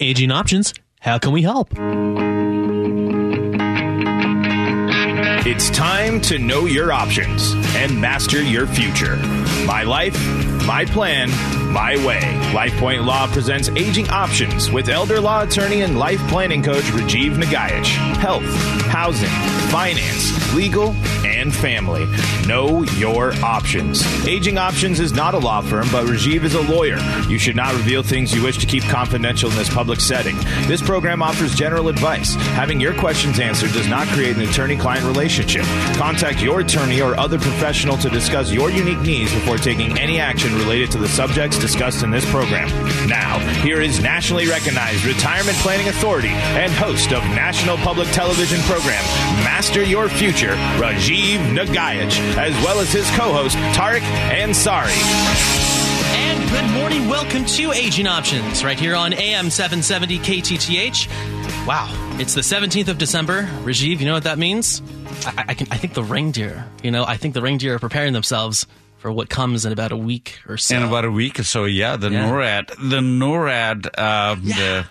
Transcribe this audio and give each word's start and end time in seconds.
Aging 0.00 0.30
Options. 0.30 0.74
How 0.98 1.18
can 1.18 1.32
we 1.32 1.42
help? 1.42 1.72
It's 5.46 5.70
time 5.70 6.20
to 6.22 6.38
know 6.38 6.66
your 6.66 6.92
options 6.92 7.52
and 7.74 8.00
master 8.00 8.42
your 8.42 8.66
future. 8.66 9.16
My 9.66 9.82
life, 9.82 10.14
my 10.66 10.84
plan, 10.84 11.30
my 11.70 11.96
way. 12.04 12.20
LifePoint 12.52 13.04
Law 13.04 13.26
presents 13.28 13.68
Aging 13.70 14.10
Options 14.10 14.70
with 14.70 14.88
elder 14.88 15.20
law 15.20 15.42
attorney 15.42 15.82
and 15.82 15.98
life 15.98 16.20
planning 16.28 16.62
coach 16.62 16.84
Rajiv 16.84 17.36
Nagaich. 17.36 17.86
Health, 18.16 18.42
housing, 18.86 19.28
finance, 19.70 20.54
legal, 20.54 20.94
and 21.24 21.54
family. 21.54 22.06
Know 22.46 22.82
your 22.82 23.32
options. 23.44 24.02
Aging 24.26 24.58
Options 24.58 24.98
is 24.98 25.12
not 25.12 25.34
a 25.34 25.38
law 25.38 25.60
firm, 25.60 25.88
but 25.92 26.06
Rajiv 26.06 26.42
is 26.42 26.54
a 26.54 26.60
lawyer. 26.62 26.98
You 27.28 27.38
should 27.38 27.56
not 27.56 27.72
reveal 27.74 28.02
things 28.02 28.34
you 28.34 28.42
wish 28.42 28.58
to 28.58 28.66
keep 28.66 28.82
confidential 28.84 29.50
in 29.50 29.56
this 29.56 29.72
public 29.72 30.00
setting. 30.00 30.36
This 30.66 30.82
program 30.82 31.22
offers 31.22 31.54
general 31.54 31.88
advice. 31.88 32.34
Having 32.34 32.80
your 32.80 32.94
questions 32.94 33.38
answered 33.38 33.72
does 33.72 33.88
not 33.88 34.08
create 34.08 34.36
an 34.36 34.42
attorney 34.42 34.76
client 34.76 35.06
relationship. 35.06 35.64
Contact 35.94 36.42
your 36.42 36.60
attorney 36.60 37.00
or 37.00 37.16
other 37.18 37.38
professional 37.38 37.96
to 37.98 38.10
discuss 38.10 38.50
your 38.50 38.70
unique 38.70 39.00
needs 39.00 39.32
before 39.32 39.56
taking 39.56 39.96
any 39.98 40.18
action 40.18 40.52
related 40.56 40.90
to 40.90 40.98
the 40.98 41.08
subjects 41.08 41.59
discussed 41.60 42.02
in 42.02 42.10
this 42.10 42.28
program. 42.30 42.68
Now, 43.08 43.38
here 43.62 43.80
is 43.80 44.00
nationally 44.00 44.48
recognized 44.48 45.04
retirement 45.04 45.56
planning 45.58 45.88
authority 45.88 46.28
and 46.28 46.72
host 46.72 47.12
of 47.12 47.22
national 47.24 47.76
public 47.78 48.08
television 48.08 48.60
program 48.62 49.02
Master 49.44 49.84
Your 49.84 50.08
Future, 50.08 50.54
Rajiv 50.78 51.38
Nagaich, 51.54 52.18
as 52.36 52.52
well 52.64 52.80
as 52.80 52.92
his 52.92 53.08
co-host 53.10 53.56
Tarek 53.76 54.00
Ansari. 54.30 54.90
And 56.12 56.50
good 56.50 56.80
morning. 56.80 57.08
Welcome 57.08 57.44
to 57.44 57.72
Aging 57.72 58.06
Options 58.06 58.64
right 58.64 58.78
here 58.78 58.96
on 58.96 59.12
AM 59.12 59.50
770 59.50 60.18
KTTH. 60.18 61.66
Wow, 61.66 61.88
it's 62.18 62.34
the 62.34 62.40
17th 62.40 62.88
of 62.88 62.98
December. 62.98 63.42
Rajiv, 63.62 64.00
you 64.00 64.06
know 64.06 64.14
what 64.14 64.24
that 64.24 64.38
means? 64.38 64.80
I, 65.26 65.44
I, 65.48 65.54
can, 65.54 65.68
I 65.70 65.76
think 65.76 65.92
the 65.94 66.02
reindeer, 66.02 66.66
you 66.82 66.90
know, 66.90 67.04
I 67.04 67.16
think 67.16 67.34
the 67.34 67.42
reindeer 67.42 67.74
are 67.74 67.78
preparing 67.78 68.14
themselves 68.14 68.66
for 69.00 69.10
what 69.10 69.28
comes 69.28 69.64
in 69.66 69.72
about 69.72 69.92
a 69.92 69.96
week 69.96 70.38
or 70.48 70.56
so. 70.56 70.76
In 70.76 70.82
about 70.82 71.04
a 71.04 71.10
week 71.10 71.40
or 71.40 71.44
so, 71.44 71.64
yeah. 71.64 71.96
The 71.96 72.10
Yeah. 72.10 72.28
NORAD, 72.28 72.68
the 72.90 73.00
NORAD, 73.00 73.86
uh, 73.98 74.36
Yeah. 74.42 74.56
the 74.56 74.86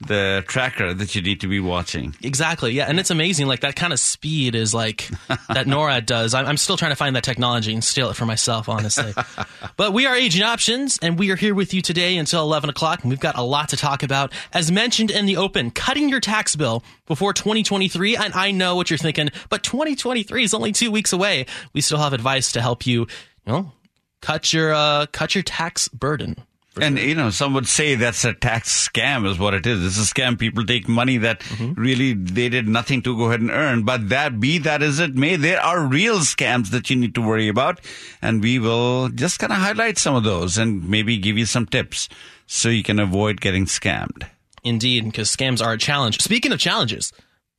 the 0.00 0.44
tracker 0.46 0.92
that 0.92 1.14
you 1.14 1.22
need 1.22 1.40
to 1.40 1.46
be 1.46 1.60
watching. 1.60 2.14
Exactly. 2.20 2.72
Yeah, 2.72 2.86
and 2.88 2.98
it's 3.00 3.10
amazing. 3.10 3.46
Like 3.46 3.60
that 3.60 3.74
kind 3.74 3.90
of 3.90 3.98
speed 3.98 4.54
is 4.54 4.74
like 4.74 5.08
that 5.28 5.66
NORAD 5.66 6.04
does. 6.04 6.34
I'm, 6.34 6.44
I'm 6.46 6.56
still 6.58 6.76
trying 6.76 6.90
to 6.90 6.96
find 6.96 7.16
that 7.16 7.24
technology 7.24 7.72
and 7.72 7.82
steal 7.82 8.10
it 8.10 8.14
for 8.16 8.26
myself, 8.26 8.68
honestly. 8.68 9.14
but 9.78 9.94
we 9.94 10.04
are 10.04 10.14
Aging 10.14 10.42
Options, 10.42 10.98
and 11.00 11.18
we 11.18 11.30
are 11.30 11.36
here 11.36 11.54
with 11.54 11.72
you 11.72 11.80
today 11.80 12.18
until 12.18 12.42
11 12.42 12.68
o'clock, 12.68 13.00
and 13.02 13.08
we've 13.08 13.20
got 13.20 13.38
a 13.38 13.42
lot 13.42 13.70
to 13.70 13.76
talk 13.78 14.02
about. 14.02 14.30
As 14.52 14.70
mentioned 14.70 15.10
in 15.10 15.24
the 15.24 15.38
open, 15.38 15.70
cutting 15.70 16.10
your 16.10 16.20
tax 16.20 16.54
bill 16.54 16.82
before 17.06 17.32
2023. 17.32 18.16
And 18.16 18.34
I 18.34 18.50
know 18.50 18.76
what 18.76 18.90
you're 18.90 18.98
thinking, 18.98 19.30
but 19.48 19.62
2023 19.62 20.42
is 20.44 20.52
only 20.52 20.72
two 20.72 20.90
weeks 20.90 21.14
away. 21.14 21.46
We 21.72 21.80
still 21.80 21.98
have 21.98 22.12
advice 22.12 22.52
to 22.52 22.60
help 22.60 22.86
you, 22.86 23.06
you 23.46 23.52
know, 23.52 23.72
cut 24.20 24.52
your 24.52 24.72
uh, 24.74 25.06
cut 25.06 25.34
your 25.34 25.42
tax 25.44 25.88
burden. 25.88 26.36
And 26.80 26.98
you 26.98 27.14
know, 27.14 27.30
some 27.30 27.54
would 27.54 27.68
say 27.68 27.94
that's 27.94 28.24
a 28.24 28.32
tax 28.32 28.88
scam, 28.88 29.30
is 29.30 29.38
what 29.38 29.54
it 29.54 29.64
is. 29.64 29.86
It's 29.86 30.10
a 30.10 30.12
scam. 30.12 30.36
People 30.36 30.64
take 30.66 30.88
money 30.88 31.18
that 31.18 31.38
Mm-hmm. 31.40 31.80
really 31.80 32.14
they 32.14 32.48
did 32.48 32.66
nothing 32.66 33.00
to 33.02 33.16
go 33.16 33.26
ahead 33.26 33.40
and 33.40 33.50
earn. 33.52 33.84
But 33.84 34.08
that 34.08 34.40
be 34.40 34.58
that 34.58 34.82
as 34.82 34.98
it 34.98 35.14
may, 35.14 35.36
there 35.36 35.60
are 35.60 35.86
real 35.86 36.18
scams 36.18 36.70
that 36.70 36.90
you 36.90 36.96
need 36.96 37.14
to 37.14 37.20
worry 37.22 37.46
about, 37.46 37.78
and 38.20 38.42
we 38.42 38.58
will 38.58 39.08
just 39.10 39.38
kind 39.38 39.52
of 39.52 39.58
highlight 39.60 39.98
some 39.98 40.16
of 40.16 40.24
those 40.24 40.58
and 40.58 40.88
maybe 40.88 41.16
give 41.16 41.38
you 41.38 41.46
some 41.46 41.66
tips 41.66 42.08
so 42.48 42.68
you 42.70 42.82
can 42.82 42.98
avoid 42.98 43.40
getting 43.40 43.66
scammed. 43.66 44.24
Indeed, 44.64 45.04
because 45.04 45.30
scams 45.30 45.64
are 45.64 45.74
a 45.74 45.78
challenge. 45.78 46.20
Speaking 46.22 46.50
of 46.50 46.58
challenges, 46.58 47.12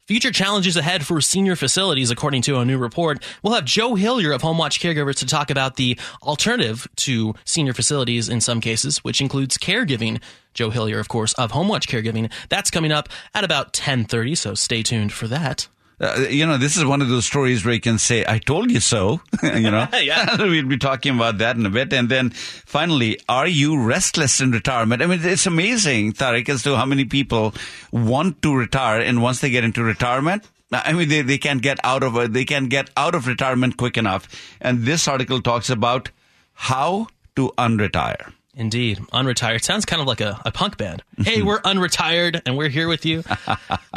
future 0.08 0.32
challenges 0.32 0.78
ahead 0.78 1.06
for 1.06 1.20
senior 1.20 1.56
facilities, 1.56 2.12
according 2.12 2.42
to 2.44 2.58
a 2.60 2.66
new 2.66 2.78
report. 2.78 3.24
We'll 3.42 3.54
have 3.54 3.66
Joe 3.66 3.96
Hillier 3.96 4.32
of 4.32 4.42
Home 4.42 4.58
Watch 4.58 4.80
Caregivers 4.80 5.16
to 5.18 5.26
talk 5.26 5.50
about 5.50 5.76
the 5.76 6.00
alternative 6.22 6.88
to 6.98 7.34
senior 7.44 7.74
facilities 7.74 8.30
in 8.30 8.42
some 8.42 8.62
cases, 8.62 9.04
which 9.04 9.22
includes 9.22 9.58
caregiving. 9.58 10.22
Joe 10.54 10.70
Hillier, 10.70 11.00
of 11.00 11.08
course, 11.08 11.34
of 11.34 11.52
Home 11.52 11.68
Watch 11.68 11.88
Caregiving. 11.88 12.32
That's 12.50 12.72
coming 12.72 12.92
up 12.92 13.10
at 13.34 13.44
about 13.44 13.68
1030, 13.68 14.36
so 14.36 14.54
stay 14.54 14.84
tuned 14.84 15.12
for 15.12 15.28
that. 15.28 15.68
Uh, 16.00 16.26
you 16.30 16.46
know, 16.46 16.58
this 16.58 16.76
is 16.76 16.84
one 16.84 17.02
of 17.02 17.08
those 17.08 17.26
stories 17.26 17.64
where 17.64 17.74
you 17.74 17.80
can 17.80 17.98
say, 17.98 18.26
I 18.28 18.40
told 18.40 18.70
you 18.70 18.80
so. 18.80 19.22
you 19.44 19.72
know, 19.72 19.88
Yeah. 19.94 20.36
we'll 20.40 20.68
be 20.68 20.78
talking 20.78 21.16
about 21.16 21.38
that 21.38 21.56
in 21.56 21.66
a 21.66 21.70
bit. 21.70 21.94
And 21.94 22.10
then 22.10 22.32
finally, 22.32 23.20
are 23.30 23.48
you 23.48 23.82
restless 23.82 24.42
in 24.42 24.52
retirement? 24.52 25.02
I 25.02 25.08
mean, 25.08 25.20
it's 25.24 25.46
amazing, 25.46 26.14
Tariq, 26.14 26.50
as 26.50 26.64
to 26.64 26.76
how 26.76 26.86
many 26.86 27.06
people 27.06 27.54
want 27.92 28.42
to 28.42 28.56
retire. 28.56 29.00
And 29.00 29.22
once 29.22 29.40
they 29.40 29.50
get 29.50 29.64
into 29.64 29.84
retirement, 29.84 30.48
I 30.72 30.94
mean, 30.94 31.08
they, 31.08 31.22
they 31.22 31.38
can't 31.38 31.62
get 31.62 31.80
out 31.84 32.04
of, 32.04 32.34
they 32.34 32.44
can't 32.44 32.70
get 32.70 32.90
out 32.98 33.16
of 33.16 33.28
retirement 33.28 33.78
quick 33.78 33.98
enough. 33.98 34.28
And 34.60 34.84
this 34.84 35.08
article 35.08 35.42
talks 35.42 35.70
about 35.70 36.10
how 36.54 37.08
to 37.36 37.54
unretire. 37.58 38.34
Indeed, 38.58 39.00
unretired 39.12 39.64
sounds 39.64 39.84
kind 39.84 40.02
of 40.02 40.08
like 40.08 40.22
a, 40.22 40.42
a 40.46 40.52
punk 40.52 40.78
band. 40.78 41.04
Hey, 41.18 41.42
we're 41.42 41.62
unretired 41.66 42.42
and 42.46 42.58
we're 42.58 42.70
here 42.70 42.88
with 42.88 43.06
you. 43.06 43.24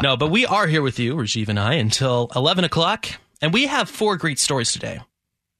no, 0.03 0.17
but 0.17 0.31
we 0.31 0.47
are 0.47 0.67
here 0.67 0.83
with 0.83 0.99
you, 0.99 1.15
Rajiv 1.15 1.49
and 1.49 1.61
I, 1.61 1.75
until 1.75 2.29
11 2.35 2.65
o'clock. 2.65 3.07
And 3.41 3.53
we 3.53 3.69
have 3.69 3.89
four 3.89 4.17
great 4.17 4.41
stories 4.41 4.73
today, 4.73 5.01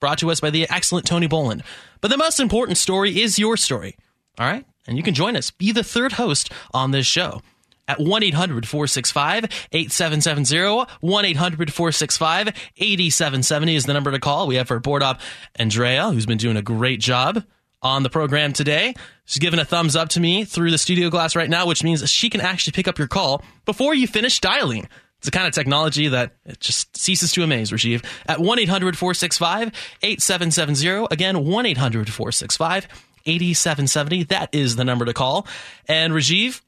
brought 0.01 0.19
to 0.19 0.31
us 0.33 0.41
by 0.41 0.51
the 0.51 0.69
excellent 0.69 1.07
Tony 1.07 1.29
Boland. 1.29 1.63
But 2.01 2.11
the 2.11 2.17
most 2.17 2.41
important 2.41 2.77
story 2.77 3.21
is 3.21 3.39
your 3.39 3.57
story. 3.57 3.97
All 4.39 4.47
right? 4.47 4.65
And 4.89 4.97
you 4.97 5.05
can 5.05 5.15
join 5.15 5.37
us, 5.37 5.53
be 5.53 5.71
the 5.71 5.85
third 5.85 6.13
host 6.13 6.51
on 6.75 6.91
this 6.91 7.07
show. 7.07 7.41
At 7.87 8.01
1 8.01 8.23
800 8.23 8.67
465 8.69 9.45
8770. 9.73 10.93
1 11.01 11.25
800 11.25 11.73
465 11.73 12.49
8770 12.77 13.75
is 13.77 13.87
the 13.87 13.95
number 13.95 14.11
to 14.11 14.19
call. 14.19 14.47
We 14.47 14.57
have 14.57 14.71
our 14.71 14.81
board 14.81 15.03
op, 15.03 15.21
Andrea, 15.57 16.11
who's 16.11 16.27
been 16.27 16.37
doing 16.37 16.57
a 16.57 16.63
great 16.63 17.01
job 17.01 17.45
on 17.83 18.03
the 18.03 18.11
program 18.11 18.53
today. 18.53 18.95
She's 19.25 19.39
giving 19.39 19.61
a 19.61 19.65
thumbs 19.65 19.95
up 19.97 20.11
to 20.11 20.21
me 20.21 20.45
through 20.45 20.71
the 20.71 20.79
studio 20.79 21.11
glass 21.11 21.37
right 21.37 21.51
now, 21.51 21.67
which 21.67 21.85
means 21.85 22.09
she 22.09 22.31
can 22.31 22.41
actually 22.41 22.73
pick 22.73 22.89
up 22.89 22.99
your 22.99 23.09
call 23.09 23.43
before 23.65 23.95
you 23.95 24.07
finish 24.07 24.41
dialing. 24.41 24.89
It's 25.19 25.27
the 25.27 25.33
kind 25.33 25.47
of 25.49 25.53
technology 25.53 26.09
that 26.09 26.33
just 26.61 26.97
ceases 26.97 27.33
to 27.33 27.43
amaze, 27.43 27.73
Rajiv. 27.73 28.05
At 28.27 28.41
1 28.41 28.59
800 28.61 28.97
465 28.97 29.73
8770. 30.03 31.09
Again, 31.11 31.45
1 31.45 31.67
800 31.67 32.13
465 32.13 32.89
8770. 33.27 34.25
That 34.25 34.49
is 34.53 34.77
the 34.77 34.85
number 34.85 35.05
to 35.05 35.13
call. 35.13 35.47
And 35.89 36.13
Rajiv, 36.13 36.61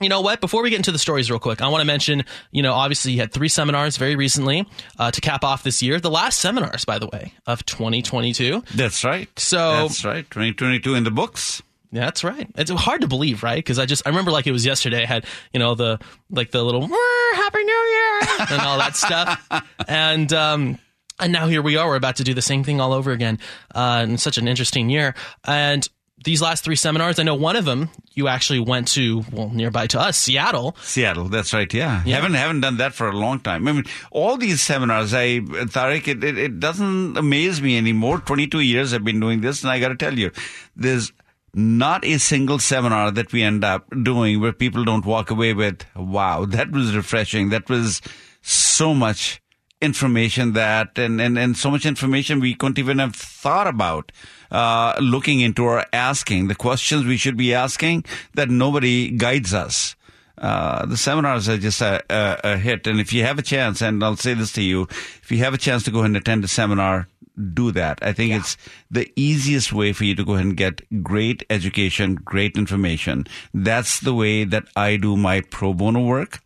you 0.00 0.08
know 0.08 0.20
what? 0.20 0.40
Before 0.40 0.62
we 0.62 0.70
get 0.70 0.76
into 0.76 0.92
the 0.92 0.98
stories, 0.98 1.30
real 1.30 1.38
quick, 1.40 1.62
I 1.62 1.68
want 1.68 1.80
to 1.80 1.86
mention, 1.86 2.24
you 2.50 2.62
know, 2.62 2.72
obviously 2.74 3.12
you 3.12 3.18
had 3.20 3.32
three 3.32 3.48
seminars 3.48 3.96
very 3.96 4.16
recently 4.16 4.66
uh, 4.98 5.10
to 5.10 5.20
cap 5.20 5.42
off 5.44 5.62
this 5.62 5.82
year. 5.82 5.98
The 6.00 6.10
last 6.10 6.38
seminars, 6.40 6.84
by 6.84 6.98
the 6.98 7.06
way, 7.06 7.32
of 7.46 7.64
2022. 7.66 8.62
That's 8.74 9.04
right. 9.04 9.28
So- 9.38 9.58
that's 9.88 10.04
right. 10.04 10.24
2022 10.30 10.94
in 10.94 11.04
the 11.04 11.10
books. 11.10 11.62
That's 11.92 12.24
right. 12.24 12.46
It's 12.56 12.70
hard 12.70 13.00
to 13.02 13.06
believe, 13.06 13.42
right? 13.42 13.56
Because 13.56 13.78
I 13.78 13.86
just 13.86 14.02
I 14.06 14.10
remember 14.10 14.30
like 14.30 14.46
it 14.46 14.52
was 14.52 14.66
yesterday. 14.66 15.02
I 15.04 15.06
had 15.06 15.24
you 15.52 15.60
know 15.60 15.74
the 15.76 15.98
like 16.28 16.50
the 16.50 16.62
little 16.62 16.82
Happy 16.82 17.62
New 17.64 17.72
Year 17.72 18.20
and 18.50 18.60
all 18.60 18.76
that 18.78 18.96
stuff, 18.96 19.48
and 19.88 20.30
um 20.32 20.78
and 21.20 21.32
now 21.32 21.46
here 21.46 21.62
we 21.62 21.76
are. 21.76 21.86
We're 21.88 21.96
about 21.96 22.16
to 22.16 22.24
do 22.24 22.34
the 22.34 22.42
same 22.42 22.64
thing 22.64 22.80
all 22.80 22.92
over 22.92 23.12
again. 23.12 23.38
Uh, 23.74 24.04
in 24.06 24.18
such 24.18 24.36
an 24.36 24.48
interesting 24.48 24.90
year, 24.90 25.14
and 25.44 25.88
these 26.24 26.40
last 26.42 26.64
three 26.64 26.76
seminars, 26.76 27.18
I 27.18 27.22
know 27.22 27.34
one 27.34 27.56
of 27.56 27.64
them 27.64 27.90
you 28.14 28.28
actually 28.28 28.60
went 28.60 28.88
to 28.88 29.22
well 29.30 29.50
nearby 29.50 29.86
to 29.88 30.00
us, 30.00 30.18
Seattle. 30.18 30.76
Seattle, 30.82 31.28
that's 31.28 31.52
right. 31.52 31.72
Yeah. 31.72 32.02
Yeah. 32.04 32.16
haven't 32.16 32.34
haven't 32.34 32.62
done 32.62 32.78
that 32.78 32.94
for 32.94 33.08
a 33.08 33.12
long 33.16 33.40
time. 33.40 33.68
I 33.68 33.72
mean, 33.72 33.84
all 34.10 34.36
these 34.36 34.62
seminars, 34.62 35.12
I 35.12 35.40
Tariq, 35.40 36.08
it, 36.08 36.24
it, 36.24 36.38
it 36.38 36.60
doesn't 36.60 37.16
amaze 37.16 37.60
me 37.60 37.76
anymore. 37.76 38.18
Twenty 38.18 38.46
two 38.46 38.60
years 38.60 38.94
I've 38.94 39.04
been 39.04 39.20
doing 39.20 39.42
this, 39.42 39.62
and 39.62 39.70
I 39.70 39.78
got 39.78 39.88
to 39.88 39.96
tell 39.96 40.18
you, 40.18 40.30
there's 40.74 41.12
not 41.52 42.04
a 42.04 42.18
single 42.18 42.58
seminar 42.58 43.10
that 43.10 43.32
we 43.32 43.42
end 43.42 43.64
up 43.64 43.86
doing 44.02 44.40
where 44.40 44.52
people 44.52 44.84
don't 44.84 45.04
walk 45.04 45.30
away 45.30 45.52
with, 45.52 45.84
"Wow, 45.94 46.46
that 46.46 46.70
was 46.70 46.96
refreshing. 46.96 47.50
That 47.50 47.68
was 47.68 48.00
so 48.42 48.94
much." 48.94 49.42
Information 49.86 50.52
that 50.52 50.98
and, 50.98 51.20
and, 51.20 51.38
and 51.38 51.56
so 51.56 51.70
much 51.70 51.86
information 51.86 52.40
we 52.40 52.54
couldn't 52.54 52.78
even 52.78 52.98
have 52.98 53.14
thought 53.14 53.66
about 53.66 54.12
uh, 54.50 54.94
looking 55.00 55.40
into 55.40 55.64
or 55.64 55.84
asking 55.92 56.48
the 56.48 56.54
questions 56.54 57.06
we 57.06 57.16
should 57.16 57.36
be 57.36 57.54
asking 57.54 58.04
that 58.34 58.50
nobody 58.50 59.10
guides 59.10 59.54
us 59.54 59.96
uh, 60.38 60.84
the 60.84 60.98
seminars 60.98 61.48
are 61.48 61.56
just 61.56 61.80
a, 61.80 62.02
a, 62.10 62.52
a 62.52 62.56
hit 62.58 62.86
and 62.86 63.00
if 63.00 63.12
you 63.12 63.22
have 63.22 63.38
a 63.38 63.42
chance 63.42 63.80
and 63.80 64.04
i'll 64.04 64.16
say 64.16 64.34
this 64.34 64.52
to 64.52 64.62
you 64.62 64.82
if 65.22 65.32
you 65.32 65.38
have 65.38 65.54
a 65.54 65.58
chance 65.58 65.82
to 65.82 65.90
go 65.90 66.02
and 66.02 66.14
attend 66.16 66.44
a 66.44 66.48
seminar 66.48 67.08
do 67.52 67.70
that. 67.72 67.98
I 68.02 68.12
think 68.12 68.32
it's 68.32 68.56
the 68.90 69.12
easiest 69.16 69.72
way 69.72 69.92
for 69.92 70.04
you 70.04 70.14
to 70.14 70.24
go 70.24 70.34
ahead 70.34 70.46
and 70.46 70.56
get 70.56 70.80
great 71.02 71.44
education, 71.50 72.14
great 72.16 72.56
information. 72.56 73.26
That's 73.52 74.00
the 74.00 74.14
way 74.14 74.44
that 74.44 74.64
I 74.74 74.96
do 74.96 75.16
my 75.16 75.42
pro 75.42 75.74
bono 75.74 76.00
work. 76.00 76.40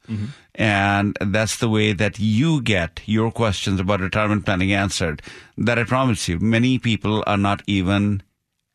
And 0.60 1.16
that's 1.22 1.56
the 1.56 1.70
way 1.70 1.94
that 1.94 2.20
you 2.20 2.60
get 2.60 3.00
your 3.06 3.32
questions 3.32 3.80
about 3.80 4.00
retirement 4.00 4.44
planning 4.44 4.74
answered. 4.74 5.22
That 5.56 5.78
I 5.78 5.84
promise 5.84 6.28
you, 6.28 6.38
many 6.38 6.78
people 6.78 7.24
are 7.26 7.38
not 7.38 7.62
even 7.66 8.22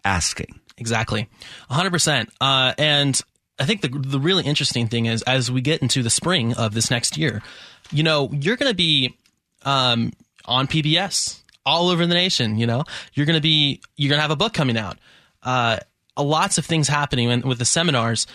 asking. 0.03 0.59
Exactly. 0.79 1.29
100%. 1.69 2.27
Uh, 2.41 2.73
and 2.79 3.21
I 3.59 3.65
think 3.65 3.81
the 3.81 3.89
the 3.89 4.19
really 4.19 4.43
interesting 4.43 4.87
thing 4.87 5.05
is 5.05 5.21
as 5.21 5.51
we 5.51 5.61
get 5.61 5.83
into 5.83 6.01
the 6.01 6.09
spring 6.09 6.55
of 6.55 6.73
this 6.73 6.89
next 6.89 7.19
year, 7.19 7.43
you 7.91 8.01
know, 8.01 8.31
you're 8.33 8.57
going 8.57 8.71
to 8.71 8.75
be 8.75 9.15
um, 9.63 10.11
on 10.45 10.65
PBS 10.65 11.43
all 11.67 11.89
over 11.89 12.07
the 12.07 12.15
nation. 12.15 12.57
You 12.57 12.65
know, 12.65 12.83
you're 13.13 13.27
going 13.27 13.37
to 13.37 13.41
be 13.41 13.79
you're 13.95 14.09
going 14.09 14.17
to 14.17 14.23
have 14.23 14.31
a 14.31 14.35
book 14.35 14.53
coming 14.53 14.75
out. 14.75 14.97
Uh, 15.43 15.77
lots 16.17 16.57
of 16.57 16.65
things 16.65 16.87
happening 16.87 17.47
with 17.47 17.59
the 17.59 17.65
seminars, 17.65 18.25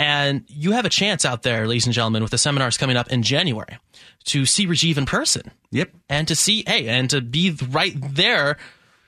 and 0.00 0.44
you 0.48 0.72
have 0.72 0.86
a 0.86 0.88
chance 0.88 1.26
out 1.26 1.42
there, 1.42 1.68
ladies 1.68 1.84
and 1.84 1.92
gentlemen, 1.92 2.22
with 2.22 2.30
the 2.30 2.38
seminars 2.38 2.78
coming 2.78 2.96
up 2.96 3.12
in 3.12 3.22
January 3.22 3.76
to 4.24 4.46
see 4.46 4.66
Rajiv 4.66 4.96
in 4.96 5.04
person. 5.04 5.50
Yep. 5.72 5.90
And 6.08 6.26
to 6.28 6.34
see, 6.34 6.64
hey, 6.66 6.88
and 6.88 7.10
to 7.10 7.20
be 7.20 7.54
right 7.68 7.94
there 8.14 8.56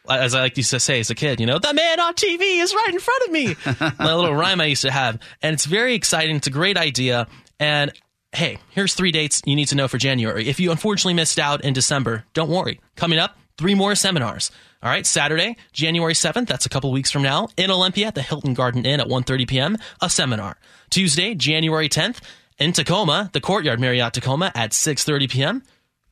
uh, 0.06 0.18
as 0.20 0.34
I 0.34 0.40
like 0.40 0.56
used 0.58 0.68
to 0.70 0.80
say 0.80 1.00
as 1.00 1.08
a 1.08 1.14
kid, 1.14 1.40
you 1.40 1.46
know, 1.46 1.58
the 1.58 1.72
man 1.72 1.98
on 1.98 2.12
TV 2.12 2.60
is 2.62 2.74
right 2.74 2.90
in 2.90 2.98
front 2.98 3.24
of 3.24 3.32
me. 3.32 3.56
My 4.04 4.14
little 4.14 4.34
rhyme 4.34 4.60
I 4.60 4.66
used 4.66 4.82
to 4.82 4.90
have. 4.90 5.18
And 5.40 5.54
it's 5.54 5.64
very 5.64 5.94
exciting. 5.94 6.36
It's 6.36 6.48
a 6.48 6.50
great 6.50 6.76
idea. 6.76 7.26
And 7.58 7.90
hey, 8.32 8.58
here's 8.68 8.94
three 8.94 9.12
dates 9.12 9.40
you 9.46 9.56
need 9.56 9.68
to 9.68 9.76
know 9.76 9.88
for 9.88 9.96
January. 9.96 10.46
If 10.46 10.60
you 10.60 10.72
unfortunately 10.72 11.14
missed 11.14 11.38
out 11.38 11.64
in 11.64 11.72
December, 11.72 12.24
don't 12.34 12.50
worry. 12.50 12.80
Coming 12.96 13.18
up, 13.18 13.38
three 13.62 13.76
more 13.76 13.94
seminars. 13.94 14.50
All 14.82 14.90
right, 14.90 15.06
Saturday, 15.06 15.56
January 15.72 16.14
7th, 16.14 16.48
that's 16.48 16.66
a 16.66 16.68
couple 16.68 16.90
weeks 16.90 17.12
from 17.12 17.22
now, 17.22 17.46
in 17.56 17.70
Olympia 17.70 18.08
at 18.08 18.16
the 18.16 18.20
Hilton 18.20 18.54
Garden 18.54 18.84
Inn 18.84 18.98
at 18.98 19.06
1.30 19.06 19.46
p.m., 19.46 19.78
a 20.00 20.10
seminar. 20.10 20.56
Tuesday, 20.90 21.36
January 21.36 21.88
10th, 21.88 22.18
in 22.58 22.72
Tacoma, 22.72 23.30
the 23.32 23.40
Courtyard 23.40 23.78
Marriott 23.78 24.14
Tacoma 24.14 24.50
at 24.56 24.72
6.30 24.72 25.30
p.m., 25.30 25.62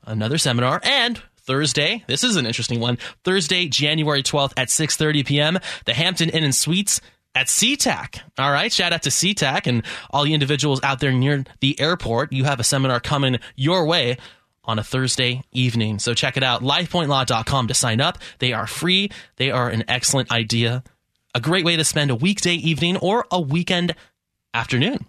another 0.06 0.38
seminar. 0.38 0.80
And 0.84 1.20
Thursday, 1.38 2.04
this 2.06 2.22
is 2.22 2.36
an 2.36 2.46
interesting 2.46 2.78
one, 2.78 2.98
Thursday, 3.24 3.66
January 3.66 4.22
12th 4.22 4.52
at 4.56 4.68
6.30 4.68 5.26
p.m., 5.26 5.58
the 5.86 5.94
Hampton 5.94 6.28
Inn 6.28 6.44
and 6.44 6.54
Suites 6.54 7.00
at 7.34 7.48
SeaTac. 7.48 8.20
All 8.38 8.52
right. 8.52 8.72
Shout 8.72 8.92
out 8.92 9.02
to 9.02 9.10
SeaTac 9.10 9.66
and 9.66 9.84
all 10.10 10.22
the 10.22 10.34
individuals 10.34 10.80
out 10.84 11.00
there 11.00 11.12
near 11.12 11.44
the 11.58 11.80
airport. 11.80 12.32
You 12.32 12.44
have 12.44 12.60
a 12.60 12.64
seminar 12.64 13.00
coming 13.00 13.38
your 13.56 13.86
way 13.86 14.18
on 14.70 14.78
a 14.78 14.84
Thursday 14.84 15.42
evening. 15.52 15.98
So 15.98 16.14
check 16.14 16.36
it 16.36 16.42
out. 16.44 16.62
LifePointLaw.com 16.62 17.66
to 17.68 17.74
sign 17.74 18.00
up. 18.00 18.18
They 18.38 18.52
are 18.52 18.66
free. 18.68 19.10
They 19.36 19.50
are 19.50 19.68
an 19.68 19.84
excellent 19.88 20.30
idea. 20.30 20.84
A 21.34 21.40
great 21.40 21.64
way 21.64 21.76
to 21.76 21.84
spend 21.84 22.10
a 22.10 22.14
weekday 22.14 22.54
evening 22.54 22.96
or 22.96 23.26
a 23.30 23.40
weekend 23.40 23.94
afternoon. 24.54 25.06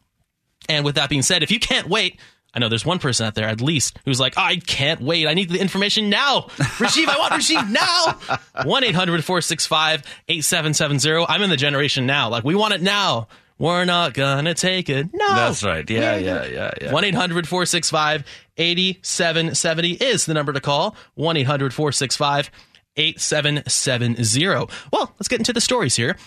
And 0.68 0.84
with 0.84 0.96
that 0.96 1.10
being 1.10 1.22
said, 1.22 1.44
if 1.44 1.52
you 1.52 1.60
can't 1.60 1.88
wait, 1.88 2.20
I 2.54 2.60
know 2.60 2.70
there's 2.70 2.86
one 2.86 3.00
person 3.00 3.26
out 3.28 3.36
there 3.36 3.48
at 3.48 3.62
least 3.62 3.98
who's 4.04 4.20
like, 4.20 4.34
I 4.38 4.58
can't 4.58 5.00
wait. 5.00 5.28
I 5.28 5.36
need 5.36 5.50
the 5.50 5.60
information 5.60 6.10
now. 6.10 6.42
Rajiv, 6.58 7.08
I 7.08 7.18
want 7.18 7.34
Rajiv 7.34 7.70
now. 7.70 8.40
1 8.66 8.84
800 8.84 9.24
465 9.24 10.04
8770. 10.28 11.26
I'm 11.30 11.42
in 11.44 11.50
the 11.50 11.58
generation 11.58 12.06
now. 12.06 12.30
Like, 12.30 12.44
we 12.44 12.56
want 12.56 12.74
it 12.74 12.82
now. 12.82 13.28
We're 13.62 13.86
not 13.86 14.16
gonna 14.16 14.56
take 14.56 14.90
it. 14.90 15.10
No. 15.14 15.28
That's 15.36 15.64
right. 15.64 15.88
Yeah, 15.88 16.16
yeah, 16.18 16.46
yeah, 16.46 16.72
yeah. 16.82 16.92
1 16.92 17.04
800 17.04 17.48
465 17.48 18.24
8770 18.58 19.92
is 19.94 20.26
the 20.26 20.34
number 20.34 20.52
to 20.52 20.60
call. 20.60 20.96
1 21.14 21.38
800 21.38 21.72
465 21.74 22.50
8770. 22.98 24.68
Well, 24.92 25.14
let's 25.20 25.28
get 25.28 25.40
into 25.40 25.54
the 25.54 25.62
stories 25.62 25.96
here 25.96 26.18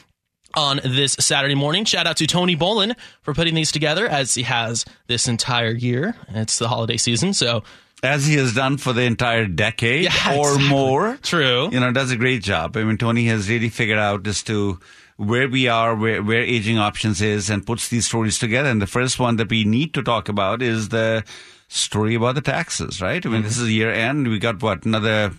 on 0.55 0.81
this 0.85 1.15
Saturday 1.19 1.57
morning. 1.57 1.85
Shout 1.85 2.07
out 2.07 2.17
to 2.19 2.27
Tony 2.27 2.57
Bolin 2.57 2.95
for 3.23 3.35
putting 3.35 3.55
these 3.55 3.73
together 3.73 4.07
as 4.07 4.35
he 4.35 4.43
has 4.45 4.85
this 5.09 5.27
entire 5.27 5.73
year. 5.73 6.15
It's 6.29 6.59
the 6.59 6.69
holiday 6.69 6.97
season, 6.97 7.35
so 7.35 7.65
as 8.03 8.27
he 8.27 8.35
has 8.37 8.55
done 8.55 8.77
for 8.77 8.93
the 8.93 9.03
entire 9.03 9.47
decade 9.47 10.05
Yeah, 10.05 10.37
or 10.39 10.51
exactly. 10.55 10.69
more. 10.69 11.19
True. 11.23 11.69
You 11.73 11.81
know, 11.81 11.91
does 11.91 12.11
a 12.13 12.17
great 12.17 12.43
job. 12.43 12.77
I 12.77 12.85
mean, 12.85 12.97
Tony 12.99 13.25
has 13.27 13.49
really 13.49 13.71
figured 13.71 13.99
out 13.99 14.27
as 14.27 14.43
to 14.45 14.79
where 15.17 15.49
we 15.49 15.69
are, 15.69 15.95
where, 15.95 16.23
where 16.23 16.43
aging 16.43 16.79
options 16.79 17.21
is, 17.23 17.49
and 17.51 17.67
puts 17.67 17.89
these 17.89 18.07
stories 18.07 18.39
together. 18.39 18.69
And 18.69 18.83
the 18.83 18.87
first 18.87 19.19
one 19.19 19.37
that 19.37 19.49
we 19.51 19.65
need 19.65 19.95
to 19.95 20.03
talk 20.03 20.29
about 20.29 20.61
is 20.63 20.89
the 20.89 21.25
story 21.69 22.15
about 22.15 22.35
the 22.35 22.41
taxes, 22.41 23.01
right? 23.01 23.25
I 23.25 23.29
mean, 23.29 23.43
this 23.43 23.59
is 23.59 23.71
year 23.71 23.91
end. 23.93 24.29
We 24.29 24.39
got 24.39 24.63
what, 24.63 24.85
another, 24.85 25.33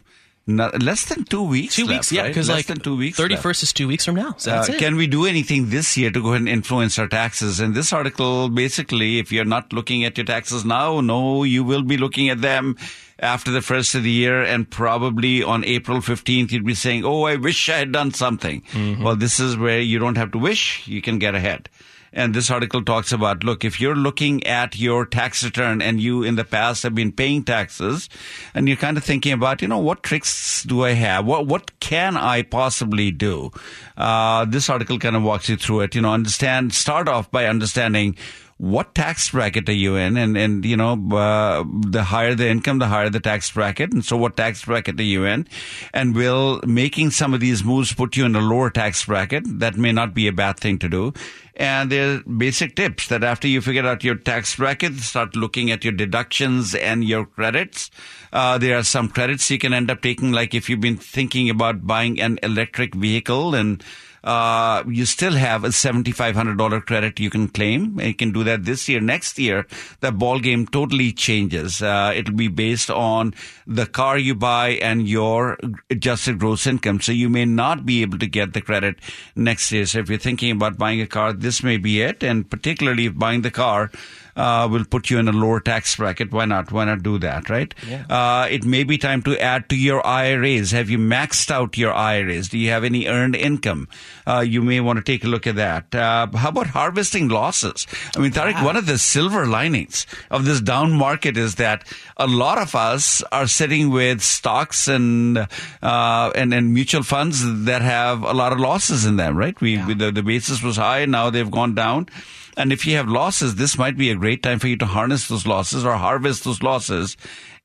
no, 0.47 0.69
less 0.79 1.05
than 1.05 1.23
two 1.25 1.43
weeks 1.43 1.75
two 1.75 1.83
left, 1.85 1.91
weeks, 1.97 2.11
yeah, 2.11 2.27
because 2.27 2.47
less 2.49 2.57
like 2.57 2.65
than 2.67 2.79
two 2.79 2.95
weeks. 2.95 3.19
31st 3.19 3.63
is 3.63 3.73
two 3.73 3.87
weeks 3.87 4.05
from 4.05 4.15
now. 4.15 4.33
So 4.37 4.51
that's 4.51 4.69
Uh, 4.69 4.73
it. 4.73 4.79
can 4.79 4.95
we 4.95 5.07
do 5.07 5.25
anything 5.25 5.69
this 5.69 5.97
year 5.97 6.11
to 6.11 6.21
go 6.21 6.29
ahead 6.29 6.41
and 6.41 6.49
influence 6.49 6.97
our 6.99 7.07
taxes? 7.07 7.59
And 7.59 7.75
this 7.75 7.91
article, 7.91 8.49
basically, 8.49 9.19
if 9.19 9.31
you're 9.31 9.43
not 9.45 9.73
looking 9.73 10.05
at 10.05 10.17
your 10.17 10.25
taxes 10.25 10.63
now, 10.65 11.01
no, 11.01 11.43
you 11.43 11.63
will 11.63 11.83
be 11.83 11.97
looking 11.97 12.29
at 12.29 12.41
them 12.41 12.77
after 13.19 13.51
the 13.51 13.61
first 13.61 13.95
of 13.95 14.03
the 14.03 14.11
year, 14.11 14.41
and 14.43 14.69
probably 14.69 15.41
on 15.43 15.63
April 15.63 15.99
15th, 15.99 16.51
you'd 16.51 16.65
be 16.65 16.75
saying, 16.75 17.05
"Oh, 17.05 17.23
I 17.23 17.35
wish 17.35 17.69
I 17.69 17.77
had 17.77 17.91
done 17.91 18.11
something." 18.13 18.63
Well, 19.03 19.15
this 19.15 19.39
is 19.39 19.57
where 19.57 19.79
you 19.79 19.99
don't 19.99 20.17
have 20.17 20.31
to 20.31 20.37
wish; 20.37 20.87
you 20.87 21.01
can 21.01 21.19
get 21.19 21.35
ahead. 21.35 21.69
And 22.17 22.33
this 22.33 22.49
article 22.49 22.81
talks 22.81 23.11
about, 23.11 23.43
look, 23.43 23.65
if 23.65 23.81
you're 23.81 23.95
looking 23.95 24.47
at 24.47 24.77
your 24.77 25.05
tax 25.05 25.43
return 25.43 25.81
and 25.81 25.99
you 25.99 26.23
in 26.23 26.35
the 26.35 26.45
past 26.45 26.83
have 26.83 26.95
been 26.95 27.11
paying 27.11 27.43
taxes 27.43 28.07
and 28.53 28.69
you're 28.69 28.77
kind 28.77 28.95
of 28.95 29.03
thinking 29.03 29.33
about, 29.33 29.61
you 29.61 29.67
know, 29.67 29.79
what 29.79 30.01
tricks 30.01 30.63
do 30.63 30.85
I 30.85 30.91
have? 30.91 31.25
What, 31.25 31.45
what 31.47 31.77
can 31.81 32.15
I 32.15 32.43
possibly 32.43 33.11
do? 33.11 33.51
Uh, 33.97 34.45
this 34.45 34.69
article 34.69 34.97
kind 34.97 35.17
of 35.17 35.23
walks 35.23 35.49
you 35.49 35.57
through 35.57 35.81
it. 35.81 35.93
You 35.93 36.01
know, 36.03 36.13
understand, 36.13 36.73
start 36.73 37.09
off 37.09 37.29
by 37.31 37.47
understanding 37.47 38.15
what 38.57 38.95
tax 38.95 39.31
bracket 39.31 39.67
are 39.67 39.73
you 39.73 39.97
in? 39.97 40.15
And, 40.15 40.37
and, 40.37 40.63
you 40.63 40.77
know, 40.77 40.93
uh, 41.11 41.65
the 41.87 42.03
higher 42.03 42.35
the 42.35 42.47
income, 42.47 42.79
the 42.79 42.87
higher 42.87 43.09
the 43.09 43.19
tax 43.19 43.51
bracket. 43.51 43.91
And 43.91 44.03
so 44.03 44.15
what 44.15 44.37
tax 44.37 44.63
bracket 44.63 44.97
are 44.99 45.03
you 45.03 45.25
in? 45.25 45.47
And 45.93 46.15
will 46.15 46.61
making 46.65 47.11
some 47.11 47.33
of 47.33 47.41
these 47.41 47.65
moves 47.65 47.93
put 47.93 48.15
you 48.15 48.25
in 48.25 48.35
a 48.35 48.39
lower 48.39 48.69
tax 48.69 49.05
bracket? 49.05 49.43
That 49.59 49.75
may 49.75 49.91
not 49.91 50.13
be 50.13 50.27
a 50.27 50.31
bad 50.31 50.57
thing 50.57 50.79
to 50.79 50.87
do. 50.87 51.13
And 51.57 51.91
there 51.91 52.15
are 52.15 52.23
basic 52.23 52.75
tips 52.75 53.07
that 53.07 53.23
after 53.23 53.47
you 53.47 53.61
figure 53.61 53.85
out 53.85 54.03
your 54.03 54.15
tax 54.15 54.55
bracket, 54.55 54.95
start 54.99 55.35
looking 55.35 55.71
at 55.71 55.83
your 55.83 55.93
deductions 55.93 56.75
and 56.75 57.03
your 57.03 57.25
credits. 57.25 57.89
Uh, 58.31 58.57
there 58.57 58.77
are 58.77 58.83
some 58.83 59.09
credits 59.09 59.49
you 59.49 59.57
can 59.57 59.73
end 59.73 59.89
up 59.89 60.01
taking, 60.01 60.31
like 60.31 60.53
if 60.53 60.69
you've 60.69 60.81
been 60.81 60.97
thinking 60.97 61.49
about 61.49 61.87
buying 61.87 62.19
an 62.19 62.39
electric 62.43 62.93
vehicle 62.93 63.55
and 63.55 63.83
uh, 64.25 64.83
you 64.87 65.05
still 65.05 65.33
have 65.33 65.63
a 65.63 65.69
$7,500 65.69 66.85
credit 66.85 67.19
you 67.19 67.29
can 67.29 67.47
claim. 67.47 67.99
You 67.99 68.15
can 68.15 68.31
do 68.31 68.43
that 68.43 68.65
this 68.65 68.89
year. 68.89 68.99
Next 68.99 69.37
year, 69.37 69.67
the 69.99 70.11
ball 70.11 70.39
game 70.39 70.65
totally 70.65 71.11
changes. 71.11 71.81
Uh, 71.81 72.11
it'll 72.15 72.33
be 72.33 72.47
based 72.47 72.89
on 72.89 73.35
the 73.67 73.85
car 73.85 74.17
you 74.17 74.33
buy 74.33 74.69
and 74.81 75.07
your 75.07 75.59
adjusted 75.91 76.39
gross 76.39 76.65
income. 76.65 77.01
So 77.01 77.11
you 77.11 77.29
may 77.29 77.45
not 77.45 77.85
be 77.85 78.01
able 78.01 78.17
to 78.17 78.27
get 78.27 78.53
the 78.53 78.61
credit 78.61 78.95
next 79.35 79.71
year. 79.71 79.85
So 79.85 79.99
if 79.99 80.09
you're 80.09 80.17
thinking 80.17 80.51
about 80.51 80.79
buying 80.79 81.01
a 81.01 81.07
car, 81.07 81.31
this 81.31 81.61
may 81.61 81.77
be 81.77 82.01
it. 82.01 82.23
And 82.23 82.49
particularly 82.49 83.05
if 83.05 83.15
buying 83.15 83.43
the 83.43 83.51
car, 83.51 83.91
uh, 84.35 84.67
will 84.69 84.85
put 84.85 85.09
you 85.09 85.19
in 85.19 85.27
a 85.27 85.31
lower 85.31 85.59
tax 85.59 85.95
bracket. 85.95 86.31
Why 86.31 86.45
not? 86.45 86.71
Why 86.71 86.85
not 86.85 87.03
do 87.03 87.17
that, 87.19 87.49
right? 87.49 87.73
Uh, 88.09 88.47
it 88.49 88.65
may 88.65 88.83
be 88.83 88.97
time 88.97 89.21
to 89.23 89.39
add 89.39 89.69
to 89.69 89.77
your 89.77 90.05
IRAs. 90.05 90.71
Have 90.71 90.89
you 90.89 90.97
maxed 90.97 91.51
out 91.51 91.77
your 91.77 91.93
IRAs? 91.93 92.49
Do 92.49 92.57
you 92.57 92.69
have 92.69 92.83
any 92.83 93.07
earned 93.07 93.35
income? 93.35 93.87
Uh, 94.27 94.39
you 94.45 94.61
may 94.61 94.79
want 94.79 94.97
to 94.97 95.03
take 95.03 95.23
a 95.23 95.27
look 95.27 95.47
at 95.47 95.55
that. 95.55 95.93
Uh, 95.95 96.27
how 96.35 96.49
about 96.49 96.67
harvesting 96.67 97.29
losses? 97.29 97.87
I 98.15 98.19
mean, 98.19 98.31
Tariq, 98.31 98.63
one 98.63 98.75
of 98.75 98.85
the 98.85 98.97
silver 98.97 99.45
linings 99.45 100.05
of 100.29 100.45
this 100.45 100.61
down 100.61 100.91
market 100.93 101.37
is 101.37 101.55
that 101.55 101.87
a 102.17 102.27
lot 102.27 102.57
of 102.57 102.75
us 102.75 103.21
are 103.31 103.47
sitting 103.47 103.89
with 103.89 104.21
stocks 104.21 104.87
and 104.87 105.37
uh, 105.81 106.31
and, 106.35 106.53
and 106.53 106.73
mutual 106.73 107.03
funds 107.03 107.65
that 107.65 107.81
have 107.81 108.23
a 108.23 108.33
lot 108.33 108.51
of 108.51 108.59
losses 108.59 109.05
in 109.05 109.15
them, 109.15 109.37
right? 109.37 109.59
We, 109.61 109.77
the, 109.77 110.11
the 110.11 110.23
basis 110.23 110.61
was 110.61 110.77
high, 110.77 111.05
now 111.05 111.29
they've 111.29 111.49
gone 111.49 111.75
down. 111.75 112.09
And 112.57 112.71
if 112.71 112.85
you 112.85 112.95
have 112.95 113.07
losses, 113.07 113.55
this 113.55 113.77
might 113.77 113.97
be 113.97 114.09
a 114.11 114.15
great 114.15 114.41
time 114.43 114.59
for 114.59 114.67
you 114.67 114.77
to 114.77 114.85
harness 114.85 115.27
those 115.27 115.45
losses 115.45 115.85
or 115.85 115.93
harvest 115.95 116.43
those 116.43 116.63
losses 116.63 117.17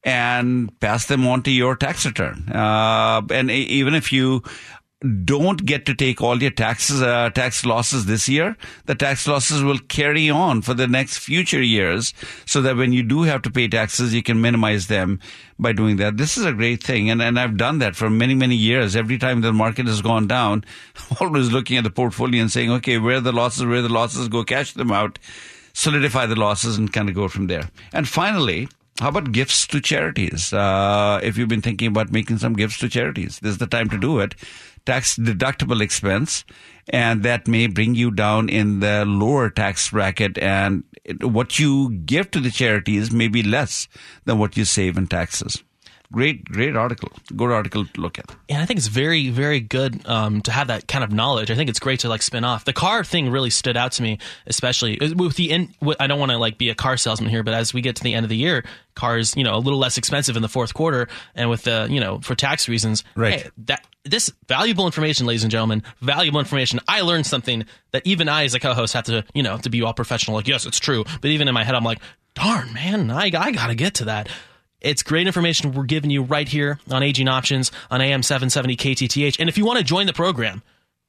and 0.02 0.78
pass 0.80 1.06
them 1.06 1.26
on 1.26 1.42
to 1.42 1.50
your 1.50 1.76
tax 1.76 2.06
return. 2.06 2.48
Uh, 2.52 3.22
and 3.30 3.50
even 3.50 3.94
if 3.94 4.12
you 4.12 4.42
don't 5.24 5.64
get 5.64 5.86
to 5.86 5.94
take 5.94 6.20
all 6.20 6.42
your 6.42 6.50
taxes, 6.50 7.00
uh, 7.00 7.30
tax 7.30 7.64
losses 7.64 8.04
this 8.04 8.28
year, 8.28 8.56
the 8.84 8.94
tax 8.94 9.26
losses 9.26 9.62
will 9.62 9.78
carry 9.78 10.28
on 10.28 10.60
for 10.60 10.74
the 10.74 10.86
next 10.86 11.18
future 11.18 11.62
years 11.62 12.12
so 12.44 12.60
that 12.60 12.76
when 12.76 12.92
you 12.92 13.02
do 13.02 13.22
have 13.22 13.40
to 13.42 13.50
pay 13.50 13.66
taxes, 13.66 14.12
you 14.12 14.22
can 14.22 14.42
minimize 14.42 14.88
them 14.88 15.18
by 15.58 15.72
doing 15.72 15.96
that. 15.96 16.18
This 16.18 16.36
is 16.36 16.44
a 16.44 16.52
great 16.52 16.82
thing. 16.82 17.08
And, 17.08 17.22
and 17.22 17.40
I've 17.40 17.56
done 17.56 17.78
that 17.78 17.96
for 17.96 18.10
many, 18.10 18.34
many 18.34 18.56
years. 18.56 18.94
Every 18.94 19.16
time 19.16 19.40
the 19.40 19.54
market 19.54 19.86
has 19.86 20.02
gone 20.02 20.26
down, 20.26 20.64
always 21.20 21.50
looking 21.50 21.78
at 21.78 21.84
the 21.84 21.90
portfolio 21.90 22.42
and 22.42 22.52
saying, 22.52 22.70
okay, 22.70 22.98
where 22.98 23.16
are 23.16 23.20
the 23.20 23.32
losses, 23.32 23.64
where 23.64 23.78
are 23.78 23.82
the 23.82 23.88
losses, 23.88 24.28
go 24.28 24.44
cash 24.44 24.74
them 24.74 24.92
out, 24.92 25.18
solidify 25.72 26.26
the 26.26 26.36
losses 26.36 26.76
and 26.76 26.92
kind 26.92 27.08
of 27.08 27.14
go 27.14 27.26
from 27.26 27.46
there. 27.46 27.70
And 27.94 28.06
finally, 28.06 28.68
how 29.00 29.08
about 29.08 29.32
gifts 29.32 29.66
to 29.68 29.80
charities? 29.80 30.52
Uh, 30.52 31.20
if 31.22 31.38
you've 31.38 31.48
been 31.48 31.62
thinking 31.62 31.88
about 31.88 32.12
making 32.12 32.36
some 32.36 32.52
gifts 32.52 32.78
to 32.80 32.88
charities, 32.88 33.38
this 33.40 33.52
is 33.52 33.58
the 33.58 33.66
time 33.66 33.88
to 33.88 33.96
do 33.96 34.18
it. 34.18 34.34
Tax 34.86 35.16
deductible 35.16 35.80
expense, 35.80 36.44
and 36.88 37.22
that 37.22 37.46
may 37.46 37.66
bring 37.66 37.94
you 37.94 38.10
down 38.10 38.48
in 38.48 38.80
the 38.80 39.04
lower 39.04 39.50
tax 39.50 39.90
bracket. 39.90 40.38
And 40.38 40.84
what 41.20 41.58
you 41.58 41.90
give 41.90 42.30
to 42.32 42.40
the 42.40 42.50
charities 42.50 43.12
may 43.12 43.28
be 43.28 43.42
less 43.42 43.88
than 44.24 44.38
what 44.38 44.56
you 44.56 44.64
save 44.64 44.96
in 44.96 45.06
taxes. 45.06 45.62
great, 46.12 46.44
great 46.44 46.76
article. 46.76 47.10
Good 47.34 47.50
article 47.50 47.84
to 47.84 48.00
look 48.00 48.18
at. 48.18 48.30
And 48.48 48.60
I 48.60 48.66
think 48.66 48.78
it's 48.78 48.88
very, 48.88 49.30
very 49.30 49.60
good 49.60 50.06
um, 50.06 50.42
to 50.42 50.50
have 50.50 50.68
that 50.68 50.88
kind 50.88 51.04
of 51.04 51.12
knowledge. 51.12 51.50
I 51.50 51.54
think 51.54 51.70
it's 51.70 51.78
great 51.78 52.00
to 52.00 52.08
like 52.08 52.22
spin 52.22 52.44
off. 52.44 52.64
The 52.64 52.72
car 52.72 53.04
thing 53.04 53.30
really 53.30 53.50
stood 53.50 53.76
out 53.76 53.92
to 53.92 54.02
me, 54.02 54.18
especially 54.46 54.98
with 55.00 55.36
the 55.36 55.50
in. 55.50 55.74
I 55.98 56.06
don't 56.06 56.18
want 56.18 56.32
to 56.32 56.38
like 56.38 56.58
be 56.58 56.70
a 56.70 56.74
car 56.74 56.96
salesman 56.96 57.30
here, 57.30 57.42
but 57.42 57.54
as 57.54 57.72
we 57.72 57.80
get 57.80 57.96
to 57.96 58.02
the 58.02 58.14
end 58.14 58.24
of 58.24 58.30
the 58.30 58.36
year, 58.36 58.64
cars, 58.94 59.36
you 59.36 59.44
know, 59.44 59.54
a 59.54 59.58
little 59.58 59.78
less 59.78 59.96
expensive 59.98 60.36
in 60.36 60.42
the 60.42 60.48
fourth 60.48 60.74
quarter, 60.74 61.08
and 61.34 61.48
with 61.48 61.62
the, 61.62 61.86
you 61.90 62.00
know, 62.00 62.18
for 62.20 62.34
tax 62.34 62.68
reasons, 62.68 63.04
right? 63.14 63.42
Hey, 63.42 63.50
that 63.66 63.86
this 64.04 64.32
valuable 64.48 64.86
information, 64.86 65.26
ladies 65.26 65.44
and 65.44 65.50
gentlemen, 65.50 65.82
valuable 66.00 66.40
information. 66.40 66.80
I 66.88 67.02
learned 67.02 67.26
something 67.26 67.64
that 67.92 68.06
even 68.06 68.28
I, 68.28 68.44
as 68.44 68.54
a 68.54 68.60
co-host, 68.60 68.94
have 68.94 69.04
to, 69.04 69.24
you 69.34 69.42
know, 69.42 69.58
to 69.58 69.70
be 69.70 69.82
all 69.82 69.92
professional. 69.92 70.36
Like, 70.36 70.48
yes, 70.48 70.66
it's 70.66 70.78
true, 70.78 71.04
but 71.20 71.30
even 71.30 71.48
in 71.48 71.54
my 71.54 71.64
head, 71.64 71.74
I'm 71.74 71.84
like, 71.84 72.00
darn, 72.34 72.72
man, 72.72 73.10
I, 73.10 73.24
I 73.24 73.52
got 73.52 73.66
to 73.66 73.74
get 73.74 73.94
to 73.94 74.06
that. 74.06 74.28
It's 74.80 75.02
great 75.02 75.26
information 75.26 75.72
we're 75.72 75.84
giving 75.84 76.10
you 76.10 76.22
right 76.22 76.48
here 76.48 76.78
on 76.90 77.02
Aging 77.02 77.28
Options 77.28 77.70
on 77.90 78.00
AM 78.00 78.22
770 78.22 78.76
KTTH. 78.76 79.38
And 79.38 79.48
if 79.48 79.58
you 79.58 79.66
want 79.66 79.78
to 79.78 79.84
join 79.84 80.06
the 80.06 80.14
program, 80.14 80.62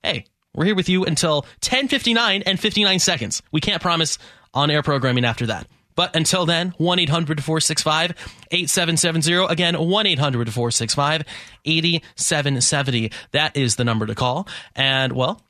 hey, 0.03 0.25
we're 0.53 0.65
here 0.65 0.75
with 0.75 0.89
you 0.89 1.05
until 1.05 1.45
10:59 1.61 2.43
and 2.45 2.59
59 2.59 2.99
seconds. 2.99 3.41
We 3.51 3.61
can't 3.61 3.81
promise 3.81 4.17
on-air 4.53 4.83
programming 4.83 5.23
after 5.23 5.45
that. 5.45 5.67
But 5.95 6.15
until 6.15 6.45
then, 6.45 6.73
1 6.77 6.99
800 6.99 7.43
465 7.43 8.11
8770. 8.51 9.51
Again, 9.51 9.75
1 9.77 10.05
800 10.07 10.53
465 10.53 11.23
8770. 11.65 13.11
That 13.31 13.57
is 13.57 13.75
the 13.75 13.83
number 13.83 14.05
to 14.05 14.15
call. 14.15 14.47
And, 14.75 15.13
well, 15.13 15.41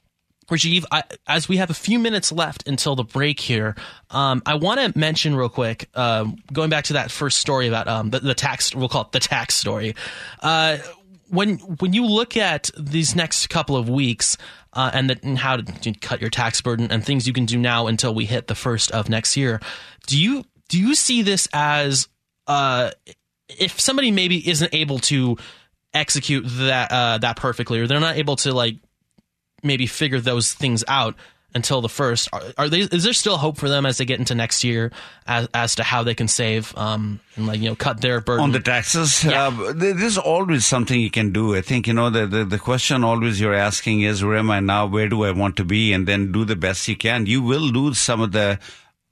Rajiv, 0.52 0.84
I, 0.92 1.04
as 1.28 1.48
we 1.48 1.58
have 1.58 1.70
a 1.70 1.74
few 1.74 1.98
minutes 1.98 2.32
left 2.32 2.68
until 2.68 2.96
the 2.96 3.04
break 3.04 3.40
here, 3.40 3.76
um, 4.10 4.42
I 4.46 4.56
want 4.56 4.82
to 4.82 5.00
mention 5.00 5.36
real 5.36 5.50
quick, 5.50 5.90
um, 5.96 6.38
going 6.52 6.70
back 6.70 6.86
to 6.86 6.94
that 6.94 7.10
first 7.10 7.40
story 7.40 7.68
about 7.68 7.88
um, 7.88 8.10
the, 8.10 8.20
the, 8.20 8.34
tax, 8.34 8.76
we'll 8.76 8.90
call 8.90 9.04
it 9.04 9.12
the 9.14 9.20
tax 9.20 9.56
story. 9.56 9.96
Uh, 10.42 10.78
when 11.30 11.58
when 11.80 11.94
you 11.94 12.06
look 12.06 12.36
at 12.36 12.70
these 12.78 13.16
next 13.16 13.48
couple 13.48 13.78
of 13.78 13.88
weeks 13.88 14.38
uh, 14.74 14.92
and, 14.94 15.10
the, 15.10 15.20
and, 15.24 15.38
how 15.38 15.58
to 15.58 15.94
cut 15.94 16.20
your 16.20 16.30
tax 16.30 16.60
burden 16.60 16.92
and 16.92 17.06
things 17.06 17.26
you 17.26 17.32
can 17.32 17.46
do 17.46 17.58
now 17.58 17.88
until 17.88 18.14
we 18.14 18.26
hit 18.26 18.48
the 18.48 18.56
first 18.56 18.92
of 18.92 19.10
next 19.10 19.38
year, 19.38 19.62
do 20.08 20.20
you 20.20 20.44
do 20.70 20.80
you 20.80 20.96
see 20.96 21.22
this 21.22 21.48
as 21.54 22.08
uh, 22.48 22.92
if 23.48 23.80
somebody 23.80 24.12
maybe 24.12 24.48
isn't 24.50 24.74
able 24.74 25.00
to 25.00 25.38
execute 25.94 26.46
that 26.48 26.92
uh, 26.92 27.18
that 27.20 27.38
perfectly, 27.38 27.80
or 27.80 27.88
they're 27.88 28.00
not 28.00 28.18
able 28.18 28.36
to 28.38 28.54
like 28.54 28.78
maybe 29.64 29.86
figure 29.86 30.20
those 30.20 30.54
things 30.54 30.84
out 30.88 31.16
until 31.54 31.82
the 31.82 31.90
first. 31.90 32.30
Are, 32.32 32.42
are, 32.58 32.70
they? 32.70 32.80
Is 32.80 33.04
there 33.04 33.14
still 33.14 33.38
hope 33.38 33.58
for 33.58 33.70
them 33.70 33.86
as 33.86 33.98
they 33.98 34.06
get 34.06 34.20
into 34.20 34.36
next 34.36 34.64
year 34.64 34.92
as 35.28 35.48
as 35.54 35.76
to 35.76 35.84
how 35.84 36.04
they 36.04 36.16
can 36.16 36.28
save 36.28 36.76
um 36.78 37.20
and 37.36 37.48
like 37.48 37.60
you 37.60 37.70
know 37.70 37.76
cut 37.76 38.02
their 38.02 38.22
burden 38.22 38.44
on 38.44 38.52
the 38.52 38.60
taxes? 38.60 39.24
Yeah. 39.24 39.48
Uh, 39.48 39.74
there's 39.74 40.18
always 40.18 40.66
something 40.66 41.00
you 41.00 41.12
can 41.12 41.32
do. 41.32 41.56
I 41.56 41.62
think 41.62 41.88
you 41.88 41.94
know 41.94 42.10
the, 42.10 42.26
the 42.26 42.46
the 42.46 42.60
question 42.60 43.04
always 43.04 43.40
you're 43.40 43.54
asking 43.54 44.02
is 44.02 44.24
where 44.24 44.38
am 44.38 44.52
I 44.52 44.60
now? 44.60 44.86
Where 44.86 45.10
do 45.10 45.24
I 45.24 45.32
want 45.32 45.58
to 45.58 45.66
be? 45.66 45.94
And 45.94 46.08
then 46.08 46.32
do 46.32 46.46
the 46.46 46.56
best 46.56 46.88
you 46.88 46.96
can. 46.96 47.26
You 47.26 47.42
will 47.42 47.62
lose 47.62 47.98
some 47.98 48.22
of 48.22 48.32
the 48.32 48.60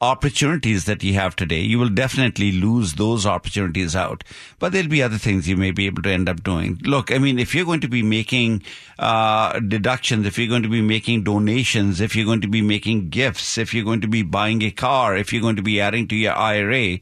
opportunities 0.02 0.86
that 0.86 1.04
you 1.04 1.14
have 1.14 1.36
today. 1.36 1.60
You 1.60 1.78
will 1.78 1.90
definitely 1.90 2.54
lose 2.54 2.94
those 2.94 3.26
opportunities 3.26 3.96
out, 3.96 4.24
but 4.58 4.72
there'll 4.72 4.88
be 4.88 5.04
other 5.04 5.18
things 5.18 5.48
you 5.48 5.58
may 5.58 5.72
be 5.72 5.88
able 5.88 6.02
to 6.04 6.10
end 6.10 6.30
up 6.30 6.42
doing. 6.42 6.80
Look, 6.84 7.12
I 7.12 7.18
mean, 7.18 7.38
if 7.38 7.54
you're 7.54 7.66
going 7.66 7.82
to 7.82 7.90
be 7.90 8.02
making 8.02 8.64
uh, 8.98 9.60
deductions, 9.60 10.26
if 10.26 10.38
you're 10.38 10.48
going 10.48 10.64
to 10.64 10.70
be 10.70 10.82
making 10.82 11.24
donations, 11.24 12.00
if 12.00 12.16
you're 12.16 12.26
going 12.26 12.42
to 12.42 12.48
be 12.48 12.62
making 12.62 13.10
gifts, 13.10 13.58
if 13.58 13.74
you're 13.74 13.84
going 13.84 14.02
to 14.02 14.08
be 14.08 14.24
buying 14.24 14.62
a 14.62 14.72
car, 14.72 15.18
if 15.18 15.34
you're 15.34 15.42
going 15.42 15.58
to 15.58 15.62
be 15.62 15.82
adding 15.82 16.08
to 16.08 16.16
your 16.16 16.34
IRA, 16.34 17.00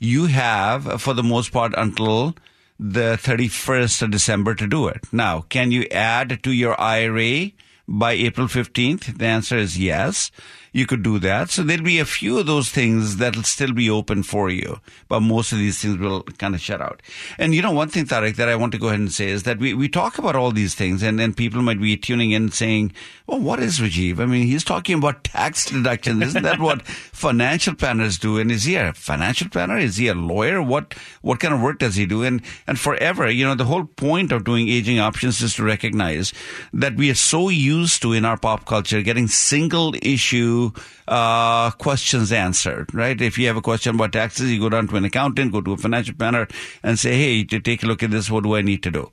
you 0.00 0.26
have, 0.26 1.00
for 1.00 1.14
the 1.14 1.22
most 1.22 1.52
part, 1.52 1.72
until 1.76 2.34
the 2.80 3.18
31st 3.22 4.02
of 4.02 4.10
December 4.10 4.54
to 4.54 4.66
do 4.66 4.88
it. 4.88 5.04
Now, 5.12 5.42
can 5.42 5.70
you 5.70 5.86
add 5.92 6.42
to 6.42 6.50
your 6.50 6.80
IRA 6.80 7.52
by 7.86 8.12
April 8.12 8.48
15th? 8.48 9.18
The 9.18 9.26
answer 9.26 9.58
is 9.58 9.78
yes 9.78 10.32
you 10.72 10.86
could 10.86 11.02
do 11.02 11.18
that. 11.18 11.50
So 11.50 11.62
there'll 11.62 11.82
be 11.82 11.98
a 11.98 12.04
few 12.04 12.38
of 12.38 12.46
those 12.46 12.68
things 12.68 13.16
that'll 13.16 13.42
still 13.42 13.72
be 13.72 13.90
open 13.90 14.22
for 14.22 14.50
you, 14.50 14.78
but 15.08 15.20
most 15.20 15.52
of 15.52 15.58
these 15.58 15.80
things 15.80 15.98
will 15.98 16.22
kind 16.38 16.54
of 16.54 16.60
shut 16.60 16.80
out. 16.80 17.02
And 17.38 17.54
you 17.54 17.62
know, 17.62 17.72
one 17.72 17.88
thing, 17.88 18.06
Tarek, 18.06 18.36
that 18.36 18.48
I 18.48 18.56
want 18.56 18.72
to 18.72 18.78
go 18.78 18.88
ahead 18.88 19.00
and 19.00 19.12
say 19.12 19.28
is 19.28 19.42
that 19.44 19.58
we, 19.58 19.74
we 19.74 19.88
talk 19.88 20.18
about 20.18 20.36
all 20.36 20.52
these 20.52 20.74
things 20.74 21.02
and 21.02 21.18
then 21.18 21.34
people 21.34 21.62
might 21.62 21.80
be 21.80 21.96
tuning 21.96 22.30
in 22.30 22.50
saying, 22.50 22.92
well, 23.26 23.40
what 23.40 23.60
is 23.60 23.78
Rajiv? 23.78 24.20
I 24.20 24.26
mean, 24.26 24.46
he's 24.46 24.64
talking 24.64 24.98
about 24.98 25.24
tax 25.24 25.66
deduction. 25.66 26.22
Isn't 26.22 26.42
that 26.42 26.60
what 26.60 26.82
financial 26.86 27.74
planners 27.74 28.18
do? 28.18 28.38
And 28.38 28.50
is 28.50 28.64
he 28.64 28.76
a 28.76 28.92
financial 28.92 29.48
planner? 29.48 29.78
Is 29.78 29.96
he 29.96 30.08
a 30.08 30.14
lawyer? 30.14 30.62
What, 30.62 30.94
what 31.22 31.40
kind 31.40 31.54
of 31.54 31.60
work 31.60 31.78
does 31.78 31.96
he 31.96 32.06
do? 32.06 32.22
And, 32.22 32.42
and 32.66 32.78
forever, 32.78 33.28
you 33.30 33.44
know, 33.44 33.54
the 33.54 33.64
whole 33.64 33.84
point 33.84 34.32
of 34.32 34.44
doing 34.44 34.68
aging 34.68 35.00
options 35.00 35.40
is 35.40 35.54
to 35.54 35.64
recognize 35.64 36.32
that 36.72 36.96
we 36.96 37.10
are 37.10 37.14
so 37.14 37.48
used 37.48 38.02
to 38.02 38.12
in 38.12 38.24
our 38.24 38.36
pop 38.36 38.66
culture 38.66 39.02
getting 39.02 39.26
single 39.26 39.94
issue 40.02 40.59
uh, 41.08 41.70
questions 41.72 42.32
answered, 42.32 42.94
right? 42.94 43.20
If 43.20 43.38
you 43.38 43.46
have 43.48 43.56
a 43.56 43.62
question 43.62 43.94
about 43.94 44.12
taxes, 44.12 44.50
you 44.50 44.60
go 44.60 44.68
down 44.68 44.88
to 44.88 44.96
an 44.96 45.04
accountant, 45.04 45.52
go 45.52 45.60
to 45.60 45.72
a 45.72 45.76
financial 45.76 46.14
planner 46.14 46.46
and 46.82 46.98
say, 46.98 47.16
hey, 47.16 47.44
to 47.44 47.60
take 47.60 47.82
a 47.82 47.86
look 47.86 48.02
at 48.02 48.10
this, 48.10 48.30
what 48.30 48.44
do 48.44 48.54
I 48.54 48.62
need 48.62 48.82
to 48.84 48.90
do? 48.90 49.10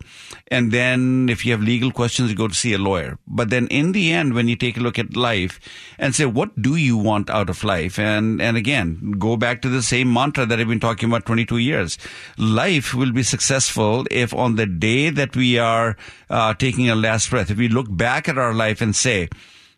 And 0.50 0.72
then 0.72 1.28
if 1.30 1.46
you 1.46 1.52
have 1.54 1.62
legal 1.62 1.92
questions, 1.92 2.30
you 2.30 2.36
go 2.36 2.48
to 2.48 2.54
see 2.54 2.74
a 2.74 2.78
lawyer. 2.78 3.18
But 3.28 3.50
then 3.50 3.68
in 3.68 3.92
the 3.92 4.12
end, 4.12 4.34
when 4.34 4.48
you 4.48 4.56
take 4.56 4.78
a 4.78 4.80
look 4.80 5.00
at 5.00 5.16
life 5.16 5.60
and 5.98 6.14
say, 6.14 6.26
what 6.26 6.62
do 6.62 6.76
you 6.76 6.98
want 6.98 7.30
out 7.30 7.50
of 7.50 7.64
life? 7.64 8.00
And, 8.00 8.42
and 8.42 8.56
again, 8.58 9.16
go 9.18 9.36
back 9.36 9.62
to 9.64 9.70
the 9.70 9.82
same 9.82 10.12
mantra 10.14 10.46
that 10.46 10.60
I've 10.60 10.68
been 10.68 10.80
talking 10.80 11.10
about 11.10 11.26
22 11.26 11.58
years. 11.58 11.98
Life 12.38 12.94
will 12.94 13.12
be 13.12 13.24
successful 13.24 14.06
if 14.12 14.34
on 14.34 14.56
the 14.56 14.66
day 14.66 15.10
that 15.10 15.36
we 15.36 15.58
are 15.58 15.98
uh, 16.30 16.54
taking 16.54 16.90
a 16.90 16.96
last 16.96 17.30
breath, 17.30 17.52
if 17.52 17.58
we 17.58 17.68
look 17.70 17.88
back 17.90 18.30
at 18.30 18.38
our 18.38 18.54
life 18.54 18.82
and 18.82 18.96
say, 18.96 19.30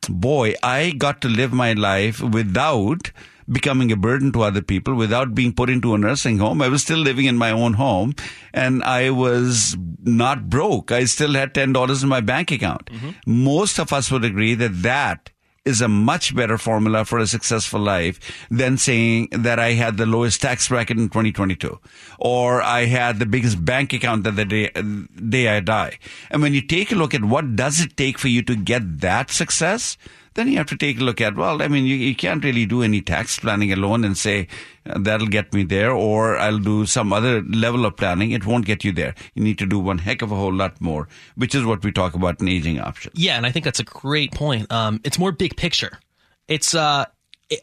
boy, 0.08 0.54
I 0.64 0.92
got 0.92 1.22
to 1.22 1.28
live 1.28 1.54
my 1.54 1.74
life 1.74 2.22
without 2.22 3.12
becoming 3.52 3.92
a 3.92 3.96
burden 3.96 4.32
to 4.34 4.44
other 4.44 4.62
people, 4.62 4.94
without 4.94 5.34
being 5.34 5.54
put 5.54 5.70
into 5.70 5.94
a 5.96 5.98
nursing 5.98 6.38
home. 6.38 6.62
I 6.62 6.70
was 6.70 6.84
still 6.84 7.00
living 7.00 7.26
in 7.26 7.36
my 7.36 7.52
own 7.52 7.74
home 7.74 8.14
and 8.54 8.84
I 8.84 9.10
was 9.10 9.76
not 10.04 10.50
broke. 10.50 10.92
I 10.92 11.06
still 11.06 11.34
had 11.34 11.54
$10 11.54 12.04
in 12.04 12.10
my 12.10 12.22
bank 12.22 12.52
account. 12.52 12.86
Mm-hmm. 12.86 13.10
Most 13.44 13.80
of 13.80 13.92
us 13.92 14.12
would 14.12 14.24
agree 14.24 14.54
that 14.56 14.84
that 14.84 15.32
is 15.66 15.82
a 15.82 15.88
much 15.88 16.36
better 16.36 16.58
formula 16.58 17.06
for 17.06 17.20
a 17.20 17.28
successful 17.28 17.80
life 17.80 18.20
than 18.50 18.78
saying 18.78 19.28
that 19.32 19.60
I 19.60 19.74
had 19.74 19.98
the 19.98 20.06
lowest 20.06 20.42
tax 20.42 20.68
bracket 20.68 20.98
in 20.98 21.10
2022 21.10 21.80
or 22.18 22.62
I 22.62 22.86
had 22.86 23.20
the 23.20 23.26
biggest 23.26 23.64
bank 23.64 23.94
account 23.94 24.24
that 24.24 24.36
the 24.36 24.46
day, 24.46 24.70
day 24.70 25.48
I 25.50 25.60
die. 25.60 26.00
And 26.32 26.42
when 26.42 26.54
you 26.54 26.62
take 26.62 26.92
a 26.92 26.96
look 26.96 27.14
at 27.14 27.24
what 27.24 27.56
does 27.56 27.80
it 27.80 27.98
take 27.98 28.18
for 28.18 28.28
you 28.28 28.42
to 28.44 28.56
get 28.56 29.02
that 29.02 29.32
success, 29.32 29.98
then 30.40 30.48
you 30.48 30.58
have 30.58 30.68
to 30.68 30.78
take 30.78 31.00
a 31.00 31.04
look 31.04 31.20
at, 31.20 31.36
well, 31.36 31.62
I 31.62 31.68
mean, 31.68 31.86
you, 31.86 31.96
you 31.96 32.16
can't 32.16 32.44
really 32.44 32.66
do 32.66 32.82
any 32.82 33.02
tax 33.02 33.38
planning 33.40 33.74
alone 33.74 34.06
and 34.06 34.18
say, 34.18 34.48
uh, 34.90 34.98
that'll 34.98 35.28
get 35.28 35.54
me 35.54 35.64
there, 35.64 35.92
or 35.92 36.38
I'll 36.38 36.60
do 36.60 36.86
some 36.86 37.12
other 37.12 37.42
level 37.42 37.86
of 37.86 37.98
planning. 37.98 38.32
It 38.32 38.46
won't 38.46 38.66
get 38.66 38.84
you 38.84 38.92
there. 38.92 39.16
You 39.36 39.44
need 39.44 39.58
to 39.60 39.66
do 39.66 39.78
one 39.78 39.98
heck 39.98 40.22
of 40.22 40.32
a 40.32 40.36
whole 40.36 40.54
lot 40.54 40.80
more, 40.80 41.08
which 41.36 41.54
is 41.54 41.66
what 41.66 41.84
we 41.84 41.92
talk 41.92 42.14
about 42.14 42.42
in 42.42 42.48
aging 42.48 42.80
options. 42.80 43.20
Yeah, 43.20 43.36
and 43.36 43.46
I 43.46 43.52
think 43.52 43.66
that's 43.66 43.82
a 43.82 43.84
great 43.84 44.32
point. 44.32 44.72
Um, 44.72 45.02
it's 45.04 45.20
more 45.20 45.32
big 45.32 45.58
picture. 45.58 46.00
It's, 46.48 46.74
uh, 46.74 47.06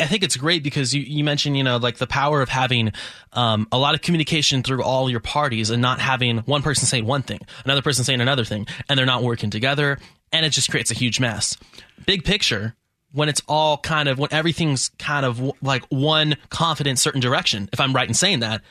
I 0.00 0.06
think 0.06 0.22
it's 0.24 0.36
great 0.36 0.62
because 0.62 0.92
you, 0.92 1.02
you 1.02 1.22
mentioned, 1.22 1.56
you 1.56 1.62
know, 1.62 1.76
like 1.76 1.96
the 1.96 2.08
power 2.08 2.42
of 2.42 2.48
having 2.48 2.92
um, 3.32 3.68
a 3.70 3.78
lot 3.78 3.94
of 3.94 4.02
communication 4.02 4.62
through 4.62 4.82
all 4.82 5.08
your 5.08 5.20
parties 5.20 5.70
and 5.70 5.80
not 5.80 6.00
having 6.00 6.38
one 6.38 6.62
person 6.62 6.86
saying 6.86 7.06
one 7.06 7.22
thing, 7.22 7.38
another 7.64 7.82
person 7.82 8.04
saying 8.04 8.20
another 8.20 8.44
thing, 8.44 8.66
and 8.88 8.98
they're 8.98 9.06
not 9.06 9.22
working 9.22 9.48
together 9.48 9.98
and 10.32 10.46
it 10.46 10.50
just 10.50 10.70
creates 10.70 10.90
a 10.90 10.94
huge 10.94 11.20
mess. 11.20 11.56
Big 12.06 12.24
picture, 12.24 12.74
when 13.12 13.28
it's 13.28 13.42
all 13.48 13.78
kind 13.78 14.08
of 14.08 14.18
when 14.18 14.32
everything's 14.32 14.90
kind 14.98 15.24
of 15.24 15.40
like 15.62 15.84
one 15.88 16.36
confident 16.50 16.98
certain 16.98 17.20
direction. 17.20 17.68
If 17.72 17.80
I'm 17.80 17.94
right 17.94 18.08
in 18.08 18.14
saying 18.14 18.40
that. 18.40 18.62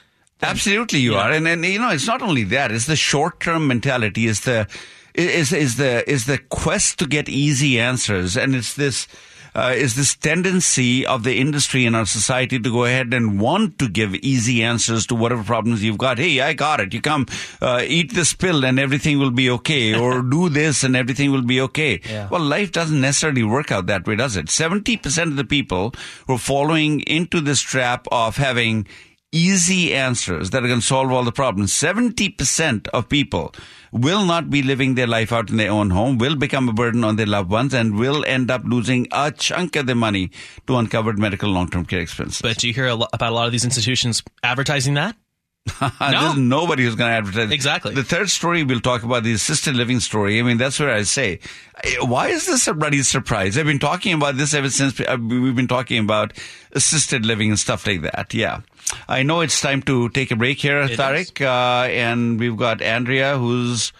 Absolutely, 0.41 0.99
you 0.99 1.15
are, 1.15 1.31
and 1.31 1.47
and 1.47 1.63
you 1.63 1.79
know 1.79 1.89
it's 1.89 2.07
not 2.07 2.21
only 2.21 2.43
that; 2.43 2.71
it's 2.71 2.87
the 2.87 2.95
short 2.95 3.39
term 3.39 3.67
mentality. 3.67 4.27
Is 4.27 4.41
the 4.41 4.67
is 5.13 5.53
is 5.53 5.77
the 5.77 6.07
is 6.09 6.25
the 6.25 6.37
quest 6.37 6.99
to 6.99 7.07
get 7.07 7.29
easy 7.29 7.79
answers, 7.79 8.35
and 8.35 8.53
it's 8.53 8.75
this 8.75 9.07
uh, 9.55 9.73
is 9.75 9.95
this 9.95 10.15
tendency 10.15 11.05
of 11.05 11.23
the 11.23 11.39
industry 11.39 11.85
in 11.85 11.95
our 11.95 12.05
society 12.05 12.59
to 12.59 12.69
go 12.69 12.83
ahead 12.83 13.13
and 13.13 13.39
want 13.39 13.79
to 13.79 13.87
give 13.87 14.13
easy 14.15 14.61
answers 14.61 15.07
to 15.07 15.15
whatever 15.15 15.43
problems 15.43 15.83
you've 15.83 15.97
got. 15.97 16.17
Hey, 16.17 16.41
I 16.41 16.53
got 16.53 16.81
it. 16.81 16.93
You 16.93 17.01
come, 17.01 17.25
uh, 17.61 17.81
eat 17.85 18.13
this 18.13 18.33
pill 18.33 18.65
and 18.65 18.79
everything 18.79 19.17
will 19.17 19.31
be 19.31 19.49
okay, 19.49 19.97
or 19.99 20.21
do 20.21 20.49
this 20.49 20.83
and 20.83 20.95
everything 20.95 21.31
will 21.31 21.41
be 21.41 21.61
okay. 21.61 22.01
Yeah. 22.07 22.27
Well, 22.29 22.41
life 22.41 22.71
doesn't 22.71 22.99
necessarily 22.99 23.43
work 23.43 23.71
out 23.71 23.87
that 23.87 24.05
way, 24.05 24.15
does 24.15 24.35
it? 24.35 24.47
70% 24.47 25.23
of 25.23 25.35
the 25.37 25.45
people 25.45 25.93
who 26.27 26.35
are 26.35 26.39
falling 26.39 26.99
into 27.01 27.39
this 27.39 27.61
trap 27.61 28.07
of 28.11 28.37
having 28.37 28.87
easy 29.35 29.93
answers 29.93 30.51
that 30.51 30.63
are 30.63 30.67
going 30.67 30.79
to 30.79 30.85
solve 30.85 31.11
all 31.11 31.25
the 31.25 31.31
problems. 31.31 31.73
70% 31.73 32.87
of 32.87 33.09
people 33.09 33.53
will 33.91 34.25
not 34.25 34.49
be 34.49 34.63
living 34.63 34.95
their 34.95 35.07
life 35.07 35.33
out 35.33 35.49
in 35.49 35.57
their 35.57 35.71
own 35.71 35.89
home, 35.89 36.17
will 36.17 36.35
become 36.35 36.69
a 36.69 36.73
burden 36.73 37.03
on 37.03 37.17
their 37.17 37.25
loved 37.25 37.51
ones, 37.51 37.73
and 37.73 37.99
will 37.99 38.23
end 38.25 38.49
up 38.49 38.61
losing 38.63 39.07
a 39.11 39.31
chunk 39.31 39.75
of 39.75 39.87
their 39.87 39.95
money 39.95 40.31
to 40.67 40.77
uncovered 40.77 41.19
medical 41.19 41.49
long-term 41.49 41.85
care 41.85 41.99
expenses. 41.99 42.41
But 42.41 42.57
do 42.57 42.67
you 42.67 42.73
hear 42.73 42.87
about 42.87 43.21
a 43.21 43.31
lot 43.31 43.45
of 43.45 43.51
these 43.51 43.65
institutions 43.65 44.23
advertising 44.41 44.93
that? 44.93 45.17
There's 45.99 46.37
nobody 46.37 46.83
who's 46.83 46.95
going 46.95 47.09
to 47.09 47.17
advertise. 47.17 47.51
Exactly. 47.51 47.93
The 47.95 48.03
third 48.03 48.29
story 48.29 48.63
we'll 48.63 48.79
talk 48.79 49.03
about 49.03 49.23
the 49.23 49.33
assisted 49.33 49.75
living 49.75 49.99
story. 49.99 50.39
I 50.39 50.43
mean, 50.43 50.57
that's 50.57 50.79
where 50.79 50.91
I 50.91 51.01
say, 51.03 51.39
why 52.01 52.27
is 52.27 52.45
this 52.45 52.67
a 52.67 52.73
bloody 52.73 53.01
surprise? 53.01 53.57
I've 53.57 53.65
been 53.65 53.79
talking 53.79 54.13
about 54.13 54.37
this 54.37 54.53
ever 54.53 54.69
since 54.69 54.99
uh, 54.99 55.17
we've 55.19 55.55
been 55.55 55.67
talking 55.67 55.99
about 55.99 56.33
assisted 56.73 57.25
living 57.25 57.49
and 57.49 57.59
stuff 57.59 57.87
like 57.87 58.01
that. 58.01 58.33
Yeah. 58.33 58.61
I 59.09 59.23
know 59.23 59.41
it's 59.41 59.59
time 59.59 59.81
to 59.83 60.09
take 60.09 60.29
a 60.29 60.35
break 60.35 60.59
here, 60.59 60.81
It 60.81 60.99
Tariq, 60.99 61.41
uh, 61.41 61.87
and 61.89 62.39
we've 62.39 62.57
got 62.57 62.83
Andrea 62.83 63.37
who's 63.37 63.91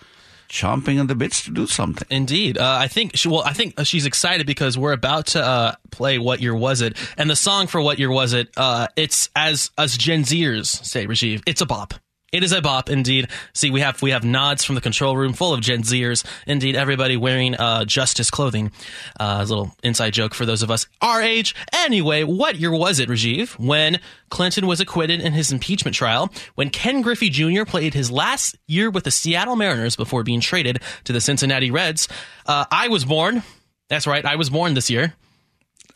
chomping 0.50 1.00
at 1.00 1.08
the 1.08 1.16
bits 1.16 1.44
to 1.46 1.52
do 1.52 1.68
something. 1.68 2.08
Indeed, 2.10 2.58
uh, 2.58 2.78
I 2.80 2.88
think. 2.88 3.16
She, 3.16 3.28
well, 3.28 3.44
I 3.44 3.54
think 3.54 3.76
she's 3.84 4.06
excited 4.06 4.48
because 4.48 4.78
we're 4.78 4.94
about 4.94 5.28
to 5.28 5.44
uh, 5.44 5.76
play 5.92 6.18
"What 6.18 6.42
Year 6.42 6.56
Was 6.56 6.82
It," 6.82 6.98
and 7.18 7.30
the 7.30 7.36
song 7.36 7.68
for 7.68 7.82
"What 7.82 8.00
Year 8.00 8.12
Was 8.12 8.34
It." 8.34 8.50
Uh, 8.56 8.88
it's 8.96 9.30
as 9.36 9.72
us 9.78 9.98
Gen 9.98 10.24
Zers 10.24 10.68
say, 10.86 11.08
Rajiv. 11.08 11.44
It's 11.46 11.62
a 11.62 11.66
bop. 11.66 11.94
It 12.32 12.44
is 12.44 12.52
a 12.52 12.62
bop, 12.62 12.90
indeed. 12.90 13.30
See, 13.54 13.72
we 13.72 13.82
have 13.82 14.02
we 14.02 14.12
have 14.12 14.24
nods 14.24 14.64
from 14.64 14.76
the 14.76 14.82
control 14.82 15.16
room, 15.16 15.34
full 15.34 15.54
of 15.54 15.62
Gen 15.62 15.84
Zers. 15.84 16.26
Indeed, 16.46 16.76
everybody 16.76 17.16
wearing 17.16 17.56
uh, 17.56 17.86
Justice 17.86 18.30
clothing. 18.30 18.72
Uh, 19.20 19.38
a 19.40 19.46
little 19.46 19.72
inside 19.84 20.12
joke 20.12 20.34
for 20.34 20.46
those 20.46 20.62
of 20.62 20.70
us 20.70 20.88
our 21.02 21.22
age. 21.22 21.56
Anyway, 21.74 22.24
what 22.24 22.58
year 22.58 22.72
was 22.72 23.00
it, 23.00 23.08
Rajiv? 23.08 23.58
When 23.60 24.00
Clinton 24.30 24.68
was 24.68 24.82
acquitted 24.82 25.22
in 25.22 25.34
his 25.34 25.52
impeachment 25.52 25.96
trial, 25.96 26.30
when 26.56 26.70
Ken 26.72 27.02
Griffey 27.02 27.30
Jr. 27.30 27.64
played 27.64 27.94
his 27.94 28.12
last 28.12 28.58
year 28.68 28.90
with 28.90 29.04
the 29.06 29.12
Seattle 29.12 29.56
Mariners 29.56 29.96
before 29.96 30.24
being 30.24 30.42
traded 30.42 30.82
to 31.06 31.14
the 31.14 31.22
Cincinnati 31.22 31.72
Reds. 31.72 32.08
Uh, 32.46 32.66
I 32.70 32.90
was 32.90 33.06
born. 33.06 33.44
That's 33.88 34.08
right, 34.08 34.26
I 34.26 34.36
was 34.36 34.50
born 34.50 34.74
this 34.74 34.90
year. 34.90 35.14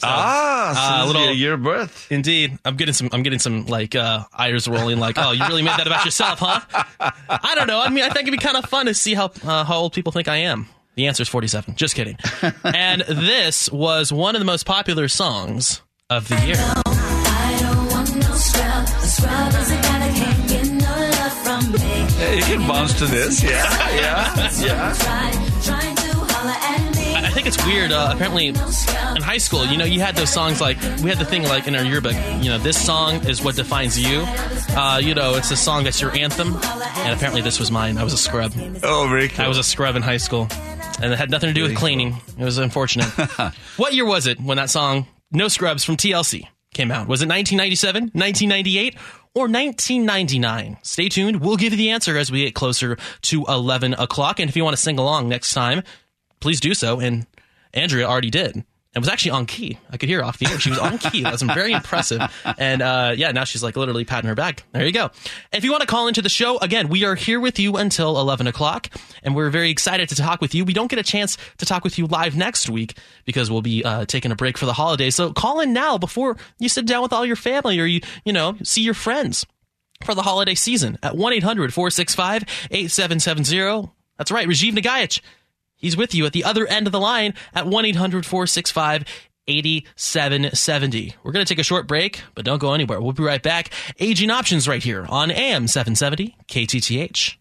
Ah, 0.08 0.72
so 0.74 0.80
uh, 0.80 0.98
this 0.98 1.02
is 1.02 1.08
little- 1.08 1.24
your 1.26 1.34
year 1.34 1.54
of 1.54 1.64
birth. 1.64 2.08
Indeed, 2.12 2.58
I'm 2.66 2.76
getting 2.76 2.94
some. 2.94 3.10
I'm 3.12 3.24
getting 3.24 3.40
some 3.40 3.66
like 3.66 3.96
uh, 3.96 4.24
eyes 4.38 4.68
rolling. 4.68 5.00
Like, 5.00 5.18
oh, 5.18 5.32
you 5.32 5.46
really 5.48 5.62
made 5.62 5.78
that 5.78 5.88
about 5.88 6.06
yourself, 6.06 6.40
huh? 6.40 6.62
I 7.30 7.56
don't 7.56 7.68
know. 7.68 7.80
I 7.82 7.90
mean, 7.90 8.04
I 8.04 8.10
think 8.10 8.28
it'd 8.28 8.40
be 8.40 8.44
kind 8.44 8.58
of 8.58 8.66
fun 8.66 8.86
to 8.88 8.94
see 8.94 9.14
how 9.14 9.32
uh, 9.44 9.64
how 9.64 9.78
old 9.78 9.94
people 9.94 10.12
think 10.12 10.28
I 10.28 10.38
am. 10.38 10.68
The 10.96 11.08
answer 11.08 11.22
is 11.24 11.30
47. 11.30 11.76
Just 11.76 11.96
kidding. 11.96 12.18
and 12.64 13.02
this 13.02 13.72
was 13.72 14.12
one 14.12 14.36
of 14.36 14.40
the 14.40 14.46
most 14.46 14.66
popular 14.66 15.08
songs 15.08 15.82
of 16.10 16.28
the 16.28 16.36
year. 16.46 16.56
I 16.58 17.58
don't 17.62 17.88
want 17.90 18.16
no 18.16 18.34
scrub. 18.36 18.84
A 18.84 19.08
scrub 19.08 19.54
is 19.62 19.72
a 19.72 19.76
guy 19.76 20.00
that 20.00 20.16
can't 20.16 20.50
get 20.50 20.68
no 20.68 20.96
love 21.22 21.34
from 21.44 21.72
me. 21.72 22.08
Yeah, 22.20 22.34
you 22.34 22.42
can 22.44 22.68
bounce 22.68 22.94
to 23.00 23.06
this. 23.06 23.42
Yeah, 23.42 23.96
yeah, 23.96 24.52
yeah. 24.60 25.49
It's 27.50 27.66
weird. 27.66 27.92
Uh, 27.92 28.12
apparently, 28.14 28.48
in 28.48 28.56
high 28.56 29.40
school, 29.40 29.66
you 29.66 29.76
know, 29.76 29.84
you 29.84 30.00
had 30.00 30.16
those 30.16 30.32
songs 30.32 30.62
like 30.62 30.80
we 31.02 31.10
had 31.10 31.18
the 31.18 31.26
thing 31.26 31.44
like 31.44 31.68
in 31.68 31.76
our 31.76 31.84
yearbook. 31.84 32.14
You 32.14 32.50
know, 32.50 32.60
this 32.60 32.80
song 32.80 33.28
is 33.28 33.44
what 33.44 33.56
defines 33.56 34.00
you. 34.00 34.24
Uh, 34.78 35.02
you 35.04 35.16
know, 35.16 35.34
it's 35.36 35.50
a 35.50 35.56
song 35.56 35.84
that's 35.84 36.00
your 36.00 36.16
anthem. 36.16 36.54
And 36.54 37.14
apparently, 37.14 37.42
this 37.42 37.60
was 37.60 37.72
mine. 37.72 37.98
I 37.98 38.04
was 38.04 38.14
a 38.14 38.18
scrub. 38.18 38.54
Oh, 38.84 39.08
very 39.10 39.30
cool. 39.30 39.46
I 39.46 39.48
was 39.48 39.58
a 39.58 39.64
scrub 39.64 39.96
in 39.96 40.04
high 40.04 40.18
school, 40.18 40.48
and 41.02 41.12
it 41.12 41.18
had 41.18 41.32
nothing 41.32 41.48
to 41.48 41.54
do 41.54 41.64
with 41.64 41.76
cleaning. 41.76 42.18
It 42.38 42.44
was 42.44 42.60
unfortunate. 42.60 43.08
what 43.78 43.94
year 43.94 44.06
was 44.06 44.28
it 44.28 44.40
when 44.40 44.58
that 44.58 44.70
song 44.70 45.08
"No 45.32 45.48
Scrubs" 45.48 45.84
from 45.84 45.98
TLC 45.98 46.44
came 46.76 46.92
out? 46.92 47.08
Was 47.08 47.24
it 47.24 47.30
1997, 47.30 48.12
1998, 48.14 48.94
or 49.34 49.46
1999? 49.46 50.78
Stay 50.84 51.10
tuned. 51.10 51.42
We'll 51.42 51.58
give 51.58 51.74
you 51.74 51.78
the 51.78 51.90
answer 51.90 52.16
as 52.16 52.32
we 52.32 52.46
get 52.46 52.54
closer 52.54 53.00
to 53.24 53.46
11 53.46 53.96
o'clock. 53.96 54.40
And 54.40 54.52
if 54.52 54.56
you 54.56 54.64
want 54.64 54.76
to 54.76 54.82
sing 54.82 55.00
along 55.00 55.30
next 55.30 55.54
time, 55.54 55.82
please 56.40 56.60
do 56.60 56.74
so. 56.74 57.00
And 57.00 57.26
Andrea 57.74 58.08
already 58.08 58.30
did. 58.30 58.64
And 58.96 59.04
was 59.04 59.10
actually 59.10 59.32
on 59.32 59.46
key. 59.46 59.78
I 59.92 59.98
could 59.98 60.10
hear 60.10 60.24
off 60.24 60.40
the 60.40 60.48
air. 60.48 60.60
She 60.60 60.72
was 60.72 60.80
on 60.80 60.98
key. 60.98 61.22
That 61.22 61.32
was 61.32 61.44
very 61.44 61.74
impressive. 61.74 62.22
And 62.58 62.82
uh, 62.82 63.14
yeah, 63.16 63.32
now 63.32 63.44
she's 63.44 63.62
like 63.62 63.76
literally 63.76 64.04
patting 64.04 64.28
her 64.28 64.34
back. 64.34 64.64
There 64.72 64.84
you 64.84 64.92
go. 64.92 65.12
If 65.54 65.64
you 65.64 65.70
want 65.70 65.82
to 65.82 65.88
call 65.88 66.08
into 66.08 66.24
the 66.24 66.30
show, 66.30 66.58
again, 66.58 66.90
we 66.90 67.04
are 67.04 67.14
here 67.14 67.40
with 67.40 67.60
you 67.60 67.78
until 67.78 68.20
11 68.20 68.48
o'clock. 68.48 68.90
And 69.22 69.36
we're 69.36 69.52
very 69.52 69.70
excited 69.70 70.10
to 70.10 70.16
talk 70.16 70.42
with 70.42 70.56
you. 70.56 70.66
We 70.66 70.74
don't 70.74 70.90
get 70.90 70.98
a 70.98 71.04
chance 71.04 71.38
to 71.60 71.68
talk 71.68 71.84
with 71.84 72.00
you 72.00 72.08
live 72.08 72.36
next 72.36 72.68
week 72.68 72.98
because 73.26 73.52
we'll 73.52 73.62
be 73.62 73.84
uh, 73.86 74.06
taking 74.06 74.32
a 74.32 74.36
break 74.36 74.58
for 74.58 74.66
the 74.66 74.74
holidays. 74.74 75.14
So 75.14 75.34
call 75.34 75.60
in 75.60 75.72
now 75.72 76.00
before 76.00 76.38
you 76.58 76.68
sit 76.68 76.88
down 76.88 77.04
with 77.04 77.14
all 77.14 77.28
your 77.28 77.36
family 77.36 77.80
or 77.80 77.86
you, 77.86 78.02
you 78.26 78.34
know, 78.34 78.58
see 78.64 78.82
your 78.82 78.96
friends 78.96 79.46
for 80.04 80.16
the 80.16 80.24
holiday 80.24 80.56
season 80.56 80.98
at 81.04 81.16
1 81.16 81.34
800 81.34 81.72
465 81.76 82.42
8770. 82.72 83.92
That's 84.18 84.32
right, 84.32 84.48
Rajiv 84.48 84.74
Nagaich. 84.74 85.22
He's 85.80 85.98
with 85.98 86.14
you 86.14 86.26
at 86.26 86.34
the 86.34 86.44
other 86.44 86.68
end 86.68 86.86
of 86.86 86.92
the 86.92 87.00
line 87.00 87.34
at 87.56 87.66
1 87.66 87.86
800 87.86 88.26
465 88.26 89.06
8770. 89.48 91.16
We're 91.24 91.32
going 91.32 91.46
to 91.46 91.52
take 91.52 91.60
a 91.60 91.64
short 91.64 91.88
break, 91.88 92.22
but 92.36 92.46
don't 92.46 92.60
go 92.60 92.74
anywhere. 92.74 93.02
We'll 93.02 93.14
be 93.14 93.24
right 93.24 93.42
back. 93.42 93.72
Aging 94.00 94.30
Options 94.30 94.68
right 94.68 94.84
here 94.84 95.06
on 95.10 95.32
AM 95.32 95.68
770 95.68 96.36
KTTH. 96.48 97.36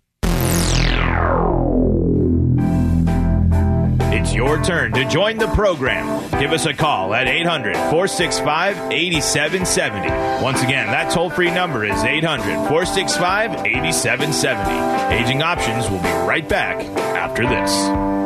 It's 4.11 4.35
your 4.35 4.63
turn 4.63 4.93
to 4.93 5.05
join 5.05 5.37
the 5.37 5.49
program. 5.49 6.07
Give 6.41 6.53
us 6.53 6.65
a 6.65 6.73
call 6.73 7.15
at 7.15 7.29
800 7.29 7.75
465 7.75 8.91
8770. 8.91 10.43
Once 10.43 10.63
again, 10.63 10.87
that 10.87 11.13
toll 11.13 11.29
free 11.29 11.51
number 11.51 11.85
is 11.85 12.03
800 12.03 12.45
465 12.69 13.67
8770. 13.67 15.15
Aging 15.15 15.43
Options 15.43 15.91
will 15.91 16.01
be 16.01 16.09
right 16.27 16.49
back 16.49 16.83
after 17.17 17.47
this. 17.47 18.18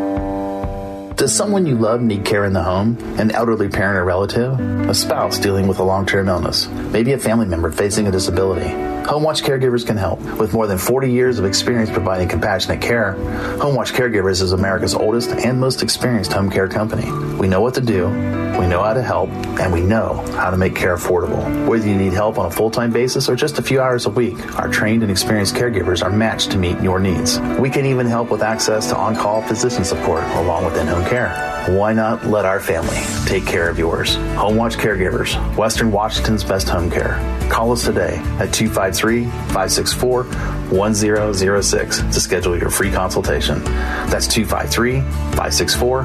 Does 1.17 1.35
someone 1.35 1.67
you 1.67 1.77
love 1.77 2.01
need 2.01 2.25
care 2.25 2.45
in 2.45 2.53
the 2.53 2.63
home? 2.63 2.97
An 3.19 3.31
elderly 3.33 3.69
parent 3.69 3.99
or 3.99 4.05
relative? 4.05 4.59
A 4.89 4.95
spouse 4.95 5.39
dealing 5.39 5.69
with 5.69 5.79
a 5.79 5.83
long 5.83 6.07
term 6.07 6.29
illness? 6.29 6.69
Maybe 6.69 7.13
a 7.13 7.19
family 7.19 7.47
member 7.47 7.71
facing 7.71 8.09
a 8.09 8.11
disability? 8.11 8.71
Home 9.07 9.23
Watch 9.23 9.43
Caregivers 9.43 9.85
can 9.85 9.97
help. 9.97 10.21
With 10.39 10.55
more 10.55 10.67
than 10.67 10.79
40 10.79 11.11
years 11.11 11.39
of 11.39 11.45
experience 11.45 11.91
providing 11.91 12.29
compassionate 12.29 12.81
care, 12.81 13.13
Home 13.61 13.75
Watch 13.75 13.93
Caregivers 13.93 14.41
is 14.41 14.53
America's 14.53 14.95
oldest 14.95 15.31
and 15.31 15.61
most 15.61 15.83
experienced 15.83 16.33
home 16.33 16.51
care 16.51 16.69
company. 16.69 17.11
We 17.37 17.49
know 17.49 17.61
what 17.61 17.75
to 17.75 17.81
do, 17.81 18.07
we 18.07 18.67
know 18.67 18.83
how 18.83 18.95
to 18.95 19.03
help, 19.03 19.29
and 19.59 19.73
we 19.73 19.81
know 19.81 20.15
how 20.37 20.51
to 20.51 20.57
make 20.57 20.77
care 20.77 20.97
affordable. 20.97 21.67
Whether 21.67 21.89
you 21.89 21.97
need 21.97 22.13
help 22.13 22.39
on 22.39 22.47
a 22.47 22.51
full 22.51 22.71
time 22.71 22.93
basis 22.93 23.29
or 23.29 23.35
just 23.35 23.59
a 23.59 23.63
few 23.63 23.81
hours 23.81 24.07
a 24.07 24.11
week, 24.11 24.57
our 24.57 24.69
trained 24.69 25.03
and 25.03 25.11
experienced 25.11 25.57
caregivers 25.57 26.03
are 26.05 26.11
matched 26.11 26.53
to 26.53 26.59
meet 26.59 26.81
your 26.81 27.01
needs. 27.01 27.41
We 27.59 27.71
can 27.71 27.87
even 27.87 28.07
help 28.07 28.31
with 28.31 28.43
access 28.43 28.89
to 28.91 28.97
on 28.97 29.17
call 29.17 29.43
physician 29.43 29.85
support 29.85 30.23
along 30.37 30.65
with 30.65 30.77
in 30.77 30.87
home 30.87 31.02
care. 31.05 31.31
Why 31.69 31.93
not 31.93 32.27
let 32.27 32.45
our 32.45 32.59
family 32.59 32.99
take 33.25 33.47
care 33.47 33.69
of 33.69 33.79
yours? 33.79 34.17
Home 34.37 34.57
Watch 34.57 34.75
Caregivers, 34.75 35.37
Western 35.57 35.93
Washington's 35.93 36.43
best 36.43 36.69
home 36.69 36.91
care. 36.91 37.19
Call 37.51 37.73
us 37.73 37.85
today 37.85 38.17
at 38.41 38.53
253 38.53 39.25
564 39.25 40.25
1006 40.25 41.99
to 41.99 42.21
schedule 42.21 42.59
your 42.59 42.71
free 42.71 42.91
consultation. 42.91 43.63
That's 43.65 44.27
253 44.27 45.01
564 45.01 46.03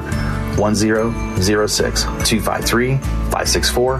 1006. 0.58 2.02
253 2.02 2.96
564 2.96 3.98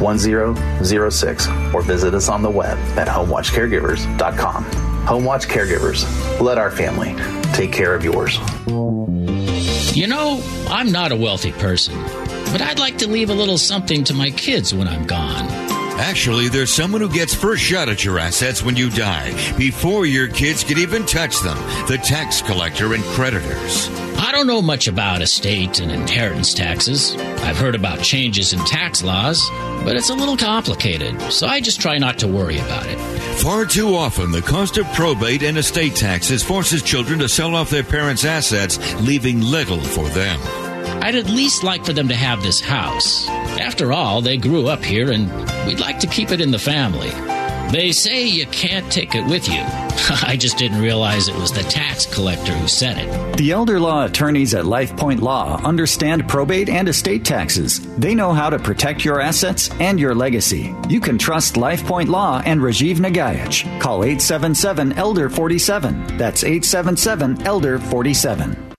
1006. 0.00 1.48
Or 1.74 1.82
visit 1.82 2.14
us 2.14 2.28
on 2.28 2.42
the 2.42 2.50
web 2.50 2.78
at 2.98 3.08
homewatchcaregivers.com. 3.08 4.64
Home 5.06 5.24
Watch 5.24 5.48
Caregivers, 5.48 6.40
let 6.40 6.58
our 6.58 6.70
family 6.70 7.16
take 7.52 7.72
care 7.72 7.94
of 7.94 8.04
yours. 8.04 8.38
You 9.94 10.06
know, 10.06 10.42
I'm 10.68 10.90
not 10.90 11.12
a 11.12 11.16
wealthy 11.16 11.52
person, 11.52 11.94
but 12.50 12.62
I'd 12.62 12.78
like 12.78 12.96
to 12.98 13.06
leave 13.06 13.28
a 13.28 13.34
little 13.34 13.58
something 13.58 14.04
to 14.04 14.14
my 14.14 14.30
kids 14.30 14.72
when 14.72 14.88
I'm 14.88 15.06
gone. 15.06 15.46
Actually, 16.00 16.48
there's 16.48 16.72
someone 16.72 17.02
who 17.02 17.10
gets 17.10 17.34
first 17.34 17.62
shot 17.62 17.90
at 17.90 18.02
your 18.02 18.18
assets 18.18 18.62
when 18.62 18.74
you 18.74 18.88
die, 18.88 19.30
before 19.58 20.06
your 20.06 20.28
kids 20.28 20.64
can 20.64 20.78
even 20.78 21.04
touch 21.04 21.38
them 21.40 21.58
the 21.88 21.98
tax 21.98 22.40
collector 22.40 22.94
and 22.94 23.04
creditors. 23.04 23.90
I 24.16 24.32
don't 24.32 24.46
know 24.46 24.62
much 24.62 24.88
about 24.88 25.20
estate 25.20 25.78
and 25.80 25.92
inheritance 25.92 26.54
taxes. 26.54 27.14
I've 27.42 27.58
heard 27.58 27.74
about 27.74 28.00
changes 28.00 28.54
in 28.54 28.60
tax 28.60 29.02
laws, 29.02 29.46
but 29.84 29.94
it's 29.94 30.08
a 30.08 30.14
little 30.14 30.38
complicated, 30.38 31.20
so 31.30 31.46
I 31.46 31.60
just 31.60 31.82
try 31.82 31.98
not 31.98 32.18
to 32.20 32.28
worry 32.28 32.58
about 32.58 32.86
it. 32.86 33.21
Far 33.40 33.64
too 33.66 33.94
often, 33.94 34.30
the 34.30 34.42
cost 34.42 34.78
of 34.78 34.86
probate 34.92 35.42
and 35.42 35.58
estate 35.58 35.96
taxes 35.96 36.42
forces 36.42 36.82
children 36.82 37.18
to 37.18 37.28
sell 37.28 37.54
off 37.54 37.70
their 37.70 37.82
parents' 37.82 38.24
assets, 38.24 38.78
leaving 39.00 39.40
little 39.40 39.80
for 39.80 40.08
them. 40.10 40.38
I'd 41.02 41.16
at 41.16 41.26
least 41.26 41.64
like 41.64 41.84
for 41.84 41.92
them 41.92 42.08
to 42.08 42.14
have 42.14 42.42
this 42.42 42.60
house. 42.60 43.28
After 43.28 43.92
all, 43.92 44.20
they 44.20 44.36
grew 44.36 44.68
up 44.68 44.84
here 44.84 45.10
and 45.10 45.28
we'd 45.66 45.80
like 45.80 45.98
to 46.00 46.06
keep 46.06 46.30
it 46.30 46.40
in 46.40 46.52
the 46.52 46.58
family. 46.58 47.10
They 47.72 47.90
say 47.92 48.26
you 48.26 48.44
can't 48.48 48.92
take 48.92 49.14
it 49.14 49.24
with 49.24 49.48
you. 49.48 49.62
I 50.28 50.36
just 50.38 50.58
didn't 50.58 50.82
realize 50.82 51.28
it 51.28 51.34
was 51.36 51.52
the 51.52 51.62
tax 51.62 52.04
collector 52.04 52.52
who 52.52 52.68
said 52.68 52.98
it. 52.98 53.36
The 53.38 53.50
elder 53.50 53.80
law 53.80 54.04
attorneys 54.04 54.52
at 54.52 54.66
LifePoint 54.66 55.22
Law 55.22 55.58
understand 55.64 56.28
probate 56.28 56.68
and 56.68 56.86
estate 56.86 57.24
taxes. 57.24 57.80
They 57.96 58.14
know 58.14 58.34
how 58.34 58.50
to 58.50 58.58
protect 58.58 59.06
your 59.06 59.22
assets 59.22 59.70
and 59.80 59.98
your 59.98 60.14
legacy. 60.14 60.74
You 60.90 61.00
can 61.00 61.16
trust 61.16 61.54
LifePoint 61.54 62.08
Law 62.08 62.42
and 62.44 62.60
Rajiv 62.60 62.96
Nagaich. 62.96 63.64
Call 63.80 64.04
877 64.04 64.92
Elder 64.92 65.30
47. 65.30 66.18
That's 66.18 66.44
877 66.44 67.46
Elder 67.46 67.78
47. 67.78 68.71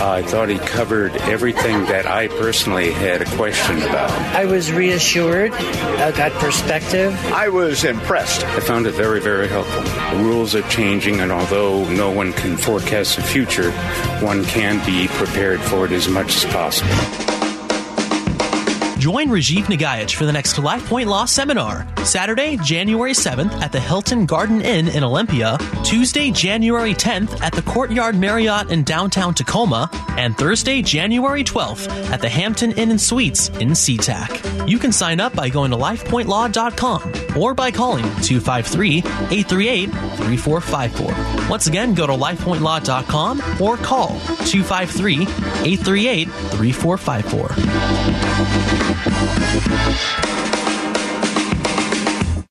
Uh, 0.00 0.12
I 0.12 0.22
thought 0.22 0.48
he 0.48 0.58
covered 0.58 1.14
everything 1.14 1.84
that 1.84 2.06
I 2.06 2.28
personally 2.28 2.90
had 2.90 3.20
a 3.20 3.26
question 3.36 3.82
about. 3.82 4.10
I 4.34 4.46
was 4.46 4.72
reassured, 4.72 5.52
I 5.52 6.10
got 6.12 6.32
perspective. 6.40 7.14
I 7.26 7.50
was 7.50 7.84
impressed. 7.84 8.42
I 8.42 8.60
found 8.60 8.86
it 8.86 8.92
very, 8.92 9.20
very 9.20 9.46
helpful. 9.46 9.82
The 9.82 10.24
rules 10.24 10.54
are 10.54 10.66
changing, 10.70 11.20
and 11.20 11.30
although 11.30 11.84
no 11.90 12.10
one 12.10 12.32
can 12.32 12.56
forecast 12.56 13.16
the 13.16 13.22
future, 13.22 13.72
one 14.20 14.42
can 14.46 14.84
be 14.86 15.06
prepared 15.08 15.60
for 15.60 15.84
it 15.84 15.92
as 15.92 16.08
much 16.08 16.34
as 16.34 16.44
possible. 16.46 17.29
Join 19.00 19.28
Rajiv 19.28 19.64
Nagaich 19.64 20.14
for 20.14 20.26
the 20.26 20.32
next 20.32 20.58
Life 20.58 20.86
Point 20.86 21.08
Law 21.08 21.24
Seminar, 21.24 21.86
Saturday, 22.04 22.58
January 22.58 23.12
7th 23.12 23.50
at 23.62 23.72
the 23.72 23.80
Hilton 23.80 24.26
Garden 24.26 24.60
Inn 24.60 24.88
in 24.88 25.02
Olympia, 25.02 25.56
Tuesday, 25.82 26.30
January 26.30 26.92
10th 26.92 27.40
at 27.40 27.54
the 27.54 27.62
Courtyard 27.62 28.14
Marriott 28.14 28.70
in 28.70 28.84
downtown 28.84 29.32
Tacoma, 29.32 29.88
and 30.18 30.36
Thursday, 30.36 30.82
January 30.82 31.42
12th 31.42 31.88
at 32.10 32.20
the 32.20 32.28
Hampton 32.28 32.72
Inn 32.72 32.90
and 32.90 33.00
Suites 33.00 33.48
in 33.48 33.70
SeaTac. 33.70 34.68
You 34.68 34.78
can 34.78 34.92
sign 34.92 35.18
up 35.18 35.34
by 35.34 35.48
going 35.48 35.70
to 35.70 35.78
lifepointlaw.com 35.78 37.38
or 37.38 37.54
by 37.54 37.70
calling 37.70 38.04
253 38.20 38.98
838 38.98 39.86
3454. 39.86 41.48
Once 41.48 41.68
again, 41.68 41.94
go 41.94 42.06
to 42.06 42.12
lifepointlaw.com 42.12 43.62
or 43.62 43.78
call 43.78 44.08
253 44.44 45.22
838 45.22 46.28
3454. 46.28 48.89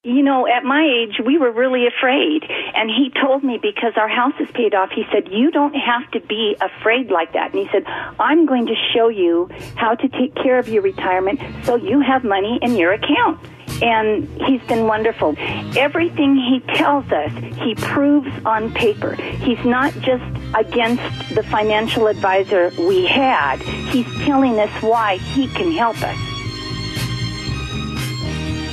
You 0.09 0.23
know, 0.23 0.47
at 0.47 0.63
my 0.63 0.81
age, 0.81 1.21
we 1.23 1.37
were 1.37 1.51
really 1.51 1.85
afraid. 1.85 2.43
And 2.73 2.89
he 2.89 3.11
told 3.21 3.43
me 3.43 3.59
because 3.61 3.93
our 3.95 4.07
house 4.07 4.33
is 4.39 4.49
paid 4.51 4.73
off, 4.73 4.89
he 4.89 5.03
said, 5.11 5.29
You 5.31 5.51
don't 5.51 5.75
have 5.75 6.09
to 6.11 6.19
be 6.21 6.55
afraid 6.59 7.11
like 7.11 7.33
that. 7.33 7.53
And 7.53 7.59
he 7.59 7.69
said, 7.71 7.83
I'm 7.85 8.45
going 8.47 8.65
to 8.67 8.75
show 8.93 9.09
you 9.09 9.49
how 9.75 9.93
to 9.93 10.07
take 10.09 10.33
care 10.35 10.57
of 10.57 10.67
your 10.67 10.81
retirement 10.81 11.39
so 11.63 11.75
you 11.75 11.99
have 11.99 12.23
money 12.23 12.57
in 12.61 12.75
your 12.75 12.93
account. 12.93 13.39
And 13.83 14.27
he's 14.47 14.61
been 14.63 14.87
wonderful. 14.87 15.35
Everything 15.77 16.35
he 16.35 16.59
tells 16.73 17.09
us, 17.11 17.31
he 17.61 17.75
proves 17.75 18.29
on 18.45 18.73
paper. 18.73 19.13
He's 19.13 19.63
not 19.63 19.93
just 19.99 20.23
against 20.55 21.35
the 21.35 21.43
financial 21.43 22.07
advisor 22.07 22.71
we 22.79 23.05
had, 23.05 23.59
he's 23.59 24.07
telling 24.25 24.59
us 24.59 24.71
why 24.81 25.17
he 25.17 25.47
can 25.49 25.71
help 25.71 26.01
us. 26.01 26.38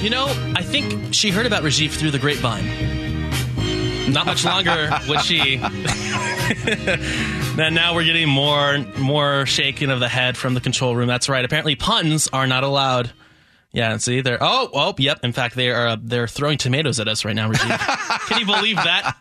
You 0.06 0.10
know, 0.10 0.26
I 0.54 0.62
think 0.62 1.12
she 1.12 1.30
heard 1.30 1.46
about 1.46 1.64
Rajiv 1.64 1.90
through 1.90 2.12
the 2.12 2.20
grapevine. 2.20 2.64
Not 4.12 4.24
much 4.24 4.44
longer 4.44 4.88
would 5.08 5.20
she. 5.22 5.56
now, 7.56 7.70
now 7.70 7.92
we're 7.92 8.04
getting 8.04 8.28
more 8.28 8.78
more 8.98 9.46
shaking 9.46 9.90
of 9.90 9.98
the 9.98 10.08
head 10.08 10.36
from 10.36 10.54
the 10.54 10.60
control 10.60 10.94
room. 10.94 11.08
That's 11.08 11.28
right. 11.28 11.44
Apparently, 11.44 11.74
puns 11.74 12.28
are 12.32 12.46
not 12.46 12.62
allowed. 12.62 13.10
Yeah, 13.72 13.96
see, 13.96 14.20
they're 14.20 14.38
oh 14.40 14.70
oh 14.72 14.94
yep. 14.96 15.24
In 15.24 15.32
fact, 15.32 15.56
they 15.56 15.72
are 15.72 15.88
uh, 15.88 15.96
they're 16.00 16.28
throwing 16.28 16.56
tomatoes 16.56 17.00
at 17.00 17.08
us 17.08 17.24
right 17.24 17.34
now, 17.34 17.50
Rajiv. 17.50 18.18
Can 18.28 18.38
you 18.38 18.46
believe 18.46 18.76
that? 18.76 19.16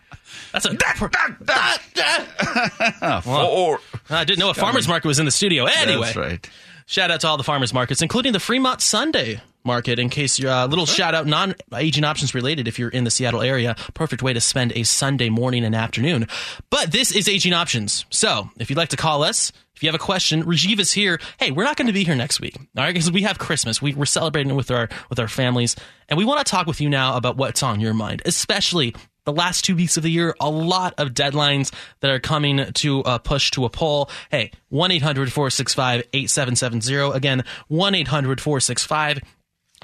That's 0.51 0.67
a 0.67 0.75
Four. 3.23 3.79
I 4.11 4.23
didn't 4.23 4.37
know 4.37 4.51
a 4.51 4.53
farmers 4.53 4.87
market 4.87 5.07
was 5.07 5.17
in 5.17 5.25
the 5.25 5.31
studio. 5.31 5.65
Anyway, 5.65 6.03
That's 6.03 6.15
right. 6.15 6.47
Shout 6.85 7.09
out 7.09 7.21
to 7.21 7.27
all 7.27 7.37
the 7.37 7.43
farmers 7.43 7.73
markets, 7.73 8.03
including 8.03 8.33
the 8.33 8.39
Fremont 8.39 8.81
Sunday 8.81 9.41
market. 9.65 9.99
In 9.99 10.09
case 10.09 10.39
you're 10.39 10.51
a 10.51 10.65
little 10.65 10.85
shout 10.85 11.15
out, 11.15 11.25
non 11.25 11.55
aging 11.73 12.03
options 12.03 12.33
related. 12.33 12.67
If 12.67 12.79
you're 12.79 12.89
in 12.89 13.03
the 13.03 13.11
Seattle 13.11 13.41
area, 13.41 13.75
perfect 13.93 14.21
way 14.21 14.33
to 14.33 14.41
spend 14.41 14.73
a 14.73 14.83
Sunday 14.83 15.29
morning 15.29 15.63
and 15.63 15.75
afternoon. 15.75 16.27
But 16.69 16.91
this 16.91 17.11
is 17.11 17.27
aging 17.27 17.53
options. 17.53 18.05
So 18.09 18.49
if 18.59 18.69
you'd 18.69 18.77
like 18.77 18.89
to 18.89 18.97
call 18.97 19.23
us, 19.23 19.51
if 19.75 19.83
you 19.83 19.89
have 19.89 19.95
a 19.95 20.03
question, 20.03 20.43
Rajiv 20.43 20.79
is 20.79 20.93
here. 20.93 21.19
Hey, 21.37 21.51
we're 21.51 21.65
not 21.65 21.75
going 21.75 21.87
to 21.87 21.93
be 21.93 22.05
here 22.05 22.15
next 22.15 22.39
week, 22.39 22.55
all 22.57 22.83
right? 22.83 22.93
Because 22.93 23.11
we 23.11 23.23
have 23.23 23.37
Christmas. 23.37 23.81
We, 23.81 23.93
we're 23.93 24.05
celebrating 24.05 24.55
with 24.55 24.71
our 24.71 24.87
with 25.09 25.19
our 25.19 25.27
families, 25.27 25.75
and 26.07 26.17
we 26.17 26.23
want 26.23 26.45
to 26.45 26.49
talk 26.49 26.65
with 26.65 26.79
you 26.79 26.89
now 26.89 27.17
about 27.17 27.35
what's 27.35 27.61
on 27.61 27.81
your 27.81 27.93
mind, 27.93 28.21
especially 28.25 28.95
the 29.25 29.33
last 29.33 29.65
two 29.65 29.75
weeks 29.75 29.97
of 29.97 30.03
the 30.03 30.09
year, 30.09 30.35
a 30.39 30.49
lot 30.49 30.93
of 30.97 31.09
deadlines 31.09 31.73
that 31.99 32.11
are 32.11 32.19
coming 32.19 32.71
to 32.73 32.99
a 33.01 33.19
push 33.19 33.51
to 33.51 33.65
a 33.65 33.69
poll. 33.69 34.09
Hey, 34.29 34.51
1 34.69 34.91
800 34.91 35.33
465 35.33 36.03
8770. 36.13 37.17
Again, 37.17 37.43
1 37.67 37.95
800 37.95 38.39
465 38.39 39.19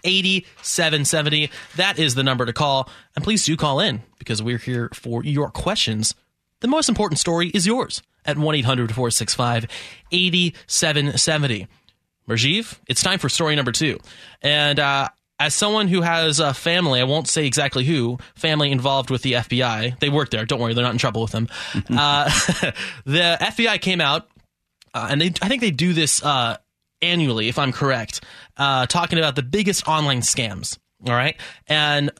8770. 0.03 1.49
That 1.75 1.99
is 1.99 2.15
the 2.15 2.23
number 2.23 2.45
to 2.45 2.53
call. 2.53 2.89
And 3.15 3.23
please 3.23 3.45
do 3.45 3.55
call 3.57 3.79
in 3.79 4.01
because 4.19 4.41
we're 4.41 4.57
here 4.57 4.89
for 4.93 5.23
your 5.23 5.49
questions. 5.49 6.15
The 6.61 6.67
most 6.67 6.89
important 6.89 7.19
story 7.19 7.49
is 7.49 7.65
yours 7.65 8.01
at 8.25 8.37
1 8.37 8.55
800 8.55 8.93
465 8.93 9.67
8770. 10.11 11.67
Rajiv, 12.27 12.77
it's 12.87 13.01
time 13.01 13.19
for 13.19 13.29
story 13.29 13.55
number 13.55 13.71
two. 13.71 13.99
And 14.41 14.79
uh, 14.79 15.09
as 15.39 15.55
someone 15.55 15.87
who 15.87 16.01
has 16.01 16.39
a 16.39 16.53
family, 16.53 17.01
I 17.01 17.03
won't 17.03 17.27
say 17.27 17.47
exactly 17.47 17.83
who, 17.83 18.19
family 18.35 18.71
involved 18.71 19.09
with 19.09 19.23
the 19.23 19.33
FBI, 19.33 19.99
they 19.99 20.09
work 20.09 20.29
there. 20.29 20.45
Don't 20.45 20.59
worry, 20.59 20.75
they're 20.75 20.83
not 20.83 20.93
in 20.93 20.99
trouble 20.99 21.23
with 21.23 21.31
them. 21.31 21.47
uh, 21.89 22.25
the 23.05 23.37
FBI 23.41 23.81
came 23.81 24.01
out, 24.01 24.27
uh, 24.93 25.07
and 25.09 25.19
they, 25.19 25.33
I 25.41 25.47
think 25.47 25.61
they 25.61 25.71
do 25.71 25.93
this 25.93 26.23
uh, 26.23 26.57
annually, 27.01 27.47
if 27.47 27.57
I'm 27.59 27.71
correct, 27.71 28.21
uh, 28.57 28.85
talking 28.85 29.19
about 29.19 29.35
the 29.35 29.43
biggest 29.43 29.87
online 29.87 30.21
scams. 30.21 30.77
All 31.07 31.13
right. 31.13 31.35
And 31.67 32.11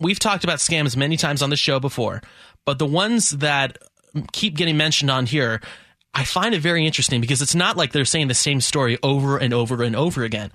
we've 0.00 0.18
talked 0.18 0.44
about 0.44 0.58
scams 0.58 0.96
many 0.96 1.16
times 1.16 1.42
on 1.42 1.50
the 1.50 1.56
show 1.56 1.80
before, 1.80 2.22
but 2.64 2.78
the 2.78 2.86
ones 2.86 3.30
that 3.30 3.78
keep 4.32 4.56
getting 4.56 4.76
mentioned 4.76 5.10
on 5.10 5.26
here, 5.26 5.60
I 6.14 6.24
find 6.24 6.54
it 6.54 6.60
very 6.60 6.86
interesting 6.86 7.20
because 7.20 7.42
it's 7.42 7.54
not 7.54 7.76
like 7.76 7.92
they're 7.92 8.04
saying 8.04 8.28
the 8.28 8.34
same 8.34 8.60
story 8.60 8.98
over 9.02 9.38
and 9.38 9.54
over 9.54 9.82
and 9.82 9.96
over 9.96 10.24
again. 10.24 10.52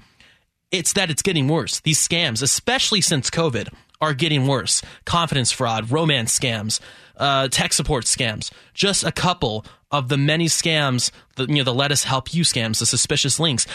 It's 0.71 0.93
that 0.93 1.11
it's 1.11 1.21
getting 1.21 1.47
worse. 1.47 1.79
These 1.81 2.05
scams, 2.05 2.41
especially 2.41 3.01
since 3.01 3.29
COVID, 3.29 3.71
are 4.01 4.13
getting 4.13 4.47
worse. 4.47 4.81
Confidence 5.05 5.51
fraud, 5.51 5.91
romance 5.91 6.37
scams, 6.37 6.79
uh, 7.17 7.47
tech 7.47 7.73
support 7.73 8.05
scams. 8.05 8.51
Just 8.73 9.03
a 9.03 9.11
couple 9.11 9.65
of 9.93 10.09
the 10.09 10.17
many 10.17 10.47
scams, 10.47 11.11
the, 11.35 11.45
you 11.45 11.55
know, 11.55 11.63
the 11.63 11.73
let 11.73 11.91
us 11.91 12.03
help 12.03 12.33
you 12.33 12.43
scams, 12.43 12.79
the 12.79 12.85
suspicious 12.85 13.39
links. 13.39 13.65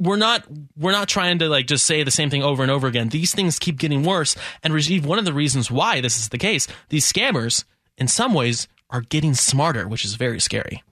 We're 0.00 0.16
not 0.16 0.44
we're 0.76 0.92
not 0.92 1.08
trying 1.08 1.40
to 1.40 1.48
like 1.48 1.66
just 1.66 1.84
say 1.84 2.04
the 2.04 2.12
same 2.12 2.30
thing 2.30 2.42
over 2.44 2.62
and 2.62 2.70
over 2.70 2.86
again. 2.86 3.08
These 3.08 3.34
things 3.34 3.58
keep 3.58 3.78
getting 3.78 4.02
worse. 4.04 4.36
And 4.62 4.72
Rajiv, 4.72 5.04
one 5.04 5.18
of 5.18 5.24
the 5.24 5.32
reasons 5.32 5.70
why 5.70 6.00
this 6.00 6.18
is 6.18 6.28
the 6.30 6.38
case, 6.38 6.68
these 6.88 7.12
scammers, 7.12 7.64
in 7.96 8.08
some 8.08 8.34
ways, 8.34 8.68
are 8.88 9.00
getting 9.02 9.34
smarter, 9.34 9.86
which 9.86 10.04
is 10.04 10.14
very 10.14 10.40
scary. 10.40 10.82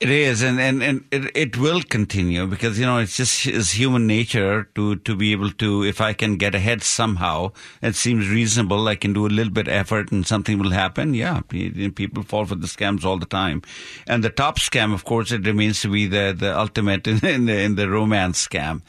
It 0.00 0.10
is, 0.10 0.42
and, 0.42 0.60
and, 0.60 0.80
and 0.80 1.04
it, 1.10 1.36
it 1.36 1.56
will 1.56 1.82
continue 1.82 2.46
because, 2.46 2.78
you 2.78 2.86
know, 2.86 2.98
it's 2.98 3.16
just 3.16 3.44
it's 3.48 3.72
human 3.72 4.06
nature 4.06 4.68
to, 4.76 4.94
to 4.94 5.16
be 5.16 5.32
able 5.32 5.50
to, 5.50 5.82
if 5.82 6.00
I 6.00 6.12
can 6.12 6.36
get 6.36 6.54
ahead 6.54 6.84
somehow, 6.84 7.50
it 7.82 7.96
seems 7.96 8.28
reasonable, 8.28 8.86
I 8.86 8.94
can 8.94 9.12
do 9.12 9.26
a 9.26 9.28
little 9.28 9.52
bit 9.52 9.66
effort 9.66 10.12
and 10.12 10.24
something 10.24 10.60
will 10.60 10.70
happen. 10.70 11.14
Yeah, 11.14 11.40
people 11.48 12.22
fall 12.22 12.44
for 12.44 12.54
the 12.54 12.68
scams 12.68 13.04
all 13.04 13.18
the 13.18 13.26
time. 13.26 13.62
And 14.06 14.22
the 14.22 14.30
top 14.30 14.60
scam, 14.60 14.94
of 14.94 15.04
course, 15.04 15.32
it 15.32 15.44
remains 15.44 15.80
to 15.80 15.88
be 15.88 16.06
the, 16.06 16.32
the 16.38 16.56
ultimate 16.56 17.08
in, 17.08 17.26
in 17.26 17.46
the, 17.46 17.58
in 17.58 17.74
the 17.74 17.90
romance 17.90 18.46
scam. 18.46 18.82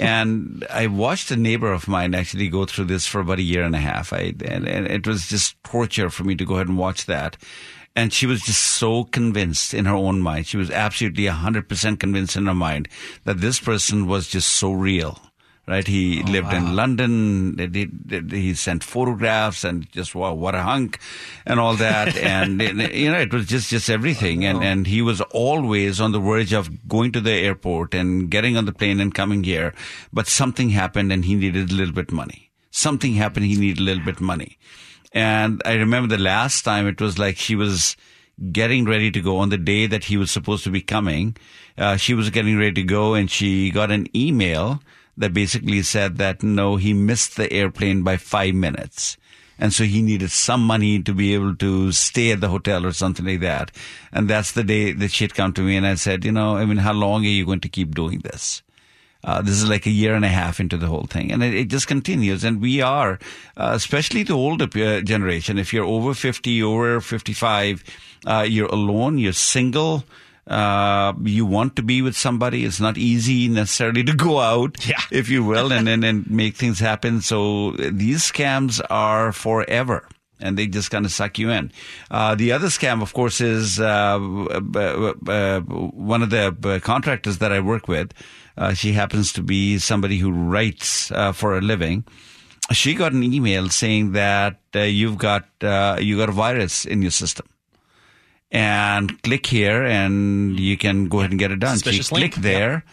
And 0.00 0.66
I 0.70 0.86
watched 0.86 1.30
a 1.30 1.36
neighbor 1.36 1.74
of 1.74 1.88
mine 1.88 2.14
actually 2.14 2.48
go 2.48 2.64
through 2.64 2.86
this 2.86 3.06
for 3.06 3.20
about 3.20 3.38
a 3.38 3.42
year 3.42 3.64
and 3.64 3.76
a 3.76 3.80
half. 3.80 4.14
I, 4.14 4.32
and, 4.42 4.66
and 4.66 4.86
it 4.86 5.06
was 5.06 5.28
just 5.28 5.62
torture 5.62 6.08
for 6.08 6.24
me 6.24 6.34
to 6.36 6.46
go 6.46 6.54
ahead 6.54 6.68
and 6.68 6.78
watch 6.78 7.04
that. 7.04 7.36
And 7.96 8.12
she 8.12 8.26
was 8.26 8.42
just 8.42 8.62
so 8.62 9.04
convinced 9.04 9.72
in 9.72 9.84
her 9.84 9.94
own 9.94 10.20
mind. 10.20 10.46
She 10.46 10.56
was 10.56 10.70
absolutely 10.70 11.24
100% 11.24 12.00
convinced 12.00 12.36
in 12.36 12.46
her 12.46 12.54
mind 12.54 12.88
that 13.24 13.40
this 13.40 13.60
person 13.60 14.06
was 14.06 14.28
just 14.28 14.50
so 14.50 14.72
real. 14.72 15.20
Right? 15.66 15.86
He 15.86 16.22
oh, 16.22 16.30
lived 16.30 16.52
in 16.52 16.76
London. 16.76 17.56
He, 17.56 17.88
he, 18.10 18.20
he 18.28 18.54
sent 18.54 18.84
photographs 18.84 19.64
and 19.64 19.90
just 19.92 20.14
wow, 20.14 20.34
what 20.34 20.54
a 20.54 20.62
hunk 20.62 20.98
and 21.46 21.58
all 21.58 21.74
that. 21.76 22.16
and, 22.18 22.60
you 22.60 23.10
know, 23.10 23.18
it 23.18 23.32
was 23.32 23.46
just, 23.46 23.70
just 23.70 23.88
everything. 23.88 24.44
And, 24.44 24.58
oh. 24.58 24.62
and 24.62 24.86
he 24.86 25.00
was 25.00 25.22
always 25.22 26.00
on 26.00 26.12
the 26.12 26.20
verge 26.20 26.52
of 26.52 26.86
going 26.86 27.12
to 27.12 27.20
the 27.20 27.32
airport 27.32 27.94
and 27.94 28.28
getting 28.28 28.58
on 28.58 28.66
the 28.66 28.72
plane 28.72 29.00
and 29.00 29.14
coming 29.14 29.44
here. 29.44 29.72
But 30.12 30.26
something 30.26 30.70
happened 30.70 31.12
and 31.12 31.24
he 31.24 31.34
needed 31.34 31.70
a 31.70 31.74
little 31.74 31.94
bit 31.94 32.12
money. 32.12 32.50
Something 32.70 33.14
happened. 33.14 33.46
He 33.46 33.56
needed 33.56 33.78
a 33.78 33.84
little 33.84 34.04
bit 34.04 34.20
money. 34.20 34.58
And 35.14 35.62
I 35.64 35.74
remember 35.74 36.08
the 36.08 36.22
last 36.22 36.62
time 36.62 36.88
it 36.88 37.00
was 37.00 37.18
like 37.18 37.36
she 37.36 37.54
was 37.54 37.96
getting 38.50 38.84
ready 38.84 39.12
to 39.12 39.20
go 39.20 39.36
on 39.38 39.48
the 39.48 39.56
day 39.56 39.86
that 39.86 40.04
he 40.04 40.16
was 40.16 40.32
supposed 40.32 40.64
to 40.64 40.70
be 40.70 40.82
coming. 40.82 41.36
Uh, 41.78 41.96
she 41.96 42.14
was 42.14 42.30
getting 42.30 42.58
ready 42.58 42.72
to 42.72 42.82
go 42.82 43.14
and 43.14 43.30
she 43.30 43.70
got 43.70 43.92
an 43.92 44.08
email 44.14 44.82
that 45.16 45.32
basically 45.32 45.82
said 45.82 46.16
that 46.18 46.42
no, 46.42 46.74
he 46.74 46.92
missed 46.92 47.36
the 47.36 47.50
airplane 47.52 48.02
by 48.02 48.16
five 48.16 48.54
minutes. 48.54 49.16
And 49.56 49.72
so 49.72 49.84
he 49.84 50.02
needed 50.02 50.32
some 50.32 50.66
money 50.66 51.00
to 51.00 51.14
be 51.14 51.32
able 51.32 51.54
to 51.56 51.92
stay 51.92 52.32
at 52.32 52.40
the 52.40 52.48
hotel 52.48 52.84
or 52.84 52.92
something 52.92 53.24
like 53.24 53.38
that. 53.38 53.70
And 54.12 54.28
that's 54.28 54.50
the 54.50 54.64
day 54.64 54.90
that 54.90 55.12
she 55.12 55.22
had 55.22 55.34
come 55.34 55.52
to 55.52 55.60
me 55.60 55.76
and 55.76 55.86
I 55.86 55.94
said, 55.94 56.24
you 56.24 56.32
know, 56.32 56.56
I 56.56 56.64
mean, 56.64 56.78
how 56.78 56.92
long 56.92 57.24
are 57.24 57.28
you 57.28 57.46
going 57.46 57.60
to 57.60 57.68
keep 57.68 57.94
doing 57.94 58.18
this? 58.18 58.64
Uh, 59.24 59.40
this 59.40 59.54
is 59.54 59.66
like 59.66 59.86
a 59.86 59.90
year 59.90 60.14
and 60.14 60.24
a 60.24 60.28
half 60.28 60.60
into 60.60 60.76
the 60.76 60.86
whole 60.86 61.06
thing, 61.08 61.32
and 61.32 61.42
it, 61.42 61.54
it 61.54 61.68
just 61.68 61.86
continues. 61.88 62.44
And 62.44 62.60
we 62.60 62.82
are, 62.82 63.18
uh, 63.56 63.72
especially 63.74 64.22
the 64.22 64.34
older 64.34 64.64
uh, 64.76 65.00
generation, 65.00 65.58
if 65.58 65.72
you're 65.72 65.86
over 65.86 66.12
50, 66.12 66.62
over 66.62 67.00
55, 67.00 67.82
uh, 68.26 68.44
you're 68.46 68.68
alone, 68.68 69.16
you're 69.18 69.32
single, 69.32 70.04
Uh, 70.46 71.14
you 71.24 71.46
want 71.48 71.72
to 71.76 71.82
be 71.82 72.02
with 72.02 72.14
somebody. 72.14 72.66
It's 72.66 72.78
not 72.78 72.98
easy 72.98 73.48
necessarily 73.48 74.04
to 74.04 74.12
go 74.12 74.40
out, 74.40 74.76
Yeah. 74.86 75.00
if 75.10 75.30
you 75.30 75.42
will, 75.42 75.72
and, 75.72 75.88
and, 75.88 76.04
and 76.04 76.28
make 76.28 76.56
things 76.56 76.78
happen. 76.80 77.22
So 77.22 77.72
these 77.80 78.30
scams 78.30 78.78
are 78.90 79.32
forever. 79.32 80.06
And 80.40 80.58
they 80.58 80.66
just 80.66 80.90
kind 80.90 81.06
of 81.06 81.12
suck 81.12 81.38
you 81.38 81.48
in. 81.50 81.72
Uh, 82.10 82.34
the 82.34 82.52
other 82.52 82.68
scam, 82.68 83.00
of 83.00 83.14
course, 83.14 83.40
is 83.40 83.80
uh, 83.80 84.20
uh, 84.20 85.14
uh, 85.32 85.60
one 85.60 86.22
of 86.22 86.28
the 86.28 86.52
uh, 86.52 86.78
contractors 86.80 87.38
that 87.38 87.50
I 87.52 87.60
work 87.60 87.88
with. 87.88 88.12
Uh, 88.56 88.72
she 88.72 88.92
happens 88.92 89.32
to 89.32 89.42
be 89.42 89.78
somebody 89.78 90.18
who 90.18 90.30
writes 90.30 91.10
uh, 91.10 91.32
for 91.32 91.58
a 91.58 91.60
living. 91.60 92.04
She 92.72 92.94
got 92.94 93.12
an 93.12 93.22
email 93.22 93.68
saying 93.68 94.12
that 94.12 94.60
uh, 94.74 94.80
you've 94.80 95.18
got 95.18 95.44
uh, 95.60 95.98
you 96.00 96.16
got 96.16 96.28
a 96.28 96.32
virus 96.32 96.84
in 96.84 97.02
your 97.02 97.10
system 97.10 97.46
and 98.50 99.20
click 99.22 99.46
here 99.46 99.84
and 99.84 100.58
you 100.58 100.78
can 100.78 101.08
go 101.08 101.18
ahead 101.18 101.32
and 101.32 101.38
get 101.38 101.50
it 101.50 101.58
done. 101.58 101.74
Suspicious 101.74 102.08
she 102.08 102.14
link. 102.14 102.32
clicked 102.32 102.42
there 102.42 102.84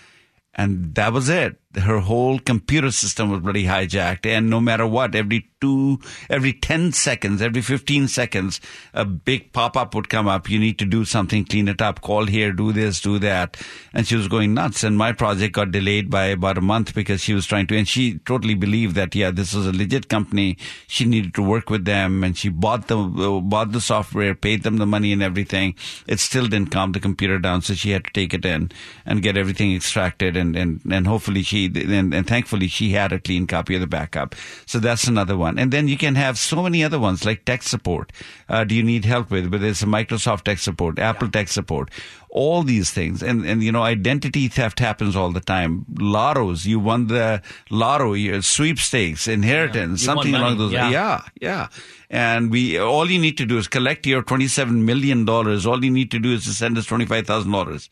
and 0.55 0.93
that 0.95 1.13
was 1.13 1.29
it. 1.29 1.60
Her 1.75 1.99
whole 1.99 2.39
computer 2.39 2.91
system 2.91 3.29
was 3.29 3.41
bloody 3.41 3.65
hijacked. 3.65 4.25
And 4.25 4.49
no 4.49 4.59
matter 4.59 4.85
what, 4.85 5.15
every 5.15 5.51
two, 5.61 5.99
every 6.29 6.51
10 6.51 6.91
seconds, 6.91 7.41
every 7.41 7.61
15 7.61 8.07
seconds, 8.07 8.59
a 8.93 9.05
big 9.05 9.53
pop 9.53 9.77
up 9.77 9.95
would 9.95 10.09
come 10.09 10.27
up. 10.27 10.49
You 10.49 10.59
need 10.59 10.79
to 10.79 10.85
do 10.85 11.05
something, 11.05 11.45
clean 11.45 11.67
it 11.67 11.81
up, 11.81 12.01
call 12.01 12.25
here, 12.25 12.51
do 12.51 12.73
this, 12.73 12.99
do 12.99 13.19
that. 13.19 13.57
And 13.93 14.05
she 14.07 14.15
was 14.15 14.27
going 14.27 14.53
nuts. 14.53 14.83
And 14.83 14.97
my 14.97 15.13
project 15.13 15.53
got 15.53 15.71
delayed 15.71 16.09
by 16.09 16.25
about 16.25 16.57
a 16.57 16.61
month 16.61 16.93
because 16.93 17.21
she 17.21 17.33
was 17.33 17.45
trying 17.45 17.67
to, 17.67 17.77
and 17.77 17.87
she 17.87 18.17
totally 18.19 18.55
believed 18.55 18.95
that, 18.95 19.15
yeah, 19.15 19.31
this 19.31 19.53
was 19.53 19.67
a 19.67 19.71
legit 19.71 20.09
company. 20.09 20.57
She 20.87 21.05
needed 21.05 21.33
to 21.35 21.43
work 21.43 21.69
with 21.69 21.85
them 21.85 22.23
and 22.23 22.35
she 22.37 22.49
bought 22.49 22.87
the, 22.87 22.97
bought 22.97 23.71
the 23.71 23.81
software, 23.81 24.35
paid 24.35 24.63
them 24.63 24.77
the 24.77 24.85
money 24.85 25.13
and 25.13 25.21
everything. 25.23 25.75
It 26.07 26.19
still 26.19 26.47
didn't 26.47 26.71
calm 26.71 26.91
the 26.91 26.99
computer 26.99 27.37
down. 27.37 27.61
So 27.61 27.75
she 27.75 27.91
had 27.91 28.05
to 28.05 28.11
take 28.11 28.33
it 28.33 28.45
in 28.45 28.71
and 29.05 29.21
get 29.21 29.37
everything 29.37 29.75
extracted 29.75 30.35
and, 30.35 30.55
and, 30.55 30.81
and 30.89 31.05
hopefully 31.05 31.43
she, 31.43 31.60
and, 31.65 32.13
and 32.13 32.27
thankfully 32.27 32.67
she 32.67 32.91
had 32.91 33.11
a 33.11 33.19
clean 33.19 33.47
copy 33.47 33.75
of 33.75 33.81
the 33.81 33.87
backup. 33.87 34.35
So 34.65 34.79
that's 34.79 35.07
another 35.07 35.37
one. 35.37 35.59
And 35.59 35.71
then 35.71 35.87
you 35.87 35.97
can 35.97 36.15
have 36.15 36.37
so 36.37 36.63
many 36.63 36.83
other 36.83 36.99
ones 36.99 37.25
like 37.25 37.45
tech 37.45 37.63
support. 37.63 38.11
Uh, 38.47 38.63
do 38.63 38.75
you 38.75 38.83
need 38.83 39.05
help 39.05 39.31
with, 39.31 39.51
whether 39.51 39.67
it's 39.67 39.83
a 39.83 39.87
Microsoft 39.87 40.43
tech 40.43 40.59
support, 40.59 40.99
Apple 40.99 41.29
tech 41.29 41.47
support, 41.47 41.89
all 42.29 42.63
these 42.63 42.91
things. 42.91 43.21
And, 43.21 43.45
and, 43.45 43.61
you 43.61 43.71
know, 43.71 43.83
identity 43.83 44.47
theft 44.47 44.79
happens 44.79 45.15
all 45.15 45.31
the 45.31 45.41
time. 45.41 45.85
Lottos, 45.93 46.65
you 46.65 46.79
won 46.79 47.07
the 47.07 47.41
lotto, 47.69 48.13
your 48.13 48.41
sweepstakes, 48.41 49.27
inheritance, 49.27 50.07
won 50.07 50.17
something 50.17 50.35
along 50.35 50.57
those 50.57 50.71
yeah. 50.71 50.89
Yeah, 50.89 51.21
yeah. 51.41 51.67
And 52.09 52.49
we, 52.49 52.77
all 52.79 53.09
you 53.09 53.19
need 53.19 53.37
to 53.37 53.45
do 53.45 53.57
is 53.57 53.67
collect 53.67 54.05
your 54.05 54.23
$27 54.23 54.71
million. 54.71 55.27
All 55.29 55.83
you 55.83 55.91
need 55.91 56.11
to 56.11 56.19
do 56.19 56.33
is 56.33 56.45
to 56.45 56.53
send 56.53 56.77
us 56.77 56.87
$25,000 56.87 57.89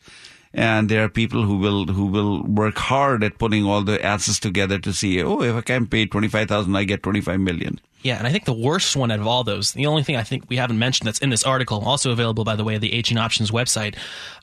and 0.52 0.88
there 0.88 1.04
are 1.04 1.08
people 1.08 1.44
who 1.44 1.58
will 1.58 1.86
who 1.86 2.06
will 2.06 2.42
work 2.44 2.76
hard 2.76 3.22
at 3.22 3.38
putting 3.38 3.64
all 3.64 3.82
the 3.82 4.04
assets 4.04 4.38
together 4.40 4.78
to 4.78 4.92
see 4.92 5.22
oh 5.22 5.42
if 5.42 5.54
i 5.54 5.60
can 5.60 5.86
pay 5.86 6.06
25000 6.06 6.74
i 6.76 6.84
get 6.84 7.02
25 7.02 7.38
million 7.40 7.80
Yeah, 8.02 8.16
and 8.16 8.26
I 8.26 8.30
think 8.32 8.46
the 8.46 8.54
worst 8.56 8.96
one 8.96 9.10
out 9.12 9.20
of 9.20 9.26
all 9.26 9.44
those, 9.44 9.72
the 9.72 9.84
only 9.84 10.02
thing 10.02 10.16
I 10.16 10.22
think 10.24 10.44
we 10.48 10.56
haven't 10.56 10.78
mentioned 10.78 11.06
that's 11.06 11.20
in 11.20 11.28
this 11.28 11.44
article, 11.44 11.84
also 11.84 12.10
available 12.12 12.44
by 12.44 12.56
the 12.56 12.64
way, 12.64 12.78
the 12.78 12.94
Aging 12.94 13.18
Options 13.18 13.50
website, 13.50 13.94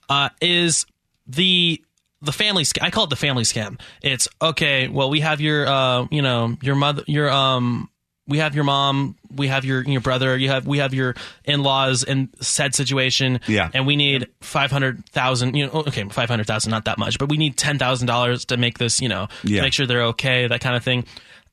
uh, 0.10 0.30
is 0.40 0.86
the 1.26 1.82
the 2.22 2.32
family. 2.32 2.64
Sc- 2.66 2.84
I 2.84 2.92
call 2.92 3.06
it 3.06 3.10
the 3.10 3.16
family 3.16 3.44
scam. 3.44 3.80
It's 4.04 4.28
okay. 4.40 4.88
Well, 4.90 5.10
we 5.10 5.22
have 5.22 5.42
your, 5.42 5.66
uh, 5.68 6.06
you 6.12 6.22
know, 6.22 6.56
your 6.62 6.76
mother, 6.76 7.02
your 7.08 7.32
um. 7.32 7.90
We 8.28 8.40
have 8.40 8.56
your 8.56 8.64
mom, 8.66 9.16
we 9.34 9.48
have 9.48 9.64
your 9.64 9.82
your 9.84 10.02
brother, 10.02 10.36
you 10.38 10.50
have 10.50 10.68
we 10.68 10.80
have 10.80 10.94
your 10.94 11.16
in 11.46 11.64
laws 11.64 12.04
in 12.04 12.30
said 12.42 12.76
situation, 12.76 13.40
Yeah. 13.48 13.70
and 13.74 13.88
we 13.88 13.96
need 13.96 14.28
five 14.42 14.70
hundred 14.72 15.06
thousand. 15.10 15.56
You 15.56 15.68
know, 15.68 15.72
okay, 15.88 16.04
five 16.10 16.30
hundred 16.30 16.46
thousand, 16.48 16.72
not 16.72 16.86
that 16.86 16.98
much, 16.98 17.18
but 17.20 17.30
we 17.30 17.38
need 17.38 17.58
ten 17.58 17.80
thousand 17.80 18.08
dollars 18.08 18.46
to 18.46 18.58
make 18.58 18.78
this, 18.80 19.02
you 19.02 19.08
know, 19.10 19.28
Yeah. 19.44 19.62
make 19.62 19.74
sure 19.74 19.86
they're 19.88 20.04
okay, 20.08 20.48
that 20.48 20.60
kind 20.62 20.76
of 20.76 20.84
thing. 20.84 21.06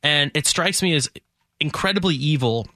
And 0.03 0.31
it 0.35 0.47
strikes 0.47 0.83
me 0.83 0.95
as 0.95 1.09
incredibly 1.61 2.15
evil 2.17 2.67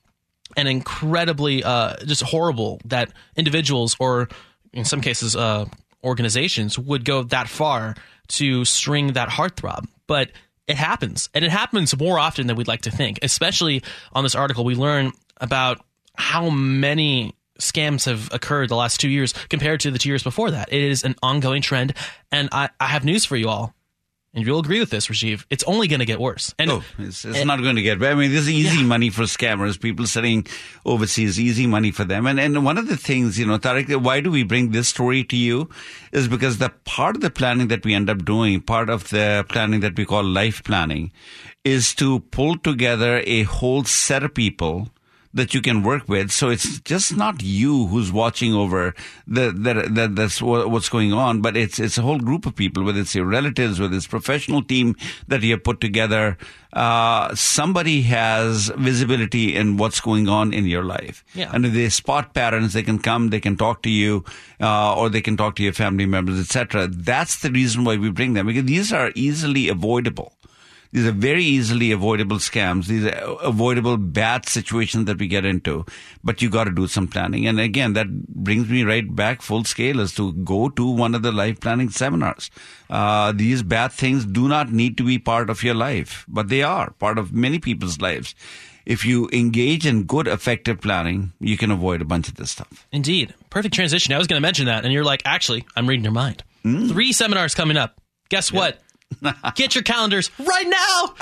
and 0.57 0.69
incredibly 0.69 1.63
uh, 1.65 1.97
just 2.07 2.23
horrible 2.23 2.81
that 2.85 3.11
individuals 3.37 3.97
or 3.99 4.29
in 4.73 4.85
some 4.85 5.01
cases 5.01 5.37
uh, 5.37 5.67
organizations 6.05 6.79
would 6.79 7.05
go 7.05 7.23
that 7.25 7.49
far 7.49 7.95
to 8.29 8.65
string 8.65 9.13
that 9.15 9.29
heartthrob 9.29 9.87
but 10.07 10.31
it 10.69 10.77
happens. 10.77 11.29
And 11.35 11.45
it 11.45 11.51
happens 11.51 11.99
more 11.99 12.19
often 12.19 12.47
than 12.47 12.57
we'd 12.57 12.69
like 12.69 12.83
to 12.83 12.91
think 12.91 13.19
especially 13.23 13.83
on 14.13 14.23
this 14.23 14.35
article. 14.35 14.65
We 14.65 14.75
learn 14.75 15.13
about 15.41 15.85
how 16.15 16.51
many 16.51 17.35
scams 17.59 18.07
have 18.07 18.33
occurred 18.33 18.69
the 18.69 18.77
last 18.77 19.01
two 19.01 19.09
years 19.09 19.33
compared 19.49 19.81
to 19.81 19.91
the 19.91 19.99
two 19.99 20.09
years 20.09 20.23
before 20.23 20.51
that. 20.53 20.73
It 20.73 20.83
is 20.83 21.03
an 21.03 21.17
ongoing 21.23 21.63
trend. 21.63 21.95
And 22.31 22.49
i, 22.53 22.69
I 22.79 22.87
have 22.87 23.05
news 23.05 23.25
for 23.25 23.37
you 23.37 23.49
all 23.49 23.75
and 24.35 24.47
you'll 24.47 24.61
agree 24.61 24.81
with 24.81 24.91
this 24.91 25.09
rajiv 25.09 25.45
it's 25.51 25.65
only 25.65 25.89
going 25.89 26.01
to 26.01 26.07
get 26.07 26.21
worse. 26.21 26.55
And 26.59 26.71
oh 26.71 26.85
it's, 26.99 27.25
it's 27.25 27.45
not 27.45 27.61
going 27.63 27.77
to 27.77 27.83
get 27.83 27.99
better. 27.99 28.13
I 28.13 28.15
mean 28.15 28.31
this 28.31 28.43
is 28.43 28.51
easy 28.51 28.83
money 28.83 29.11
for 29.11 29.23
scammers 29.23 29.81
people 29.81 30.07
sitting 30.07 30.47
overseas 30.85 31.41
easy 31.41 31.67
money 31.67 31.91
for 31.91 32.05
them. 32.05 32.27
And 32.27 32.39
and 32.39 32.65
one 32.65 32.79
of 32.79 32.89
the 32.89 32.97
things 32.97 33.39
you 33.39 33.47
know 33.47 33.59
Tariq, 33.59 34.03
why 34.03 34.21
do 34.21 34.31
we 34.31 34.43
bring 34.43 34.71
this 34.71 34.89
story 34.89 35.25
to 35.25 35.37
you 35.37 35.69
is 36.13 36.29
because 36.29 36.59
the 36.59 36.71
part 36.85 37.17
of 37.17 37.23
the 37.23 37.31
planning 37.31 37.69
that 37.69 37.85
we 37.85 37.95
end 37.95 38.11
up 38.11 38.25
doing 38.25 38.61
part 38.61 38.91
of 38.91 39.09
the 39.11 39.45
planning 39.49 39.81
that 39.81 39.97
we 39.97 40.05
call 40.05 40.23
life 40.23 40.63
planning 40.65 41.13
is 41.65 41.95
to 41.95 42.21
pull 42.21 42.57
together 42.59 43.23
a 43.27 43.43
whole 43.45 43.85
set 43.85 44.23
of 44.23 44.35
people 44.35 44.89
that 45.35 45.55
you 45.55 45.61
can 45.61 45.83
work 45.83 46.09
with. 46.09 46.31
So 46.31 46.49
it's 46.49 46.81
just 46.81 47.17
not 47.17 47.43
you 47.43 47.87
who's 47.87 48.11
watching 48.11 48.55
over 48.55 48.95
the, 49.27 49.53
that, 49.53 49.95
that 49.95 50.17
that's 50.17 50.41
what's 50.41 50.89
going 50.89 51.13
on, 51.13 51.41
but 51.41 51.57
it's, 51.57 51.79
it's 51.79 51.99
a 51.99 52.03
whole 52.03 52.19
group 52.19 52.47
of 52.47 52.57
people, 52.57 52.83
whether 52.85 53.01
it's 53.01 53.15
your 53.15 53.27
relatives, 53.27 53.81
whether 53.81 53.97
it's 53.97 54.07
professional 54.07 54.63
team 54.63 54.97
that 55.29 55.43
you 55.43 55.53
have 55.53 55.65
put 55.65 55.81
together. 55.81 56.37
Uh, 56.73 57.35
somebody 57.35 58.03
has 58.03 58.71
visibility 58.77 59.57
in 59.57 59.79
what's 59.79 60.01
going 60.01 60.29
on 60.29 60.53
in 60.53 60.67
your 60.67 60.85
life. 60.85 61.25
Yeah. 61.35 61.51
And 61.53 61.65
if 61.65 61.73
they 61.73 61.89
spot 61.89 62.35
patterns, 62.35 62.73
they 62.75 62.83
can 62.83 62.99
come, 62.99 63.31
they 63.31 63.41
can 63.41 63.57
talk 63.57 63.83
to 63.83 63.91
you, 63.91 64.25
uh, 64.61 64.95
or 64.95 65.09
they 65.09 65.23
can 65.23 65.37
talk 65.37 65.57
to 65.57 65.63
your 65.63 65.73
family 65.73 66.07
members, 66.07 66.39
etc. 66.39 66.87
That's 66.89 67.41
the 67.41 67.51
reason 67.51 67.85
why 67.85 67.97
we 67.97 68.11
bring 68.11 68.35
them 68.35 68.47
because 68.47 68.65
these 68.65 68.93
are 68.93 69.13
easily 69.15 69.69
avoidable. 69.69 70.33
These 70.93 71.07
are 71.07 71.13
very 71.13 71.45
easily 71.45 71.93
avoidable 71.93 72.39
scams. 72.39 72.87
These 72.87 73.05
are 73.05 73.37
avoidable 73.43 73.97
bad 73.99 74.49
situations 74.49 75.05
that 75.05 75.19
we 75.19 75.29
get 75.29 75.45
into. 75.45 75.85
But 76.25 76.41
you 76.41 76.49
got 76.49 76.65
to 76.65 76.71
do 76.71 76.87
some 76.87 77.09
planning. 77.09 77.47
And 77.47 77.61
again, 77.61 77.93
that 77.93 78.25
brings 78.27 78.69
me 78.69 78.85
right 78.85 79.15
back 79.15 79.43
full 79.43 79.65
scale 79.65 80.01
as 80.01 80.15
to 80.15 80.33
go 80.33 80.71
to 80.71 80.91
one 80.91 81.15
of 81.15 81.23
the 81.23 81.33
life 81.33 81.61
planning 81.61 81.91
seminars. 81.91 82.51
Uh, 82.89 83.33
these 83.33 83.63
bad 83.63 83.93
things 83.93 84.25
do 84.25 84.49
not 84.49 84.73
need 84.73 84.97
to 84.97 85.05
be 85.05 85.19
part 85.19 85.51
of 85.51 85.63
your 85.63 85.75
life, 85.75 86.25
but 86.27 86.49
they 86.49 86.63
are 86.63 86.93
part 86.93 87.19
of 87.19 87.33
many 87.33 87.59
people's 87.59 88.01
lives. 88.01 88.35
If 88.87 89.05
you 89.05 89.29
engage 89.35 89.87
in 89.87 90.05
good, 90.05 90.27
effective 90.27 90.81
planning, 90.81 91.35
you 91.41 91.59
can 91.59 91.71
avoid 91.71 92.01
a 92.01 92.07
bunch 92.07 92.29
of 92.29 92.37
this 92.37 92.51
stuff. 92.51 92.87
Indeed. 92.91 93.35
Perfect 93.51 93.75
transition. 93.75 94.15
I 94.15 94.19
was 94.19 94.27
going 94.27 94.41
to 94.41 94.47
mention 94.47 94.65
that. 94.65 94.85
And 94.85 94.93
you're 94.95 95.05
like, 95.05 95.21
actually, 95.27 95.67
I'm 95.77 95.87
reading 95.87 96.05
your 96.05 96.13
mind. 96.15 96.43
Three 96.63 97.13
seminars 97.13 97.55
coming 97.55 97.77
up. 97.77 98.01
Guess 98.31 98.51
what? 98.53 98.81
Get 99.55 99.75
your 99.75 99.83
calendars 99.83 100.31
right 100.39 100.67
now. 100.67 101.15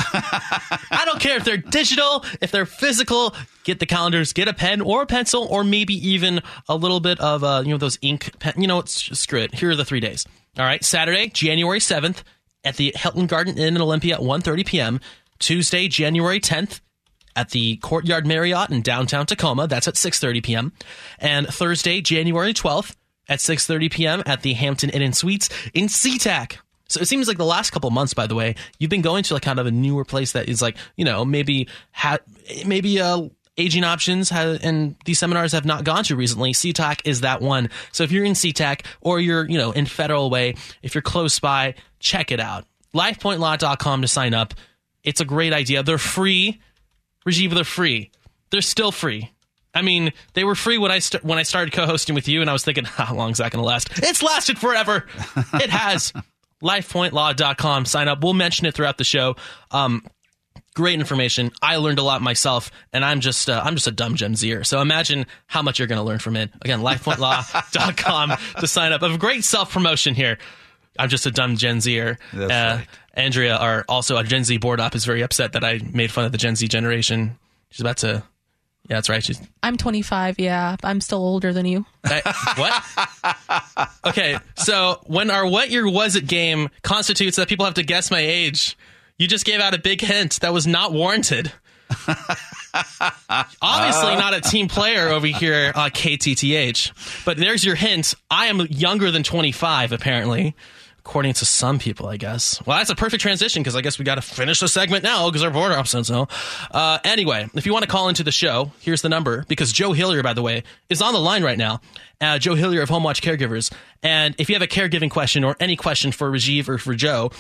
I 0.91 1.03
don't 1.07 1.21
care 1.21 1.37
if 1.37 1.45
they're 1.45 1.57
digital, 1.57 2.25
if 2.41 2.51
they're 2.51 2.67
physical. 2.67 3.35
Get 3.65 3.79
the 3.81 3.87
calendars. 3.87 4.33
Get 4.33 4.49
a 4.49 4.53
pen 4.53 4.81
or 4.81 5.03
a 5.03 5.07
pencil, 5.07 5.47
or 5.51 5.65
maybe 5.65 5.95
even 6.09 6.43
a 6.69 6.77
little 6.77 7.01
bit 7.01 7.19
of 7.21 7.43
uh, 7.43 7.63
you 7.65 7.71
know 7.71 7.79
those 7.79 7.99
ink 8.03 8.39
pen. 8.39 8.55
You 8.57 8.67
know, 8.67 8.81
it's 8.81 9.19
screw 9.19 9.41
it. 9.41 9.55
Here 9.55 9.71
are 9.71 9.77
the 9.77 9.85
three 9.85 10.01
days. 10.01 10.27
All 10.59 10.65
right, 10.65 10.85
Saturday, 10.85 11.29
January 11.29 11.81
seventh, 11.81 12.23
at 12.65 12.77
the 12.77 12.93
Hilton 12.97 13.27
Garden 13.27 13.57
Inn 13.57 13.77
in 13.77 13.83
Olympia 13.83 14.17
at 14.17 14.21
1.30 14.21 14.67
p.m. 14.67 15.01
Tuesday, 15.39 15.87
January 15.89 16.41
tenth, 16.41 16.81
at 17.35 17.51
the 17.51 17.77
Courtyard 17.77 18.27
Marriott 18.27 18.71
in 18.71 18.83
downtown 18.83 19.27
Tacoma. 19.27 19.67
That's 19.67 19.89
at 19.89 19.95
6:30 19.95 20.43
p.m. 20.43 20.73
And 21.19 21.47
Thursday, 21.47 22.01
January 22.01 22.53
12th 22.53 22.97
at 23.29 23.39
6:30 23.39 23.91
p.m. 23.91 24.23
at 24.27 24.43
the 24.43 24.55
Hampton 24.55 24.91
Inn 24.91 25.03
and 25.03 25.17
Suites 25.17 25.49
in 25.73 25.87
SeaTac. 25.87 26.59
So 26.89 27.01
it 27.01 27.07
seems 27.07 27.27
like 27.29 27.37
the 27.37 27.45
last 27.45 27.71
couple 27.71 27.91
months, 27.91 28.15
by 28.15 28.27
the 28.27 28.35
way, 28.35 28.55
you've 28.79 28.91
been 28.91 29.03
going 29.03 29.25
to 29.25 29.35
like 29.35 29.43
kind 29.43 29.59
of 29.59 29.67
a 29.67 29.71
newer 29.71 30.05
place 30.05 30.33
that 30.33 30.49
is 30.49 30.63
like 30.63 30.77
you 30.97 31.05
know 31.05 31.25
maybe 31.25 31.69
ha- 31.93 32.19
maybe 32.65 33.01
uh 33.01 33.29
aging 33.59 33.85
options 33.85 34.31
and 34.31 34.97
these 35.07 35.19
seminars 35.19 35.53
have 35.53 35.65
not 35.65 35.83
gone 35.85 36.05
to 36.05 36.15
recently. 36.17 36.53
SeaTac 36.53 37.01
is 37.05 37.23
that 37.23 37.41
one. 37.41 37.71
So 37.91 38.05
if 38.05 38.13
you're 38.13 38.25
in 38.25 38.35
SeaTac 38.35 38.85
or 39.01 39.19
you're 39.21 39.49
you 39.49 39.59
know 39.59 39.73
in 39.73 39.87
Federal 39.87 40.31
Way, 40.31 40.55
if 40.83 40.95
you're 40.95 41.03
close 41.03 41.39
by, 41.41 41.75
check 41.99 42.31
it 42.31 42.41
out. 42.41 42.67
LifePointLaw.com 42.95 44.03
to 44.03 44.09
sign 44.09 44.35
up. 44.35 44.55
It's 45.03 45.21
a 45.21 45.25
great 45.25 45.53
idea. 45.53 45.83
They're 45.83 45.99
free. 45.99 46.61
Rajiv, 47.27 47.55
they're 47.55 47.65
free. 47.65 48.11
They're 48.51 48.61
still 48.61 48.93
free. 48.93 49.33
I 49.75 49.83
mean, 49.83 50.13
they 50.33 50.45
were 50.45 50.55
free 50.55 50.79
when 50.79 50.91
I 50.91 51.01
st- 51.01 51.23
when 51.25 51.39
I 51.39 51.43
started 51.43 51.73
co-hosting 51.75 52.15
with 52.15 52.29
you, 52.29 52.41
and 52.41 52.49
I 52.49 52.53
was 52.53 52.65
thinking, 52.65 52.85
how 52.87 53.15
long 53.15 53.31
is 53.33 53.39
that 53.39 53.53
going 53.53 53.63
to 53.63 53.67
last? 53.67 53.91
It's 53.99 54.23
lasted 54.23 54.59
forever. 54.59 55.07
it 55.55 55.71
has. 55.71 56.13
LifePointLaw.com. 56.63 57.85
Sign 57.85 58.09
up. 58.09 58.23
We'll 58.23 58.35
mention 58.35 58.67
it 58.67 58.75
throughout 58.75 58.99
the 58.99 59.05
show. 59.05 59.37
Um, 59.71 60.03
Great 60.75 61.01
information. 61.01 61.53
I 61.63 61.77
learned 61.77 61.99
a 61.99 62.03
lot 62.03 62.21
myself, 62.21 62.71
and 62.93 63.03
I'm 63.03 63.21
just 63.21 63.49
uh, 63.49 63.63
I'm 63.65 63.75
just 63.77 63.87
a 63.87 63.91
dumb 63.91 64.15
Gen 64.15 64.37
Zer. 64.37 64.63
So 64.63 64.83
imagine 64.83 65.25
how 65.47 65.63
much 65.63 65.79
you're 65.79 65.89
going 65.89 65.99
to 65.99 66.03
learn 66.03 66.19
from 66.19 66.37
it. 66.37 66.51
Again, 66.61 66.81
lifepointlaw.com 66.81 68.33
to 68.61 68.67
sign 68.67 68.93
up. 68.93 69.01
A 69.01 69.17
great 69.17 69.43
self 69.43 69.73
promotion 69.73 70.15
here. 70.15 70.37
I'm 70.99 71.09
just 71.09 71.25
a 71.25 71.31
dumb 71.31 71.57
Gen 71.57 71.81
Zer. 71.81 72.19
Uh, 72.35 72.47
right. 72.47 72.87
Andrea, 73.15 73.57
our 73.57 73.87
also 73.89 74.19
a 74.19 74.25
Gen 74.25 74.45
Z 74.45 74.59
board 74.59 74.79
op, 74.79 74.95
is 74.95 75.07
very 75.07 75.23
upset 75.23 75.55
that 75.55 75.65
I 75.65 75.81
made 75.95 76.11
fun 76.11 76.27
of 76.27 76.33
the 76.33 76.39
Gen 76.39 76.57
Z 76.57 76.69
generation. 76.69 77.39
She's 77.71 77.81
about 77.81 77.97
to. 77.99 78.23
Yeah, 78.89 78.97
that's 78.97 79.09
right. 79.09 79.23
She's 79.25 79.41
I'm 79.63 79.77
25. 79.77 80.39
Yeah, 80.39 80.77
I'm 80.85 81.01
still 81.01 81.19
older 81.19 81.53
than 81.53 81.67
you. 81.67 81.85
I- 82.05 82.23
what? 82.57 83.87
Okay, 84.07 84.39
so 84.57 85.01
when 85.07 85.31
our 85.31 85.47
what 85.47 85.71
year 85.71 85.89
was 85.91 86.15
it 86.17 86.27
game 86.27 86.69
constitutes 86.83 87.37
that 87.37 87.49
people 87.49 87.65
have 87.65 87.75
to 87.75 87.83
guess 87.83 88.11
my 88.11 88.21
age, 88.21 88.77
you 89.19 89.27
just 89.27 89.45
gave 89.45 89.61
out 89.61 89.75
a 89.75 89.79
big 89.79 90.01
hint 90.01 90.41
that 90.41 90.53
was 90.53 90.67
not 90.67 90.93
warranted. 90.93 91.53
Obviously, 93.63 94.17
not 94.17 94.35
a 94.35 94.41
team 94.41 94.69
player 94.69 95.09
over 95.09 95.27
here, 95.27 95.73
uh, 95.75 95.89
KTTH. 95.89 97.25
But 97.25 97.37
there's 97.39 97.65
your 97.65 97.75
hint. 97.77 98.15
I 98.31 98.47
am 98.47 98.61
younger 98.71 99.11
than 99.11 99.23
25, 99.23 99.93
apparently. 99.93 100.55
According 101.07 101.35
to 101.35 101.47
some 101.47 101.79
people, 101.79 102.09
I 102.09 102.17
guess. 102.17 102.61
Well, 102.67 102.79
that's 102.79 102.91
a 102.91 102.97
perfect 102.97 103.23
transition 103.23 103.63
because 103.63 103.77
I 103.77 103.81
guess 103.81 103.97
we 103.97 104.05
got 104.05 104.17
to 104.17 104.23
finish 104.23 104.59
the 104.59 104.67
segment 104.67 105.05
now 105.05 105.31
because 105.31 105.45
our 105.45 105.53
board 105.53 105.71
op 105.71 105.87
said 105.87 106.05
so. 106.05 106.27
Uh, 106.73 106.99
anyway, 107.05 107.49
if 107.55 107.65
you 107.65 107.73
want 107.73 107.85
to 107.85 107.89
call 107.89 108.09
into 108.09 108.25
the 108.25 108.33
show, 108.33 108.73
here's 108.81 109.03
the 109.03 109.09
number 109.09 109.45
because 109.47 109.73
Joe 109.73 109.93
Hillier, 109.93 110.25
by 110.25 110.33
the 110.33 110.43
way, 110.43 110.65
is 110.91 111.01
on 111.01 111.13
the 111.13 111.21
line 111.21 111.45
right 111.45 111.57
now. 111.57 111.81
Uh, 112.21 112.41
Joe 112.41 112.57
Hillier 112.57 112.83
of 112.83 112.89
Home 112.89 113.05
Watch 113.05 113.23
Caregivers. 113.23 113.73
And 114.03 114.35
if 114.39 114.49
you 114.49 114.57
have 114.57 114.63
a 114.63 114.67
caregiving 114.67 115.09
question 115.09 115.45
or 115.45 115.55
any 115.61 115.77
question 115.77 116.11
for 116.11 116.29
Rajiv 116.29 116.69
or 116.69 116.77
for 116.77 116.97
Joe, 116.97 117.31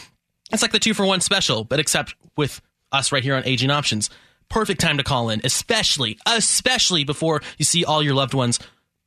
it's 0.53 0.63
like 0.63 0.71
the 0.71 0.79
two 0.79 0.95
for 0.95 1.05
one 1.05 1.21
special, 1.21 1.65
but 1.65 1.81
except 1.81 2.15
with 2.37 2.63
us 2.93 3.11
right 3.11 3.25
here 3.25 3.35
on 3.35 3.45
Aging 3.45 3.73
Options. 3.73 4.11
Perfect 4.49 4.81
time 4.81 4.99
to 4.99 5.03
call 5.03 5.29
in, 5.29 5.41
especially, 5.43 6.19
especially 6.25 7.03
before 7.03 7.43
you 7.59 7.65
see 7.65 7.85
all 7.85 8.01
your 8.01 8.15
loved 8.15 8.33
ones 8.33 8.61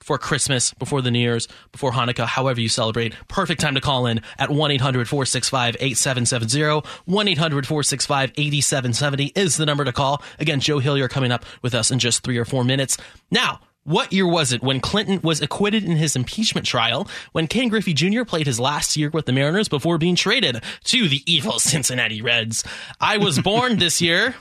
before 0.09 0.17
Christmas, 0.17 0.73
before 0.73 1.03
the 1.03 1.11
New 1.11 1.19
Year's, 1.19 1.47
before 1.71 1.91
Hanukkah, 1.91 2.25
however 2.25 2.59
you 2.59 2.67
celebrate. 2.67 3.13
Perfect 3.27 3.61
time 3.61 3.75
to 3.75 3.81
call 3.81 4.07
in 4.07 4.21
at 4.39 4.49
1 4.49 4.71
800 4.71 5.07
465 5.07 5.75
8770. 5.79 6.81
1 7.05 7.27
800 7.27 7.67
465 7.67 8.31
8770 8.35 9.25
is 9.39 9.57
the 9.57 9.67
number 9.67 9.85
to 9.85 9.93
call. 9.93 10.23
Again, 10.39 10.61
Joe 10.61 10.79
Hillier 10.79 11.07
coming 11.07 11.31
up 11.31 11.45
with 11.61 11.75
us 11.75 11.91
in 11.91 11.99
just 11.99 12.23
three 12.23 12.39
or 12.39 12.45
four 12.45 12.63
minutes. 12.63 12.97
Now, 13.29 13.59
what 13.83 14.11
year 14.11 14.25
was 14.25 14.51
it 14.51 14.63
when 14.63 14.79
Clinton 14.79 15.21
was 15.21 15.43
acquitted 15.43 15.83
in 15.83 15.97
his 15.97 16.15
impeachment 16.15 16.65
trial 16.65 17.07
when 17.33 17.45
Ken 17.45 17.67
Griffey 17.67 17.93
Jr. 17.93 18.23
played 18.23 18.47
his 18.47 18.59
last 18.59 18.97
year 18.97 19.11
with 19.11 19.27
the 19.27 19.31
Mariners 19.31 19.69
before 19.69 19.99
being 19.99 20.15
traded 20.15 20.63
to 20.85 21.07
the 21.07 21.21
evil 21.31 21.59
Cincinnati 21.59 22.23
Reds? 22.23 22.63
I 22.99 23.19
was 23.19 23.37
born 23.37 23.77
this 23.77 24.01
year. 24.01 24.33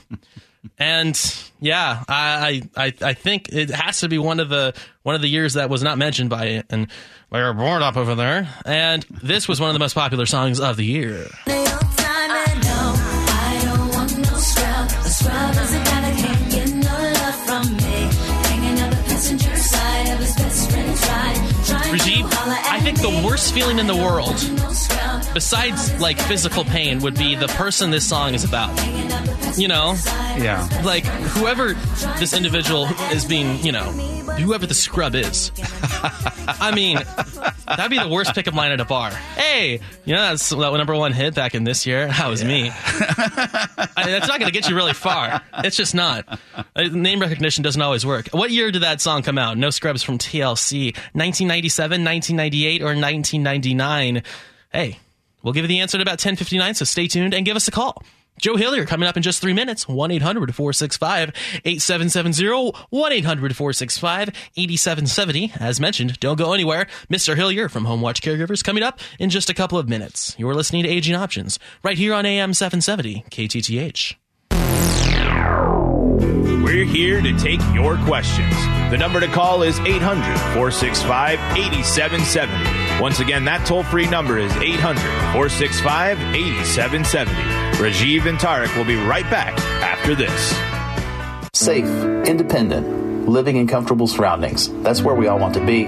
And 0.77 1.19
yeah, 1.59 2.03
I, 2.07 2.63
I 2.75 2.93
I 3.01 3.13
think 3.13 3.49
it 3.49 3.69
has 3.69 4.01
to 4.01 4.09
be 4.09 4.17
one 4.17 4.39
of 4.39 4.49
the 4.49 4.73
one 5.03 5.15
of 5.15 5.21
the 5.21 5.29
years 5.29 5.53
that 5.53 5.69
was 5.69 5.83
not 5.83 5.97
mentioned 5.97 6.29
by 6.29 6.45
it, 6.45 6.65
and 6.69 6.87
by 7.29 7.41
our 7.41 7.53
board 7.53 7.81
op 7.81 7.97
over 7.97 8.15
there. 8.15 8.49
And 8.65 9.03
this 9.23 9.47
was 9.47 9.59
one 9.59 9.69
of 9.69 9.73
the 9.73 9.79
most 9.79 9.93
popular 9.93 10.25
songs 10.25 10.59
of 10.59 10.77
the 10.77 10.85
year. 10.85 11.27
The 23.01 23.23
worst 23.25 23.53
feeling 23.53 23.79
in 23.79 23.87
the 23.87 23.95
world, 23.95 24.35
besides 25.33 25.99
like 25.99 26.19
physical 26.19 26.63
pain, 26.65 26.99
would 26.99 27.15
be 27.15 27.35
the 27.35 27.47
person 27.47 27.91
this 27.91 28.07
song 28.07 28.33
is 28.33 28.43
about. 28.43 28.69
You 29.57 29.67
know, 29.67 29.95
Yeah. 30.37 30.67
like 30.83 31.05
whoever 31.05 31.73
this 32.19 32.33
individual 32.33 32.85
is 33.11 33.25
being, 33.25 33.63
you 33.65 33.71
know, 33.71 33.91
whoever 34.37 34.65
the 34.65 34.73
scrub 34.73 35.15
is. 35.15 35.51
I 36.61 36.71
mean, 36.73 36.97
that'd 37.67 37.89
be 37.89 37.99
the 37.99 38.07
worst 38.07 38.33
pickup 38.33 38.53
line 38.53 38.71
at 38.71 38.79
a 38.79 38.85
bar. 38.85 39.11
Hey, 39.11 39.79
you 40.05 40.15
know 40.15 40.21
that's 40.21 40.49
that 40.49 40.57
number 40.57 40.95
one 40.95 41.11
hit 41.11 41.35
back 41.35 41.55
in 41.55 41.63
this 41.63 41.85
year. 41.85 42.07
That 42.07 42.27
was 42.27 42.43
me. 42.43 42.71
I 42.73 44.03
mean, 44.05 44.11
that's 44.11 44.27
not 44.27 44.39
going 44.39 44.51
to 44.51 44.57
get 44.57 44.69
you 44.69 44.75
really 44.75 44.93
far. 44.93 45.41
It's 45.59 45.75
just 45.75 45.93
not. 45.95 46.39
Uh, 46.75 46.83
Name 46.83 47.19
recognition 47.19 47.63
doesn't 47.63 47.81
always 47.81 48.05
work. 48.05 48.29
What 48.29 48.51
year 48.51 48.71
did 48.71 48.83
that 48.83 49.01
song 49.01 49.23
come 49.23 49.37
out? 49.37 49.57
No 49.57 49.69
Scrubs 49.69 50.03
from 50.03 50.17
TLC. 50.17 50.93
1997, 51.13 52.03
1998, 52.03 52.81
or 52.81 52.85
1999? 52.85 54.23
Hey, 54.71 54.99
we'll 55.43 55.53
give 55.53 55.63
you 55.63 55.67
the 55.69 55.79
answer 55.79 55.97
at 55.97 56.01
about 56.01 56.19
10:59. 56.19 56.75
So 56.75 56.85
stay 56.85 57.07
tuned 57.07 57.33
and 57.33 57.45
give 57.45 57.55
us 57.55 57.67
a 57.67 57.71
call. 57.71 58.03
Joe 58.39 58.55
Hillier 58.55 58.85
coming 58.85 59.07
up 59.07 59.17
in 59.17 59.23
just 59.23 59.41
three 59.41 59.53
minutes. 59.53 59.87
1 59.87 60.11
800 60.11 60.55
465 60.55 61.31
8770. 61.65 62.71
1 62.89 63.11
800 63.11 63.55
465 63.55 64.29
8770. 64.55 65.53
As 65.59 65.79
mentioned, 65.79 66.19
don't 66.19 66.37
go 66.37 66.53
anywhere. 66.53 66.87
Mr. 67.09 67.35
Hillier 67.35 67.69
from 67.69 67.85
Home 67.85 68.01
Watch 68.01 68.21
Caregivers 68.21 68.63
coming 68.63 68.83
up 68.83 68.99
in 69.19 69.29
just 69.29 69.49
a 69.49 69.53
couple 69.53 69.77
of 69.77 69.87
minutes. 69.87 70.35
You're 70.37 70.55
listening 70.55 70.83
to 70.83 70.89
Aging 70.89 71.15
Options 71.15 71.59
right 71.83 71.97
here 71.97 72.13
on 72.13 72.25
AM 72.25 72.53
770 72.53 73.25
KTTH. 73.29 74.15
We're 76.63 76.85
here 76.85 77.21
to 77.21 77.37
take 77.37 77.61
your 77.73 77.97
questions. 78.05 78.53
The 78.91 78.97
number 78.97 79.19
to 79.19 79.27
call 79.27 79.63
is 79.63 79.79
800 79.79 80.37
465 80.53 81.39
8770. 81.57 82.78
Once 82.99 83.21
again, 83.21 83.45
that 83.45 83.65
toll 83.65 83.83
free 83.83 84.07
number 84.09 84.37
is 84.37 84.51
800 84.57 84.99
465 85.31 86.19
8770. 86.35 87.31
Rajiv 87.81 88.25
and 88.25 88.37
Tarek 88.37 88.75
will 88.75 88.83
be 88.83 88.95
right 88.95 89.23
back 89.29 89.57
after 89.81 90.15
this. 90.15 90.53
Safe, 91.53 91.85
independent, 92.27 93.29
living 93.29 93.55
in 93.55 93.67
comfortable 93.67 94.07
surroundings. 94.07 94.69
That's 94.83 95.01
where 95.01 95.15
we 95.15 95.27
all 95.27 95.39
want 95.39 95.53
to 95.53 95.65
be. 95.65 95.85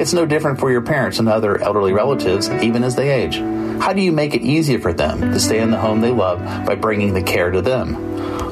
It's 0.00 0.12
no 0.12 0.26
different 0.26 0.60
for 0.60 0.70
your 0.70 0.82
parents 0.82 1.18
and 1.18 1.30
other 1.30 1.58
elderly 1.62 1.94
relatives, 1.94 2.50
even 2.50 2.84
as 2.84 2.94
they 2.94 3.10
age. 3.10 3.38
How 3.80 3.94
do 3.94 4.02
you 4.02 4.12
make 4.12 4.34
it 4.34 4.42
easier 4.42 4.78
for 4.78 4.92
them 4.92 5.32
to 5.32 5.40
stay 5.40 5.58
in 5.58 5.70
the 5.70 5.78
home 5.78 6.02
they 6.02 6.10
love 6.10 6.40
by 6.66 6.74
bringing 6.74 7.14
the 7.14 7.22
care 7.22 7.50
to 7.50 7.62
them? 7.62 7.94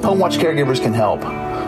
Home 0.02 0.18
Watch 0.18 0.38
Caregivers 0.38 0.80
can 0.80 0.94
help. 0.94 1.20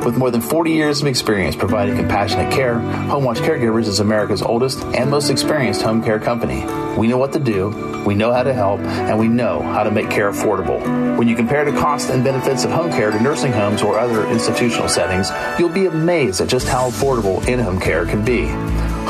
With 0.03 0.16
more 0.16 0.31
than 0.31 0.40
40 0.40 0.70
years 0.70 1.03
of 1.03 1.07
experience 1.07 1.57
providing 1.57 1.94
compassionate 1.94 2.51
care, 2.51 2.79
Home 2.79 3.23
Watch 3.23 3.37
Caregivers 3.38 3.87
is 3.87 4.01
America's 4.01 4.40
oldest 4.40 4.79
and 4.79 5.11
most 5.11 5.29
experienced 5.29 5.83
home 5.83 6.03
care 6.03 6.18
company. 6.18 6.64
We 6.99 7.07
know 7.07 7.18
what 7.18 7.35
to 7.35 7.38
do, 7.38 8.03
we 8.07 8.14
know 8.14 8.33
how 8.33 8.44
to 8.44 8.55
help, 8.55 8.81
and 8.81 9.18
we 9.18 9.29
know 9.29 9.61
how 9.61 9.83
to 9.83 9.90
make 9.90 10.09
care 10.09 10.33
affordable. 10.33 10.81
When 11.18 11.29
you 11.29 11.37
compare 11.37 11.70
the 11.70 11.79
cost 11.79 12.09
and 12.09 12.25
benefits 12.25 12.64
of 12.64 12.70
home 12.70 12.90
care 12.90 13.11
to 13.11 13.20
nursing 13.20 13.53
homes 13.53 13.83
or 13.83 13.99
other 13.99 14.27
institutional 14.29 14.88
settings, 14.88 15.31
you'll 15.59 15.68
be 15.68 15.85
amazed 15.85 16.40
at 16.40 16.49
just 16.49 16.66
how 16.66 16.88
affordable 16.88 17.46
in-home 17.46 17.79
care 17.79 18.07
can 18.07 18.25
be. 18.25 18.46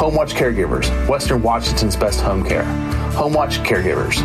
Home 0.00 0.14
Watch 0.14 0.32
Caregivers, 0.32 0.88
Western 1.06 1.42
Washington's 1.42 1.94
best 1.94 2.22
home 2.22 2.42
care. 2.42 2.64
Home 3.12 3.34
Watch 3.34 3.58
Caregivers. 3.58 4.16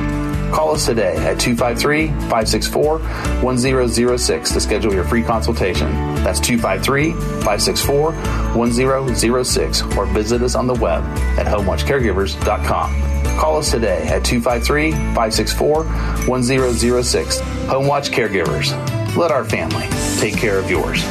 Call 0.53 0.71
us 0.71 0.85
today 0.85 1.17
at 1.17 1.37
253 1.37 2.07
564 2.07 2.99
1006 2.99 4.51
to 4.53 4.61
schedule 4.61 4.93
your 4.93 5.03
free 5.03 5.21
consultation. 5.21 5.91
That's 6.23 6.39
253 6.39 7.11
564 7.11 8.13
1006 8.13 9.81
or 9.97 10.05
visit 10.05 10.41
us 10.43 10.55
on 10.55 10.65
the 10.65 10.75
web 10.75 11.03
at 11.37 11.45
homewatchcaregivers.com. 11.45 13.37
Call 13.37 13.57
us 13.57 13.69
today 13.69 14.07
at 14.07 14.23
253 14.23 14.91
564 14.91 15.83
1006. 15.83 17.39
Home 17.67 17.85
Watch 17.85 18.11
Caregivers. 18.11 19.17
Let 19.17 19.31
our 19.31 19.43
family 19.43 19.89
take 20.21 20.37
care 20.37 20.57
of 20.57 20.69
yours. 20.69 21.03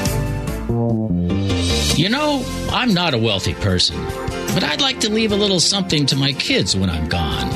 You 1.98 2.09
know, 2.09 2.42
I'm 2.70 2.94
not 2.94 3.12
a 3.12 3.18
wealthy 3.18 3.53
person, 3.55 3.96
but 4.55 4.64
I'd 4.64 4.81
like 4.81 5.01
to 5.01 5.11
leave 5.11 5.33
a 5.33 5.37
little 5.37 5.61
something 5.61 6.07
to 6.07 6.17
my 6.17 6.33
kids 6.33 6.77
when 6.77 6.88
I'm 6.88 7.09
gone. 7.09 7.51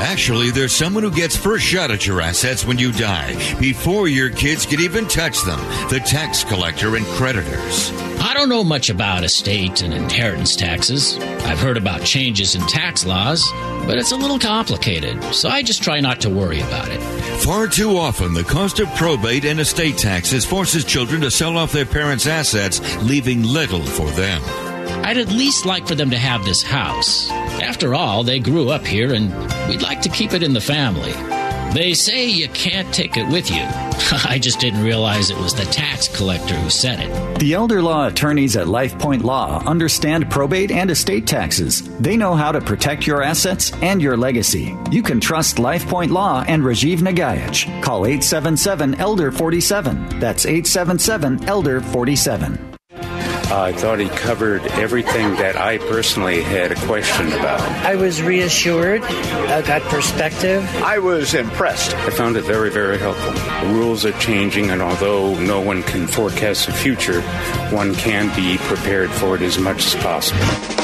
Actually, 0.00 0.50
there's 0.50 0.72
someone 0.72 1.02
who 1.02 1.10
gets 1.10 1.36
first 1.36 1.64
shot 1.64 1.90
at 1.90 2.06
your 2.06 2.20
assets 2.20 2.64
when 2.64 2.78
you 2.78 2.92
die, 2.92 3.34
before 3.58 4.06
your 4.06 4.30
kids 4.30 4.66
can 4.66 4.80
even 4.80 5.06
touch 5.08 5.42
them 5.42 5.58
the 5.88 6.00
tax 6.00 6.44
collector 6.44 6.96
and 6.96 7.06
creditors. 7.06 7.90
I 8.20 8.34
don't 8.34 8.48
know 8.48 8.64
much 8.64 8.90
about 8.90 9.24
estate 9.24 9.82
and 9.82 9.94
inheritance 9.94 10.56
taxes. 10.56 11.16
I've 11.18 11.58
heard 11.58 11.76
about 11.76 12.04
changes 12.04 12.54
in 12.54 12.60
tax 12.62 13.04
laws, 13.04 13.48
but 13.86 13.98
it's 13.98 14.12
a 14.12 14.16
little 14.16 14.38
complicated, 14.38 15.22
so 15.34 15.48
I 15.48 15.62
just 15.62 15.82
try 15.82 16.00
not 16.00 16.20
to 16.22 16.30
worry 16.30 16.60
about 16.60 16.88
it. 16.90 17.00
Far 17.42 17.66
too 17.66 17.96
often, 17.96 18.34
the 18.34 18.44
cost 18.44 18.80
of 18.80 18.94
probate 18.94 19.44
and 19.44 19.60
estate 19.60 19.98
taxes 19.98 20.44
forces 20.44 20.84
children 20.84 21.20
to 21.22 21.30
sell 21.30 21.56
off 21.56 21.72
their 21.72 21.86
parents' 21.86 22.26
assets, 22.26 22.80
leaving 23.02 23.42
little 23.42 23.82
for 23.82 24.10
them. 24.10 24.42
I'd 25.04 25.18
at 25.18 25.28
least 25.28 25.66
like 25.66 25.86
for 25.86 25.94
them 25.94 26.10
to 26.10 26.16
have 26.16 26.46
this 26.46 26.62
house. 26.62 27.30
After 27.30 27.94
all, 27.94 28.24
they 28.24 28.38
grew 28.38 28.70
up 28.70 28.86
here 28.86 29.12
and 29.12 29.30
we'd 29.68 29.82
like 29.82 30.00
to 30.02 30.08
keep 30.08 30.32
it 30.32 30.42
in 30.42 30.54
the 30.54 30.62
family. 30.62 31.12
They 31.74 31.92
say 31.92 32.26
you 32.26 32.48
can't 32.48 32.94
take 32.94 33.18
it 33.18 33.28
with 33.28 33.50
you. 33.50 33.60
I 34.26 34.38
just 34.40 34.60
didn't 34.60 34.82
realize 34.82 35.28
it 35.28 35.36
was 35.36 35.54
the 35.54 35.66
tax 35.66 36.08
collector 36.08 36.54
who 36.54 36.70
said 36.70 37.00
it. 37.00 37.38
The 37.38 37.52
elder 37.52 37.82
law 37.82 38.06
attorneys 38.06 38.56
at 38.56 38.66
LifePoint 38.66 39.24
Law 39.24 39.62
understand 39.66 40.30
probate 40.30 40.70
and 40.70 40.90
estate 40.90 41.26
taxes. 41.26 41.82
They 41.98 42.16
know 42.16 42.34
how 42.34 42.52
to 42.52 42.60
protect 42.62 43.06
your 43.06 43.22
assets 43.22 43.72
and 43.82 44.00
your 44.00 44.16
legacy. 44.16 44.74
You 44.90 45.02
can 45.02 45.20
trust 45.20 45.56
LifePoint 45.56 46.12
Law 46.12 46.44
and 46.48 46.62
Rajiv 46.62 47.00
Nagaich. 47.00 47.66
Call 47.82 48.06
877 48.06 48.94
Elder 48.94 49.30
47. 49.30 50.18
That's 50.18 50.46
877 50.46 51.44
Elder 51.44 51.82
47. 51.82 52.73
I 53.56 53.72
thought 53.72 54.00
he 54.00 54.08
covered 54.08 54.66
everything 54.66 55.36
that 55.36 55.56
I 55.56 55.78
personally 55.78 56.42
had 56.42 56.72
a 56.72 56.74
question 56.74 57.28
about. 57.28 57.60
I 57.60 57.94
was 57.94 58.20
reassured, 58.20 59.02
I 59.04 59.62
got 59.62 59.80
perspective. 59.82 60.68
I 60.82 60.98
was 60.98 61.34
impressed. 61.34 61.94
I 61.94 62.10
found 62.10 62.36
it 62.36 62.42
very, 62.42 62.70
very 62.70 62.98
helpful. 62.98 63.32
The 63.32 63.72
rules 63.72 64.04
are 64.04 64.12
changing, 64.18 64.70
and 64.70 64.82
although 64.82 65.38
no 65.38 65.60
one 65.60 65.84
can 65.84 66.08
forecast 66.08 66.66
the 66.66 66.72
future, 66.72 67.22
one 67.70 67.94
can 67.94 68.34
be 68.34 68.58
prepared 68.58 69.10
for 69.12 69.36
it 69.36 69.42
as 69.42 69.56
much 69.56 69.86
as 69.86 69.94
possible. 70.02 70.83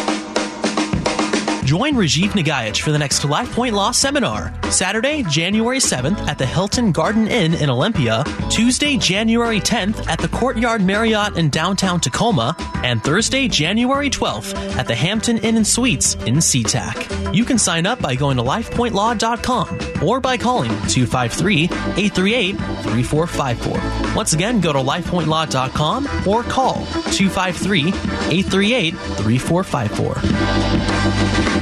Join 1.70 1.94
Rajiv 1.94 2.30
Nagaich 2.30 2.80
for 2.80 2.90
the 2.90 2.98
next 2.98 3.24
Life 3.24 3.54
Point 3.54 3.76
Law 3.76 3.92
Seminar, 3.92 4.52
Saturday, 4.72 5.22
January 5.22 5.78
7th 5.78 6.18
at 6.26 6.36
the 6.36 6.44
Hilton 6.44 6.90
Garden 6.90 7.28
Inn 7.28 7.54
in 7.54 7.70
Olympia, 7.70 8.24
Tuesday, 8.50 8.96
January 8.96 9.60
10th 9.60 10.08
at 10.08 10.18
the 10.18 10.26
Courtyard 10.26 10.82
Marriott 10.82 11.36
in 11.36 11.48
downtown 11.48 12.00
Tacoma, 12.00 12.56
and 12.82 13.00
Thursday, 13.04 13.46
January 13.46 14.10
12th 14.10 14.56
at 14.78 14.88
the 14.88 14.96
Hampton 14.96 15.38
Inn 15.38 15.56
and 15.56 15.64
Suites 15.64 16.16
in 16.26 16.38
SeaTac. 16.38 17.32
You 17.32 17.44
can 17.44 17.56
sign 17.56 17.86
up 17.86 18.02
by 18.02 18.16
going 18.16 18.36
to 18.38 18.42
lifepointlaw.com 18.42 20.04
or 20.04 20.18
by 20.18 20.36
calling 20.36 20.72
253 20.88 21.66
838 21.66 22.56
3454. 22.56 24.16
Once 24.16 24.32
again, 24.32 24.60
go 24.60 24.72
to 24.72 24.80
lifepointlaw.com 24.80 26.26
or 26.26 26.42
call 26.42 26.84
253 27.12 27.90
838 27.90 28.96
3454. 28.96 31.59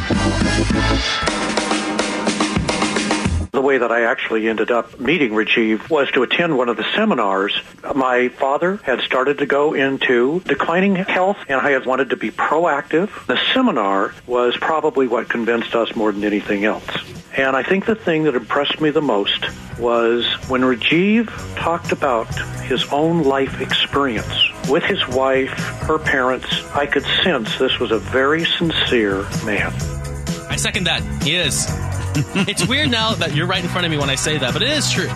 Way 3.68 3.76
that 3.76 3.92
I 3.92 4.04
actually 4.04 4.48
ended 4.48 4.70
up 4.70 4.98
meeting 4.98 5.32
Rajiv 5.32 5.90
was 5.90 6.10
to 6.12 6.22
attend 6.22 6.56
one 6.56 6.70
of 6.70 6.78
the 6.78 6.86
seminars. 6.94 7.60
My 7.94 8.30
father 8.30 8.80
had 8.82 9.02
started 9.02 9.36
to 9.38 9.46
go 9.46 9.74
into 9.74 10.40
declining 10.40 10.96
health, 10.96 11.36
and 11.50 11.60
I 11.60 11.72
had 11.72 11.84
wanted 11.84 12.08
to 12.08 12.16
be 12.16 12.30
proactive. 12.30 13.10
The 13.26 13.38
seminar 13.52 14.14
was 14.26 14.56
probably 14.56 15.06
what 15.06 15.28
convinced 15.28 15.74
us 15.74 15.94
more 15.94 16.12
than 16.12 16.24
anything 16.24 16.64
else. 16.64 16.88
And 17.36 17.54
I 17.54 17.62
think 17.62 17.84
the 17.84 17.94
thing 17.94 18.22
that 18.22 18.34
impressed 18.34 18.80
me 18.80 18.88
the 18.88 19.02
most 19.02 19.44
was 19.78 20.24
when 20.48 20.62
Rajiv 20.62 21.28
talked 21.56 21.92
about 21.92 22.34
his 22.62 22.90
own 22.90 23.22
life 23.22 23.60
experience 23.60 24.34
with 24.70 24.82
his 24.84 25.06
wife, 25.08 25.52
her 25.88 25.98
parents. 25.98 26.48
I 26.74 26.86
could 26.86 27.04
sense 27.22 27.58
this 27.58 27.78
was 27.78 27.90
a 27.90 27.98
very 27.98 28.46
sincere 28.46 29.28
man. 29.44 29.97
I 30.50 30.56
second 30.56 30.84
that. 30.84 31.02
He 31.22 31.36
is. 31.36 31.66
it's 32.48 32.66
weird 32.66 32.90
now 32.90 33.14
that 33.14 33.34
you're 33.34 33.46
right 33.46 33.62
in 33.62 33.68
front 33.70 33.84
of 33.84 33.90
me 33.90 33.98
when 33.98 34.10
I 34.10 34.14
say 34.14 34.38
that, 34.38 34.52
but 34.52 34.62
it 34.62 34.70
is 34.70 34.90
true. 34.90 35.08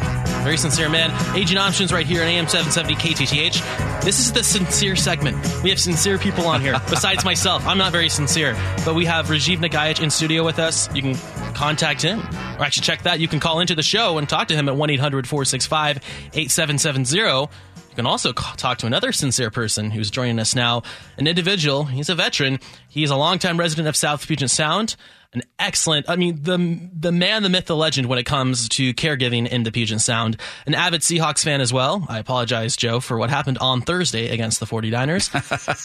Very 0.44 0.56
sincere 0.56 0.88
man. 0.88 1.10
Aging 1.36 1.58
Options 1.58 1.92
right 1.92 2.06
here 2.06 2.22
on 2.22 2.28
AM 2.28 2.46
770 2.46 2.94
KTTH. 2.94 4.02
This 4.02 4.18
is 4.20 4.32
the 4.32 4.42
sincere 4.42 4.96
segment. 4.96 5.36
We 5.62 5.70
have 5.70 5.80
sincere 5.80 6.18
people 6.18 6.46
on 6.46 6.60
here, 6.60 6.80
besides 6.90 7.24
myself. 7.24 7.66
I'm 7.66 7.78
not 7.78 7.92
very 7.92 8.08
sincere, 8.08 8.54
but 8.84 8.94
we 8.94 9.04
have 9.04 9.26
Rajiv 9.26 9.58
Nagaich 9.58 10.02
in 10.02 10.10
studio 10.10 10.44
with 10.44 10.58
us. 10.58 10.92
You 10.94 11.02
can 11.02 11.14
contact 11.54 12.02
him, 12.02 12.20
or 12.20 12.64
actually 12.64 12.82
check 12.82 13.02
that. 13.02 13.20
You 13.20 13.28
can 13.28 13.40
call 13.40 13.60
into 13.60 13.74
the 13.74 13.82
show 13.82 14.18
and 14.18 14.28
talk 14.28 14.48
to 14.48 14.54
him 14.54 14.68
at 14.68 14.76
1 14.76 14.90
800 14.90 15.26
465 15.26 15.96
8770. 16.34 17.48
You 17.92 17.96
can 17.96 18.06
also 18.06 18.32
talk 18.32 18.78
to 18.78 18.86
another 18.86 19.12
sincere 19.12 19.50
person 19.50 19.90
who's 19.90 20.10
joining 20.10 20.38
us 20.38 20.54
now, 20.54 20.82
an 21.18 21.26
individual. 21.26 21.84
He's 21.84 22.08
a 22.08 22.14
veteran. 22.14 22.58
He's 22.88 23.10
a 23.10 23.16
longtime 23.16 23.60
resident 23.60 23.86
of 23.86 23.96
South 23.96 24.26
Puget 24.26 24.50
Sound, 24.50 24.96
an 25.34 25.42
excellent, 25.58 26.10
I 26.10 26.16
mean, 26.16 26.42
the 26.42 26.90
the 26.92 27.10
man, 27.10 27.42
the 27.42 27.48
myth, 27.48 27.66
the 27.66 27.76
legend 27.76 28.08
when 28.08 28.18
it 28.18 28.24
comes 28.24 28.68
to 28.70 28.92
caregiving 28.92 29.48
in 29.48 29.62
the 29.62 29.72
Puget 29.72 30.00
Sound. 30.00 30.36
An 30.66 30.74
avid 30.74 31.00
Seahawks 31.00 31.42
fan 31.42 31.60
as 31.60 31.72
well. 31.72 32.04
I 32.08 32.18
apologize, 32.18 32.76
Joe, 32.76 33.00
for 33.00 33.16
what 33.16 33.30
happened 33.30 33.58
on 33.58 33.80
Thursday 33.80 34.28
against 34.28 34.60
the 34.60 34.66
49ers. 34.66 35.32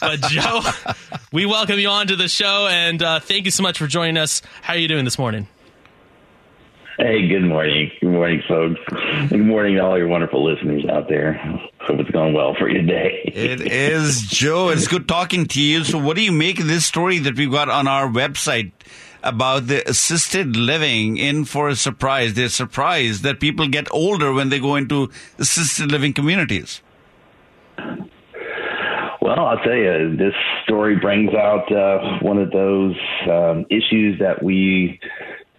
but, 0.00 0.20
Joe, 0.30 0.60
we 1.32 1.46
welcome 1.46 1.78
you 1.78 1.88
on 1.88 2.08
to 2.08 2.16
the 2.16 2.28
show, 2.28 2.68
and 2.70 3.02
uh, 3.02 3.20
thank 3.20 3.46
you 3.46 3.50
so 3.50 3.62
much 3.62 3.78
for 3.78 3.86
joining 3.86 4.18
us. 4.18 4.42
How 4.60 4.74
are 4.74 4.78
you 4.78 4.88
doing 4.88 5.04
this 5.04 5.18
morning? 5.18 5.48
Hey, 6.98 7.28
good 7.28 7.44
morning. 7.44 7.92
Good 8.00 8.10
morning, 8.10 8.42
folks. 8.48 8.80
Good 9.30 9.38
morning 9.38 9.76
to 9.76 9.80
all 9.80 9.96
your 9.96 10.08
wonderful 10.08 10.44
listeners 10.44 10.84
out 10.90 11.08
there. 11.08 11.34
Hope 11.80 12.00
it's 12.00 12.10
going 12.10 12.34
well 12.34 12.54
for 12.58 12.68
you 12.68 12.82
today. 12.82 13.22
It 13.24 13.60
is, 13.60 14.22
Joe. 14.22 14.70
It's 14.70 14.88
good 14.88 15.06
talking 15.06 15.46
to 15.46 15.62
you. 15.62 15.84
So, 15.84 15.96
what 15.96 16.16
do 16.16 16.22
you 16.22 16.32
make 16.32 16.58
of 16.58 16.66
this 16.66 16.84
story 16.84 17.20
that 17.20 17.36
we've 17.36 17.52
got 17.52 17.68
on 17.68 17.86
our 17.86 18.08
website 18.08 18.72
about 19.22 19.66
the 19.66 19.88
assisted 19.88 20.56
living 20.56 21.16
in 21.16 21.44
for 21.44 21.68
a 21.68 21.76
surprise? 21.76 22.34
They're 22.34 22.48
surprised 22.48 23.22
that 23.22 23.40
people 23.40 23.68
get 23.68 23.88
older 23.90 24.32
when 24.32 24.48
they 24.48 24.58
go 24.58 24.76
into 24.76 25.10
assisted 25.38 25.90
living 25.90 26.12
communities. 26.12 26.80
Well, 29.20 29.46
I'll 29.46 29.58
tell 29.58 29.74
you, 29.74 30.16
this 30.16 30.34
story 30.64 30.96
brings 30.96 31.34
out 31.34 31.70
uh, 31.70 32.18
one 32.22 32.38
of 32.38 32.50
those 32.50 32.96
um, 33.30 33.66
issues 33.68 34.18
that 34.20 34.42
we 34.42 35.00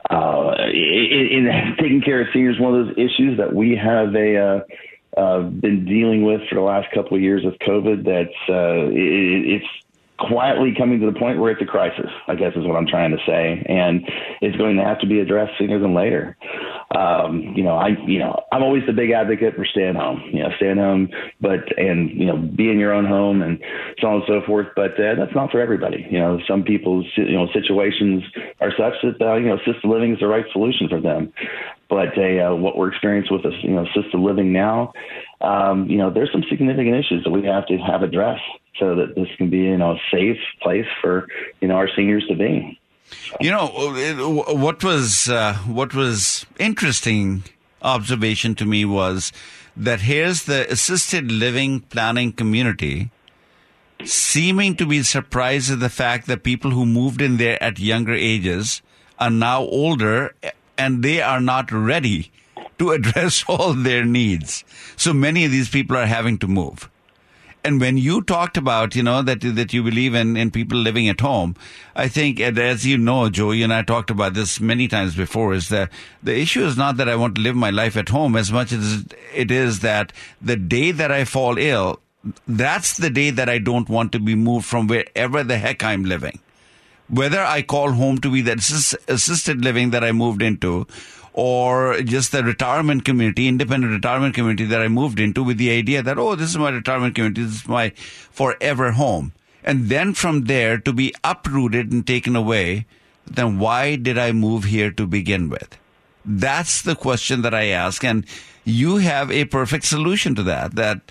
uh, 0.09 0.55
in, 0.73 1.47
in, 1.47 1.75
taking 1.79 2.01
care 2.01 2.21
of 2.21 2.27
seniors, 2.33 2.59
one 2.59 2.75
of 2.75 2.87
those 2.87 2.95
issues 2.97 3.37
that 3.37 3.53
we 3.53 3.75
have 3.75 4.15
a 4.15 4.37
uh, 4.37 5.19
uh, 5.19 5.41
been 5.43 5.85
dealing 5.85 6.23
with 6.23 6.41
for 6.49 6.55
the 6.55 6.61
last 6.61 6.87
couple 6.93 7.15
of 7.15 7.21
years 7.21 7.43
with 7.43 7.57
COVID. 7.59 8.05
That's 8.05 8.35
uh, 8.49 8.89
it, 8.89 9.61
it's 9.61 9.65
quietly 10.27 10.73
coming 10.77 10.99
to 10.99 11.05
the 11.05 11.17
point 11.17 11.39
where 11.39 11.51
it's 11.51 11.61
a 11.61 11.65
crisis. 11.65 12.09
I 12.27 12.35
guess 12.35 12.53
is 12.55 12.65
what 12.65 12.75
I'm 12.75 12.87
trying 12.87 13.11
to 13.11 13.17
say, 13.25 13.63
and 13.67 14.01
it's 14.41 14.57
going 14.57 14.77
to 14.77 14.83
have 14.83 14.99
to 14.99 15.07
be 15.07 15.19
addressed 15.19 15.53
sooner 15.57 15.79
than 15.79 15.93
later. 15.93 16.37
Um, 16.95 17.53
you 17.55 17.63
know, 17.63 17.75
I 17.75 17.89
you 18.07 18.17
know 18.17 18.43
I'm 18.51 18.63
always 18.63 18.83
the 18.87 18.93
big 18.93 19.11
advocate 19.11 19.55
for 19.55 19.65
staying 19.65 19.95
home. 19.95 20.23
You 20.33 20.43
know, 20.43 20.49
staying 20.57 20.77
home, 20.77 21.09
but 21.39 21.77
and 21.77 22.09
you 22.09 22.25
know 22.25 22.37
be 22.37 22.69
in 22.69 22.79
your 22.79 22.93
own 22.93 23.05
home 23.05 23.43
and 23.43 23.59
so 23.99 24.07
on 24.07 24.13
and 24.15 24.23
so 24.27 24.41
forth. 24.45 24.67
But 24.75 24.93
uh, 24.93 25.15
that's 25.15 25.35
not 25.35 25.51
for 25.51 25.61
everybody. 25.61 26.07
You 26.09 26.17
know, 26.17 26.39
some 26.47 26.63
people's 26.63 27.05
you 27.15 27.33
know 27.33 27.47
situations 27.53 28.23
are 28.59 28.71
such 28.71 28.93
that 29.03 29.21
uh, 29.21 29.35
you 29.35 29.49
know 29.49 29.55
assisted 29.55 29.87
living 29.87 30.13
is 30.13 30.19
the 30.19 30.27
right 30.27 30.45
solution 30.51 30.89
for 30.89 30.99
them. 30.99 31.31
But 31.89 32.17
uh, 32.17 32.55
what 32.55 32.75
we're 32.75 32.89
experiencing 32.89 33.37
with 33.37 33.53
you 33.61 33.71
know 33.71 33.85
assisted 33.85 34.17
living 34.17 34.51
now, 34.51 34.93
um, 35.41 35.87
you 35.87 35.97
know, 35.97 36.09
there's 36.09 36.31
some 36.31 36.43
significant 36.49 36.95
issues 36.95 37.23
that 37.23 37.31
we 37.31 37.45
have 37.45 37.67
to 37.67 37.77
have 37.77 38.01
addressed 38.01 38.41
so 38.79 38.95
that 38.95 39.15
this 39.15 39.27
can 39.37 39.49
be 39.49 39.59
you 39.59 39.77
know 39.77 39.91
a 39.91 39.99
safe 40.11 40.37
place 40.61 40.87
for 41.01 41.27
you 41.61 41.67
know 41.67 41.75
our 41.75 41.89
seniors 41.95 42.25
to 42.29 42.35
be. 42.35 42.79
You 43.39 43.51
know 43.51 43.67
what 43.67 44.83
was 44.83 45.29
uh, 45.29 45.55
what 45.65 45.93
was 45.93 46.45
interesting 46.59 47.43
observation 47.81 48.55
to 48.55 48.65
me 48.65 48.85
was 48.85 49.31
that 49.77 50.01
here's 50.01 50.43
the 50.43 50.69
assisted 50.71 51.31
living 51.31 51.79
planning 51.79 52.33
community 52.33 53.11
seeming 54.03 54.75
to 54.75 54.85
be 54.85 55.03
surprised 55.03 55.71
at 55.71 55.79
the 55.79 55.89
fact 55.89 56.27
that 56.27 56.43
people 56.43 56.71
who 56.71 56.85
moved 56.85 57.21
in 57.21 57.37
there 57.37 57.61
at 57.61 57.79
younger 57.79 58.13
ages 58.13 58.81
are 59.17 59.29
now 59.29 59.61
older 59.61 60.33
and 60.77 61.03
they 61.03 61.21
are 61.21 61.41
not 61.41 61.71
ready 61.71 62.31
to 62.77 62.91
address 62.97 63.43
all 63.47 63.73
their 63.73 64.05
needs. 64.05 64.63
So 64.95 65.13
many 65.13 65.45
of 65.45 65.51
these 65.51 65.69
people 65.69 65.97
are 65.97 66.05
having 66.05 66.37
to 66.39 66.47
move. 66.47 66.89
And 67.63 67.81
when 67.81 67.97
you 67.97 68.21
talked 68.21 68.55
about, 68.55 68.95
you 68.95 69.03
know, 69.03 69.21
that 69.21 69.41
that 69.41 69.73
you 69.73 69.83
believe 69.83 70.15
in, 70.15 70.37
in 70.37 70.49
people 70.49 70.77
living 70.77 71.09
at 71.09 71.19
home, 71.19 71.55
I 71.95 72.07
think, 72.07 72.39
as 72.39 72.85
you 72.85 72.97
know, 72.97 73.29
Joe, 73.29 73.51
you 73.51 73.65
and 73.65 73.73
I 73.73 73.81
talked 73.81 74.09
about 74.09 74.33
this 74.33 74.61
many 74.61 74.87
times 74.87 75.15
before, 75.15 75.53
is 75.53 75.67
that 75.69 75.91
the 76.23 76.37
issue 76.37 76.63
is 76.63 76.77
not 76.77 76.97
that 76.97 77.09
I 77.09 77.15
want 77.15 77.35
to 77.35 77.41
live 77.41 77.55
my 77.57 77.69
life 77.69 77.97
at 77.97 78.09
home 78.09 78.37
as 78.37 78.51
much 78.51 78.71
as 78.71 79.05
it 79.35 79.51
is 79.51 79.81
that 79.81 80.13
the 80.41 80.55
day 80.55 80.91
that 80.91 81.11
I 81.11 81.25
fall 81.25 81.57
ill, 81.57 81.99
that's 82.47 82.97
the 82.97 83.09
day 83.09 83.29
that 83.29 83.49
I 83.49 83.57
don't 83.57 83.89
want 83.89 84.13
to 84.13 84.19
be 84.19 84.35
moved 84.35 84.65
from 84.65 84.87
wherever 84.87 85.43
the 85.43 85.57
heck 85.57 85.83
I'm 85.83 86.05
living. 86.05 86.39
Whether 87.09 87.41
I 87.41 87.63
call 87.63 87.91
home 87.91 88.19
to 88.19 88.31
be 88.31 88.41
the 88.41 88.53
assisted 89.07 89.63
living 89.63 89.89
that 89.89 90.03
I 90.03 90.11
moved 90.11 90.41
into, 90.41 90.85
or 91.33 92.01
just 92.01 92.31
the 92.31 92.43
retirement 92.43 93.05
community, 93.05 93.47
independent 93.47 93.93
retirement 93.93 94.35
community 94.35 94.65
that 94.65 94.81
I 94.81 94.87
moved 94.87 95.19
into 95.19 95.43
with 95.43 95.57
the 95.57 95.71
idea 95.71 96.01
that, 96.01 96.17
oh, 96.17 96.35
this 96.35 96.49
is 96.49 96.57
my 96.57 96.69
retirement 96.69 97.15
community, 97.15 97.43
this 97.43 97.61
is 97.61 97.67
my 97.67 97.89
forever 97.89 98.91
home. 98.91 99.33
And 99.63 99.89
then 99.89 100.13
from 100.13 100.45
there 100.45 100.77
to 100.79 100.93
be 100.93 101.13
uprooted 101.23 101.91
and 101.91 102.05
taken 102.05 102.35
away, 102.35 102.85
then 103.25 103.59
why 103.59 103.95
did 103.95 104.17
I 104.17 104.31
move 104.31 104.63
here 104.65 104.91
to 104.91 105.05
begin 105.05 105.49
with? 105.49 105.77
That's 106.25 106.81
the 106.81 106.95
question 106.95 107.41
that 107.43 107.53
I 107.53 107.65
ask. 107.67 108.03
And 108.03 108.25
you 108.63 108.97
have 108.97 109.31
a 109.31 109.45
perfect 109.45 109.85
solution 109.85 110.35
to 110.35 110.43
that, 110.43 110.75
that 110.75 111.01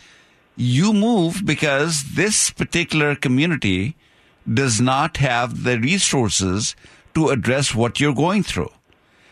you 0.56 0.92
move 0.92 1.42
because 1.44 2.14
this 2.14 2.50
particular 2.50 3.14
community 3.14 3.96
does 4.52 4.80
not 4.80 5.18
have 5.18 5.64
the 5.64 5.78
resources 5.78 6.74
to 7.14 7.28
address 7.28 7.74
what 7.74 8.00
you're 8.00 8.14
going 8.14 8.42
through. 8.42 8.70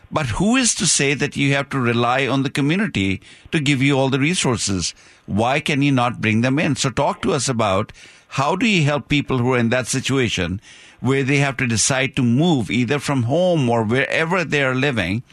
But 0.09 0.27
who 0.27 0.55
is 0.55 0.73
to 0.75 0.87
say 0.87 1.13
that 1.13 1.35
you 1.35 1.53
have 1.53 1.69
to 1.69 1.79
rely 1.79 2.27
on 2.27 2.43
the 2.43 2.49
community 2.49 3.21
to 3.51 3.59
give 3.59 3.81
you 3.81 3.97
all 3.97 4.09
the 4.09 4.19
resources? 4.19 4.93
Why 5.25 5.59
can 5.59 5.81
you 5.81 5.91
not 5.91 6.21
bring 6.21 6.41
them 6.41 6.59
in? 6.59 6.75
So 6.75 6.89
talk 6.89 7.21
to 7.23 7.33
us 7.33 7.49
about 7.49 7.91
how 8.29 8.55
do 8.55 8.67
you 8.67 8.83
help 8.83 9.09
people 9.09 9.39
who 9.39 9.53
are 9.53 9.57
in 9.57 9.69
that 9.69 9.87
situation 9.87 10.61
where 10.99 11.23
they 11.23 11.37
have 11.37 11.57
to 11.57 11.67
decide 11.67 12.15
to 12.15 12.23
move 12.23 12.71
either 12.71 12.99
from 12.99 13.23
home 13.23 13.69
or 13.69 13.83
wherever 13.83 14.43
they 14.43 14.63
are 14.63 14.75
living? 14.75 15.23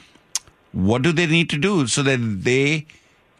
What 0.72 1.03
do 1.03 1.12
they 1.12 1.27
need 1.27 1.51
to 1.51 1.59
do 1.59 1.87
so 1.87 2.03
that 2.03 2.43
they 2.43 2.87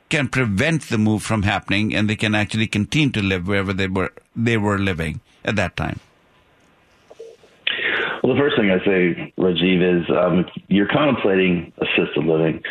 can 0.09 0.29
prevent 0.29 0.83
the 0.83 0.99
move 0.99 1.23
from 1.23 1.43
happening 1.43 1.95
and 1.95 2.09
they 2.09 2.17
can 2.17 2.35
actually 2.35 2.69
continue 2.69 3.11
to 3.11 3.23
live 3.23 3.49
wherever 3.49 3.73
they 3.73 3.89
were 3.89 4.13
they 4.37 4.57
were 4.57 4.79
living 4.79 5.21
at 5.45 5.57
that 5.57 5.77
time? 5.77 5.99
Well, 8.25 8.35
the 8.35 8.41
first 8.41 8.57
thing 8.57 8.71
I 8.71 8.79
say, 8.87 9.35
Rajiv, 9.37 10.01
is 10.01 10.09
um, 10.09 10.47
you're 10.69 10.89
contemplating 10.89 11.75
assisted 11.77 12.25
living, 12.25 12.63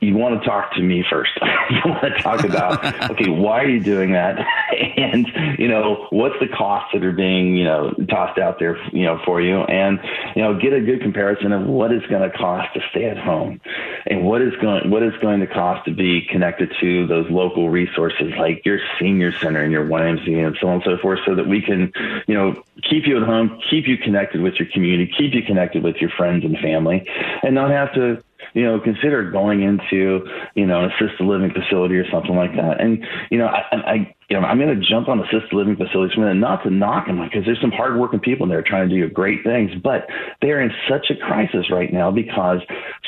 you 0.00 0.14
want 0.14 0.40
to 0.40 0.48
talk 0.48 0.72
to 0.74 0.82
me 0.82 1.04
first. 1.10 1.32
you 1.70 1.80
want 1.84 2.02
to 2.02 2.22
talk 2.22 2.44
about, 2.44 2.84
okay, 3.10 3.28
why 3.28 3.62
are 3.62 3.68
you 3.68 3.80
doing 3.80 4.12
that? 4.12 4.38
and, 4.96 5.26
you 5.58 5.68
know, 5.68 6.06
what's 6.10 6.36
the 6.40 6.46
costs 6.46 6.90
that 6.92 7.04
are 7.04 7.12
being, 7.12 7.56
you 7.56 7.64
know, 7.64 7.92
tossed 8.08 8.38
out 8.38 8.58
there, 8.58 8.76
you 8.92 9.04
know, 9.04 9.20
for 9.24 9.40
you? 9.40 9.58
And, 9.62 9.98
you 10.36 10.42
know, 10.42 10.58
get 10.58 10.72
a 10.72 10.80
good 10.80 11.00
comparison 11.00 11.52
of 11.52 11.66
what 11.66 11.92
it's 11.92 12.06
going 12.06 12.28
to 12.28 12.36
cost 12.36 12.72
to 12.74 12.80
stay 12.90 13.06
at 13.06 13.18
home 13.18 13.60
and 14.06 14.24
what 14.24 14.40
is 14.40 14.54
going, 14.62 14.88
what 14.90 15.02
is 15.02 15.14
going 15.20 15.40
to 15.40 15.46
cost 15.46 15.84
to 15.86 15.94
be 15.94 16.22
connected 16.30 16.72
to 16.80 17.06
those 17.08 17.28
local 17.30 17.68
resources 17.68 18.32
like 18.38 18.64
your 18.64 18.78
senior 19.00 19.32
center 19.32 19.62
and 19.62 19.72
your 19.72 19.84
YMCA 19.84 20.46
and 20.46 20.56
so 20.60 20.68
on 20.68 20.74
and 20.74 20.82
so 20.84 20.98
forth 20.98 21.18
so 21.26 21.34
that 21.34 21.48
we 21.48 21.60
can, 21.60 21.92
you 22.28 22.34
know, 22.34 22.62
keep 22.88 23.06
you 23.06 23.16
at 23.16 23.26
home, 23.26 23.60
keep 23.68 23.88
you 23.88 23.98
connected 23.98 24.40
with 24.42 24.54
your 24.54 24.68
community, 24.68 25.12
keep 25.18 25.34
you 25.34 25.42
connected 25.42 25.82
with 25.82 25.96
your 25.96 26.10
friends 26.10 26.44
and 26.44 26.56
family 26.58 27.04
and 27.42 27.54
not 27.54 27.70
have 27.70 27.92
to 27.94 28.22
you 28.54 28.64
know, 28.64 28.80
consider 28.80 29.30
going 29.30 29.62
into, 29.62 30.26
you 30.54 30.66
know, 30.66 30.84
an 30.84 30.90
assisted 30.90 31.24
living 31.24 31.52
facility 31.52 31.96
or 31.96 32.10
something 32.10 32.34
like 32.34 32.54
that. 32.56 32.80
And, 32.80 33.04
you 33.30 33.38
know, 33.38 33.46
I, 33.46 33.62
I 33.72 34.14
you 34.28 34.38
know, 34.38 34.46
I'm 34.46 34.58
going 34.58 34.78
to 34.78 34.86
jump 34.86 35.08
on 35.08 35.20
assisted 35.20 35.54
living 35.54 35.76
facilities 35.76 36.14
for 36.14 36.22
a 36.22 36.26
minute, 36.26 36.40
not 36.40 36.62
to 36.64 36.70
knock 36.70 37.06
them 37.06 37.18
because 37.22 37.46
there's 37.46 37.60
some 37.62 37.70
hardworking 37.70 38.20
people 38.20 38.44
in 38.44 38.50
there 38.50 38.62
trying 38.62 38.88
to 38.88 38.94
do 38.94 39.08
great 39.08 39.42
things, 39.42 39.70
but 39.82 40.06
they're 40.42 40.60
in 40.60 40.70
such 40.88 41.06
a 41.10 41.16
crisis 41.16 41.70
right 41.70 41.90
now 41.90 42.10
because 42.10 42.58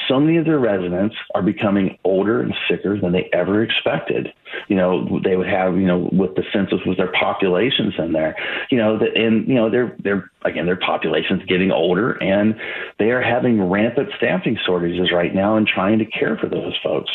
so 0.08 0.18
many 0.18 0.38
of 0.38 0.46
their 0.46 0.58
residents 0.58 1.14
are 1.34 1.42
becoming 1.42 1.98
older 2.04 2.40
and 2.40 2.54
sicker 2.70 2.98
than 2.98 3.12
they 3.12 3.28
ever 3.34 3.62
expected. 3.62 4.28
You 4.68 4.76
know, 4.76 5.20
they 5.22 5.36
would 5.36 5.46
have, 5.46 5.76
you 5.76 5.86
know, 5.86 6.08
with 6.10 6.36
the 6.36 6.42
census 6.52 6.80
with 6.86 6.96
their 6.96 7.12
populations 7.12 7.94
in 7.98 8.12
there, 8.12 8.34
you 8.70 8.78
know, 8.78 8.98
that, 8.98 9.14
and, 9.14 9.46
you 9.46 9.54
know, 9.54 9.70
they're, 9.70 9.96
they're, 10.02 10.30
again, 10.44 10.64
their 10.64 10.76
population's 10.76 11.44
getting 11.44 11.70
older 11.70 12.12
and 12.12 12.54
they 12.98 13.10
are 13.10 13.20
having 13.20 13.62
rampant 13.62 14.08
staffing 14.16 14.58
shortages 14.64 15.12
right 15.12 15.34
now 15.34 15.56
and 15.56 15.68
trying 15.68 15.98
to 15.98 16.06
care 16.06 16.38
for 16.38 16.48
those 16.48 16.74
folks. 16.82 17.12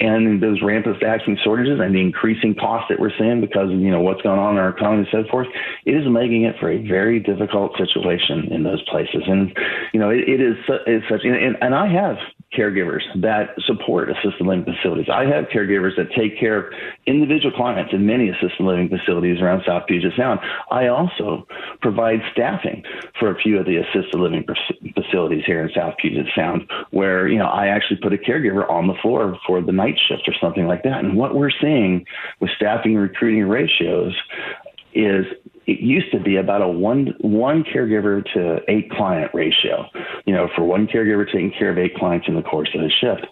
And 0.00 0.42
those 0.42 0.62
rampant 0.62 0.96
staffing 0.96 1.38
shortages 1.44 1.78
and 1.80 1.94
the 1.94 2.00
increasing 2.00 2.54
costs 2.54 2.86
that 2.88 2.98
we're 2.98 3.12
seeing 3.18 3.41
because 3.42 3.70
of, 3.70 3.78
you 3.78 3.90
know, 3.90 4.00
what's 4.00 4.22
going 4.22 4.38
on 4.38 4.54
in 4.54 4.60
our 4.62 4.70
economy 4.70 5.06
and 5.10 5.24
so 5.26 5.30
forth, 5.30 5.48
it 5.84 5.92
is 5.92 6.06
making 6.08 6.44
it 6.44 6.54
for 6.58 6.70
a 6.70 6.78
very 6.86 7.18
difficult 7.20 7.76
situation 7.76 8.48
in 8.50 8.62
those 8.62 8.80
places. 8.88 9.22
And, 9.26 9.52
you 9.92 10.00
know, 10.00 10.08
it, 10.08 10.24
it 10.26 10.40
is 10.40 10.56
it's 10.86 11.04
such, 11.10 11.24
and, 11.24 11.56
and 11.60 11.74
I 11.74 11.86
have 11.92 12.16
caregivers 12.56 13.02
that 13.20 13.50
support 13.66 14.10
assisted 14.10 14.46
living 14.46 14.64
facilities. 14.64 15.06
I 15.12 15.24
have 15.24 15.46
caregivers 15.46 15.96
that 15.96 16.12
take 16.16 16.38
care 16.38 16.58
of 16.58 16.72
individual 17.06 17.54
clients 17.56 17.92
in 17.92 18.06
many 18.06 18.28
assisted 18.28 18.60
living 18.60 18.88
facilities 18.88 19.40
around 19.40 19.62
South 19.66 19.86
Puget 19.86 20.12
Sound. 20.16 20.40
I 20.70 20.88
also 20.88 21.46
provide 21.80 22.20
staffing 22.32 22.84
for 23.18 23.30
a 23.30 23.38
few 23.40 23.58
of 23.58 23.66
the 23.66 23.76
assisted 23.76 24.18
living 24.18 24.44
facilities 24.94 25.44
here 25.46 25.62
in 25.62 25.70
South 25.74 25.94
Puget 25.98 26.26
Sound 26.36 26.70
where, 26.90 27.28
you 27.28 27.38
know, 27.38 27.46
I 27.46 27.68
actually 27.68 28.00
put 28.02 28.12
a 28.12 28.18
caregiver 28.18 28.68
on 28.70 28.86
the 28.86 28.94
floor 29.00 29.38
for 29.46 29.60
the 29.62 29.72
night 29.72 29.98
shift 30.08 30.28
or 30.28 30.34
something 30.40 30.66
like 30.66 30.82
that. 30.82 31.04
And 31.04 31.16
what 31.16 31.34
we're 31.34 31.50
seeing 31.60 32.04
with 32.40 32.50
staffing 32.56 32.92
and 32.92 33.02
recruiting 33.02 33.44
ratios 33.44 34.14
is 34.94 35.24
it 35.66 35.80
used 35.80 36.10
to 36.12 36.20
be 36.20 36.36
about 36.36 36.62
a 36.62 36.68
one 36.68 37.14
one 37.20 37.64
caregiver 37.64 38.24
to 38.34 38.60
eight 38.68 38.90
client 38.90 39.30
ratio. 39.34 39.86
You 40.24 40.34
know, 40.34 40.48
for 40.56 40.64
one 40.64 40.86
caregiver 40.86 41.26
taking 41.26 41.52
care 41.58 41.70
of 41.70 41.78
eight 41.78 41.94
clients 41.96 42.26
in 42.28 42.34
the 42.34 42.42
course 42.42 42.70
of 42.74 42.80
a 42.80 42.88
shift. 42.88 43.26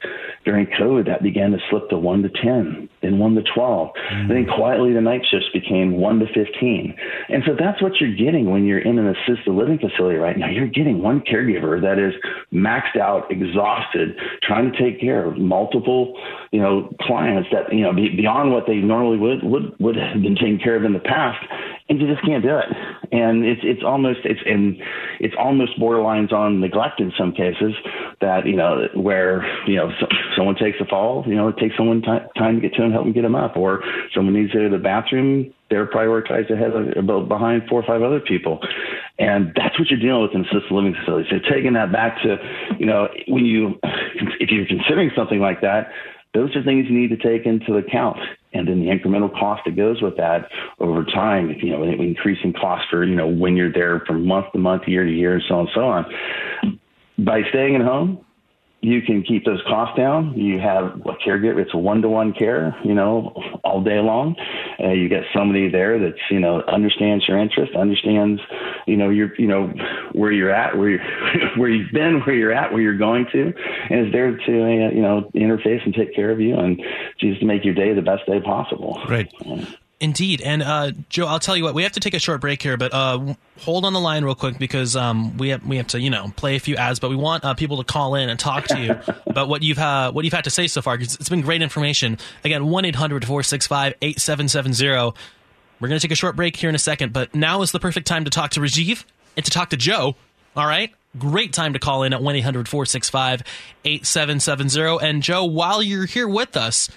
During 0.45 0.67
COVID, 0.67 1.07
that 1.07 1.23
began 1.23 1.53
to 1.53 1.59
slip 1.71 1.89
to 1.91 1.99
one 1.99 2.23
to 2.23 2.29
ten, 2.29 2.89
then 3.03 3.19
one 3.19 3.35
to 3.35 3.43
twelve. 3.55 3.91
Mm. 4.13 4.29
Then 4.29 4.47
quietly, 4.47 4.93
the 4.93 5.01
night 5.01 5.23
shifts 5.31 5.49
became 5.53 6.01
one 6.01 6.19
to 6.21 6.27
fifteen. 6.27 6.95
And 7.29 7.43
so 7.47 7.53
that's 7.59 7.81
what 7.83 8.01
you're 8.01 8.15
getting 8.15 8.51
when 8.51 8.65
you're 8.65 8.81
in 8.81 8.99
an 8.99 9.09
assisted 9.09 9.53
living 9.53 9.79
facility 9.79 10.17
right 10.17 10.37
now. 10.37 10.49
You're 10.49 10.69
getting 10.69 11.03
one 11.03 11.21
caregiver 11.21 11.81
that 11.81 11.99
is 11.99 12.15
maxed 12.53 13.01
out, 13.01 13.31
exhausted, 13.31 14.17
trying 14.43 14.71
to 14.71 14.79
take 14.79 15.01
care 15.01 15.27
of 15.27 15.39
multiple, 15.39 16.19
you 16.51 16.61
know, 16.61 16.95
clients 17.01 17.49
that 17.53 17.73
you 17.73 17.83
know 17.83 17.93
beyond 17.93 18.53
what 18.53 18.67
they 18.67 18.77
normally 18.77 19.19
would 19.19 19.43
would 19.43 19.79
would 19.79 19.97
have 19.97 20.23
been 20.23 20.37
taken 20.37 20.59
care 20.59 20.77
of 20.77 20.85
in 20.85 20.93
the 20.93 21.01
past 21.01 21.45
and 21.91 22.01
you 22.01 22.07
just 22.07 22.25
can't 22.25 22.43
do 22.43 22.57
it. 22.57 22.67
And 23.13 23.45
it's 23.45 23.61
it's 23.65 23.83
almost 23.85 24.21
it's 24.25 24.41
and 24.47 24.81
it's 25.19 25.35
almost 25.37 25.79
borderlines 25.79 26.33
on 26.33 26.61
neglect 26.61 27.01
in 27.01 27.13
some 27.19 27.33
cases 27.33 27.75
that 28.21 28.47
you 28.47 28.55
know 28.57 28.87
where 28.95 29.45
you 29.67 29.75
know 29.75 29.91
so, 30.01 30.07
someone 30.37 30.55
takes 30.55 30.79
a 30.81 30.87
fall, 30.87 31.25
you 31.27 31.35
know 31.35 31.49
it 31.49 31.57
takes 31.59 31.77
someone 31.77 32.01
t- 32.01 32.39
time 32.39 32.61
to 32.61 32.69
get 32.69 32.75
to 32.75 32.85
and 32.91 32.95
help 32.95 33.07
them 33.07 33.13
get 33.13 33.23
them 33.23 33.35
up, 33.35 33.57
or 33.57 33.83
someone 34.15 34.35
needs 34.35 34.53
to 34.53 34.59
go 34.59 34.65
to 34.65 34.77
the 34.77 34.83
bathroom, 34.83 35.53
they're 35.71 35.87
prioritized 35.87 36.51
ahead 36.51 36.71
of 36.73 37.09
uh, 37.09 37.21
behind 37.27 37.63
four 37.69 37.81
or 37.81 37.87
five 37.87 38.03
other 38.03 38.21
people, 38.21 38.61
and 39.19 39.53
that's 39.57 39.79
what 39.79 39.89
you're 39.89 40.01
dealing 40.01 40.23
with 40.23 40.35
in 40.35 40.43
assisted 40.43 40.73
living 40.73 40.95
facilities. 40.99 41.31
So 41.31 41.39
taking 41.49 41.75
that 41.75 41.93
back 41.93 42.21
to 42.23 42.37
you 42.79 42.87
know 42.87 43.09
when 43.29 43.45
you 43.47 43.79
if 44.41 44.51
you're 44.51 44.67
considering 44.67 45.11
something 45.17 45.41
like 45.41 45.61
that 45.63 45.91
those 46.35 46.55
are 46.55 46.63
things 46.63 46.87
you 46.89 46.97
need 46.97 47.11
to 47.11 47.17
take 47.17 47.47
into 47.47 47.77
account. 47.77 48.19
And 48.53 48.69
then 48.69 48.81
the 48.81 48.87
incremental 48.87 49.33
cost 49.33 49.63
that 49.65 49.77
goes 49.77 50.03
with 50.03 50.17
that 50.17 50.49
over 50.79 51.05
time, 51.05 51.51
you 51.61 51.71
know, 51.71 51.83
increasing 51.83 52.53
cost 52.53 52.85
for, 52.91 53.05
you 53.05 53.15
know, 53.15 53.29
when 53.29 53.57
you're 53.57 53.73
there 53.73 54.01
from 54.07 54.27
month 54.27 54.47
to 54.53 54.59
month, 54.59 54.83
year 54.87 55.05
to 55.05 55.11
year, 55.11 55.35
and 55.35 55.43
so 55.49 55.55
on 55.55 55.61
and 55.61 55.71
so 55.75 55.81
on. 55.83 56.81
By 57.25 57.43
staying 57.51 57.77
at 57.77 57.83
home, 57.83 58.25
you 58.83 59.03
can 59.03 59.23
keep 59.23 59.45
those 59.45 59.61
costs 59.69 59.97
down. 59.97 60.33
You 60.39 60.59
have 60.59 60.85
a 60.85 61.13
caregiver; 61.27 61.61
it's 61.61 61.75
a 61.75 61.79
one-to-one 61.79 62.33
care, 62.33 62.75
you 62.83 62.95
know, 62.95 63.35
all 63.63 63.83
day 63.83 63.99
long. 64.01 64.37
Uh, 64.83 64.93
you 64.93 65.09
get 65.09 65.25
somebody 65.35 65.69
there 65.69 65.99
that's 65.99 66.21
you 66.31 66.41
know 66.41 66.63
understands 66.63 67.27
your 67.29 67.39
interest, 67.39 67.75
understands 67.77 68.41
you 68.87 68.97
know 68.97 69.11
your 69.11 69.35
you 69.37 69.47
know 69.47 69.73
where 70.13 70.33
you're 70.33 70.51
at, 70.51 70.77
where 70.79 70.89
you're, 70.89 71.05
where 71.57 71.69
you've 71.69 71.93
been, 71.93 72.21
where 72.21 72.35
you're 72.35 72.53
at, 72.53 72.73
where 72.73 72.81
you're 72.81 72.97
going 72.97 73.27
to, 73.33 73.53
and 73.91 74.07
is 74.07 74.13
there 74.13 74.37
to 74.37 74.63
uh, 74.63 74.91
you 74.91 75.03
know 75.03 75.31
interface 75.35 75.85
and 75.85 75.95
take 75.95 76.15
care 76.15 76.31
of 76.31 76.41
you 76.41 76.57
and 76.57 76.81
just 77.19 77.41
to 77.41 77.47
make 77.47 77.65
your 77.65 77.75
day 77.75 77.93
the 77.93 78.03
best 78.03 78.25
day 78.27 78.41
possible. 78.41 79.01
Right. 79.09 79.31
Indeed. 80.01 80.41
And 80.41 80.63
uh, 80.63 80.93
Joe, 81.11 81.27
I'll 81.27 81.39
tell 81.39 81.59
you 81.59 81.63
what, 81.63 81.75
we 81.75 81.83
have 81.83 81.93
to 81.93 82.01
take 82.01 82.15
a 82.15 82.19
short 82.19 82.41
break 82.41 82.63
here, 82.63 82.79
but 82.79 82.95
uh, 82.95 83.35
hold 83.59 83.85
on 83.85 83.93
the 83.93 84.01
line 84.01 84.25
real 84.25 84.35
quick 84.35 84.59
because 84.59 84.97
um, 84.97 85.37
we 85.37 85.51
have 85.51 85.65
we 85.67 85.77
have 85.77 85.89
to 85.89 86.01
you 86.01 86.09
know 86.09 86.33
play 86.37 86.57
a 86.57 86.59
few 86.59 86.75
ads, 86.77 86.99
but 86.99 87.11
we 87.11 87.17
want 87.17 87.45
uh, 87.45 87.53
people 87.53 87.77
to 87.77 87.85
call 87.85 88.15
in 88.15 88.31
and 88.31 88.41
talk 88.41 88.67
to 88.69 88.81
you 88.81 88.99
about 89.27 89.49
what 89.49 89.63
you've 89.63 89.79
uh, 89.79 90.11
what 90.11 90.25
you've 90.25 90.33
had 90.33 90.45
to 90.45 90.51
say 90.51 90.67
so 90.69 90.81
far 90.81 90.97
because 90.97 91.17
it's 91.17 91.29
been 91.29 91.43
great 91.43 91.61
information. 91.61 92.17
Again, 92.45 92.67
one 92.67 92.85
465 92.91 93.95
8770 94.01 94.89
We're 95.81 95.89
going 95.89 96.01
to 96.01 96.03
take 96.07 96.13
a 96.13 96.17
short 96.17 96.35
break 96.35 96.57
here 96.57 96.71
in 96.71 96.75
a 96.75 96.79
second, 96.79 97.13
but 97.13 97.35
now 97.35 97.61
is 97.61 97.71
the 97.71 97.81
perfect 97.81 98.07
time 98.07 98.25
to 98.25 98.31
talk 98.31 98.53
to 98.53 98.61
Rajiv 98.61 99.05
and 99.37 99.45
to 99.45 99.51
talk 99.51 99.69
to 99.69 99.77
Joe. 99.77 100.17
All 100.57 100.67
right. 100.67 100.95
Great 101.19 101.53
time 101.53 101.75
to 101.75 101.79
call 101.79 102.05
in 102.05 102.13
at 102.15 102.23
1 102.23 102.37
800 102.37 102.69
465 102.69 103.43
8770. 103.85 105.07
And 105.07 105.23
Joe, 105.23 105.45
while 105.45 105.83
you're 105.83 106.07
here 106.07 106.29
with 106.29 106.57
us, 106.57 106.89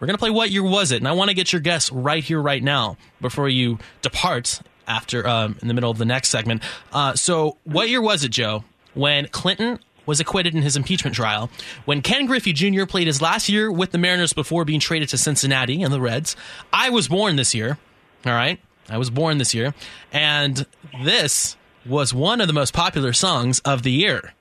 we're 0.00 0.06
going 0.06 0.16
to 0.16 0.18
play 0.18 0.30
What 0.30 0.50
Year 0.50 0.62
Was 0.62 0.92
It? 0.92 0.96
And 0.96 1.06
I 1.06 1.12
want 1.12 1.28
to 1.28 1.34
get 1.34 1.52
your 1.52 1.60
guess 1.60 1.92
right 1.92 2.24
here, 2.24 2.40
right 2.40 2.62
now, 2.62 2.96
before 3.20 3.48
you 3.48 3.78
depart 4.00 4.60
after 4.88 5.26
um, 5.28 5.58
in 5.60 5.68
the 5.68 5.74
middle 5.74 5.90
of 5.90 5.98
the 5.98 6.04
next 6.04 6.30
segment. 6.30 6.62
Uh, 6.92 7.14
so, 7.14 7.58
what 7.64 7.88
year 7.88 8.00
was 8.00 8.24
it, 8.24 8.30
Joe, 8.30 8.64
when 8.94 9.28
Clinton 9.28 9.78
was 10.06 10.18
acquitted 10.18 10.54
in 10.54 10.62
his 10.62 10.74
impeachment 10.74 11.14
trial, 11.14 11.50
when 11.84 12.00
Ken 12.00 12.26
Griffey 12.26 12.52
Jr. 12.52 12.86
played 12.86 13.06
his 13.06 13.20
last 13.20 13.48
year 13.48 13.70
with 13.70 13.92
the 13.92 13.98
Mariners 13.98 14.32
before 14.32 14.64
being 14.64 14.80
traded 14.80 15.10
to 15.10 15.18
Cincinnati 15.18 15.82
and 15.82 15.92
the 15.92 16.00
Reds? 16.00 16.34
I 16.72 16.90
was 16.90 17.06
born 17.06 17.36
this 17.36 17.54
year, 17.54 17.78
all 18.24 18.32
right? 18.32 18.58
I 18.88 18.98
was 18.98 19.10
born 19.10 19.38
this 19.38 19.54
year. 19.54 19.74
And 20.12 20.66
this 21.04 21.56
was 21.86 22.12
one 22.12 22.40
of 22.40 22.46
the 22.46 22.52
most 22.52 22.72
popular 22.74 23.12
songs 23.12 23.60
of 23.60 23.82
the 23.82 23.92
year. 23.92 24.32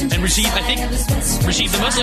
And 0.00 0.22
Rajiv, 0.22 0.46
I 0.46 0.62
think, 0.62 0.80
Rajiv, 1.42 1.72
the 1.72 1.78
most 1.78 1.98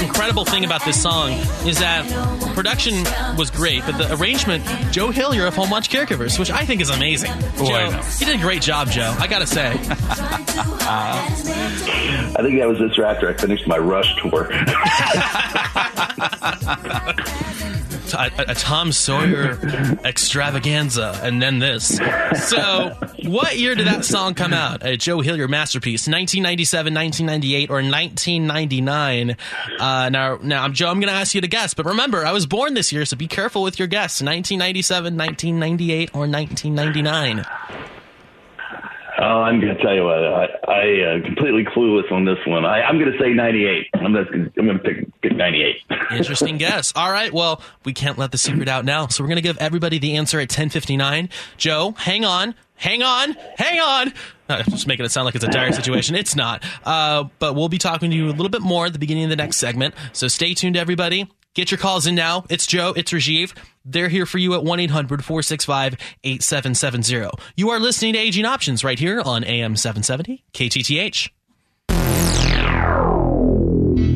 incredible 0.00 0.44
thing 0.44 0.64
about 0.64 0.84
this 0.84 1.00
song 1.02 1.30
is 1.66 1.78
that 1.80 2.06
production 2.54 3.04
was 3.36 3.50
great, 3.50 3.82
but 3.84 3.98
the 3.98 4.14
arrangement, 4.14 4.64
Joe 4.92 5.10
Hillier 5.10 5.46
of 5.46 5.56
Home 5.56 5.70
Watch 5.70 5.90
Caregivers, 5.90 6.38
which 6.38 6.50
I 6.50 6.64
think 6.64 6.80
is 6.80 6.90
amazing. 6.90 7.32
Oh, 7.32 7.66
Joe, 7.66 7.74
I 7.74 7.90
know. 7.90 8.00
you 8.20 8.26
did 8.26 8.36
a 8.36 8.42
great 8.42 8.62
job, 8.62 8.90
Joe. 8.90 9.14
I 9.18 9.26
gotta 9.26 9.46
say. 9.46 9.70
I 10.84 12.38
think 12.42 12.58
that 12.60 12.68
was 12.68 12.78
this 12.78 12.98
after 12.98 13.28
I 13.28 13.34
finished 13.34 13.66
my 13.66 13.78
Rush 13.78 14.14
tour. 14.22 14.50
a, 18.14 18.30
a 18.48 18.54
Tom 18.54 18.92
Sawyer 18.92 19.58
extravaganza, 20.04 21.18
and 21.22 21.42
then 21.42 21.58
this. 21.58 21.98
So, 22.48 22.96
what 23.24 23.58
year 23.58 23.74
did 23.74 23.86
that 23.86 24.04
song 24.04 24.34
come 24.34 24.52
out? 24.52 24.84
A 24.84 24.96
Joe 24.96 25.20
Hillier 25.20 25.48
masterpiece, 25.48 26.06
1997, 26.06 26.94
1998, 26.94 27.70
or 27.70 27.74
1999? 27.74 29.36
Uh, 29.78 30.08
now, 30.08 30.38
now, 30.42 30.68
Joe, 30.68 30.88
I'm 30.88 31.00
going 31.00 31.12
to 31.12 31.18
ask 31.18 31.34
you 31.34 31.40
to 31.40 31.48
guess, 31.48 31.74
but 31.74 31.86
remember, 31.86 32.24
I 32.24 32.32
was 32.32 32.46
born 32.46 32.74
this 32.74 32.92
year, 32.92 33.04
so 33.04 33.16
be 33.16 33.28
careful 33.28 33.62
with 33.62 33.78
your 33.78 33.88
guess. 33.88 34.22
1997, 34.22 35.16
1998, 35.16 36.10
or 36.14 36.20
1999? 36.28 37.44
Oh, 39.22 39.42
I'm 39.42 39.60
going 39.60 39.76
to 39.76 39.80
tell 39.80 39.94
you 39.94 40.02
what. 40.02 40.18
I, 40.18 40.46
I 40.66 41.00
uh, 41.02 41.24
completely 41.24 41.62
clueless 41.64 42.10
on 42.10 42.24
this 42.24 42.38
one. 42.44 42.64
I, 42.64 42.82
I'm 42.82 42.98
going 42.98 43.12
to 43.12 43.18
say 43.20 43.32
98. 43.32 43.86
I'm 43.94 44.12
going 44.12 44.26
I'm 44.58 44.66
going 44.66 44.78
to 44.78 44.82
pick, 44.82 45.20
pick 45.22 45.36
98. 45.36 45.76
Interesting 46.10 46.58
guess. 46.58 46.92
All 46.96 47.10
right. 47.10 47.32
Well, 47.32 47.62
we 47.84 47.92
can't 47.92 48.18
let 48.18 48.32
the 48.32 48.38
secret 48.38 48.66
out 48.68 48.84
now, 48.84 49.06
so 49.06 49.22
we're 49.22 49.28
going 49.28 49.36
to 49.36 49.42
give 49.42 49.58
everybody 49.58 50.00
the 50.00 50.16
answer 50.16 50.40
at 50.40 50.48
10:59. 50.48 51.30
Joe, 51.56 51.94
hang 51.98 52.24
on, 52.24 52.56
hang 52.74 53.04
on, 53.04 53.36
hang 53.56 53.78
on. 53.78 54.12
Uh, 54.48 54.64
just 54.64 54.88
making 54.88 55.06
it 55.06 55.10
sound 55.10 55.26
like 55.26 55.36
it's 55.36 55.44
a 55.44 55.48
dire 55.48 55.72
situation. 55.72 56.16
It's 56.16 56.34
not. 56.34 56.64
Uh, 56.84 57.24
but 57.38 57.54
we'll 57.54 57.68
be 57.68 57.78
talking 57.78 58.10
to 58.10 58.16
you 58.16 58.26
a 58.26 58.32
little 58.32 58.48
bit 58.48 58.62
more 58.62 58.86
at 58.86 58.92
the 58.92 58.98
beginning 58.98 59.24
of 59.24 59.30
the 59.30 59.36
next 59.36 59.58
segment. 59.58 59.94
So 60.12 60.26
stay 60.26 60.52
tuned, 60.54 60.76
everybody. 60.76 61.30
Get 61.54 61.70
your 61.70 61.78
calls 61.78 62.06
in 62.06 62.14
now. 62.14 62.44
It's 62.48 62.66
Joe. 62.66 62.94
It's 62.96 63.12
Rajiv. 63.12 63.54
They're 63.84 64.08
here 64.08 64.24
for 64.24 64.38
you 64.38 64.54
at 64.54 64.64
1 64.64 64.80
800 64.80 65.24
465 65.24 65.96
8770. 66.24 67.30
You 67.56 67.70
are 67.70 67.78
listening 67.78 68.14
to 68.14 68.18
Aging 68.18 68.46
Options 68.46 68.82
right 68.82 68.98
here 68.98 69.20
on 69.20 69.44
AM 69.44 69.76
770 69.76 70.44
KTTH. 70.54 71.28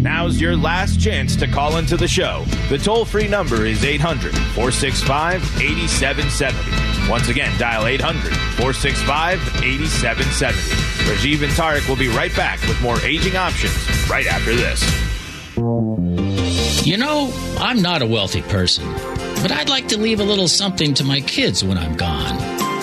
Now's 0.03 0.41
your 0.41 0.57
last 0.57 0.99
chance 1.01 1.37
to 1.37 1.47
call 1.47 1.76
into 1.76 1.97
the 1.97 2.09
show. 2.09 2.45
The 2.70 2.78
toll 2.78 3.05
free 3.05 3.28
number 3.28 3.66
is 3.66 3.84
800 3.84 4.32
465 4.55 5.43
8770. 5.61 7.11
Once 7.11 7.28
again, 7.28 7.57
dial 7.59 7.87
800 7.87 8.32
465 8.57 9.41
8770. 9.62 10.57
Rajiv 11.11 11.43
and 11.43 11.53
Tarek 11.53 11.87
will 11.89 11.97
be 11.97 12.09
right 12.09 12.34
back 12.34 12.61
with 12.62 12.80
more 12.80 12.99
aging 13.01 13.37
options 13.37 13.74
right 14.09 14.26
after 14.26 14.55
this. 14.55 14.82
You 16.85 16.97
know, 16.97 17.33
I'm 17.59 17.83
not 17.83 18.03
a 18.03 18.07
wealthy 18.07 18.43
person, 18.43 18.91
but 19.43 19.51
I'd 19.51 19.68
like 19.68 19.89
to 19.89 19.99
leave 19.99 20.20
a 20.20 20.24
little 20.24 20.49
something 20.49 20.95
to 20.95 21.05
my 21.05 21.20
kids 21.20 21.64
when 21.64 21.79
I'm 21.79 21.97
gone. 21.97 22.37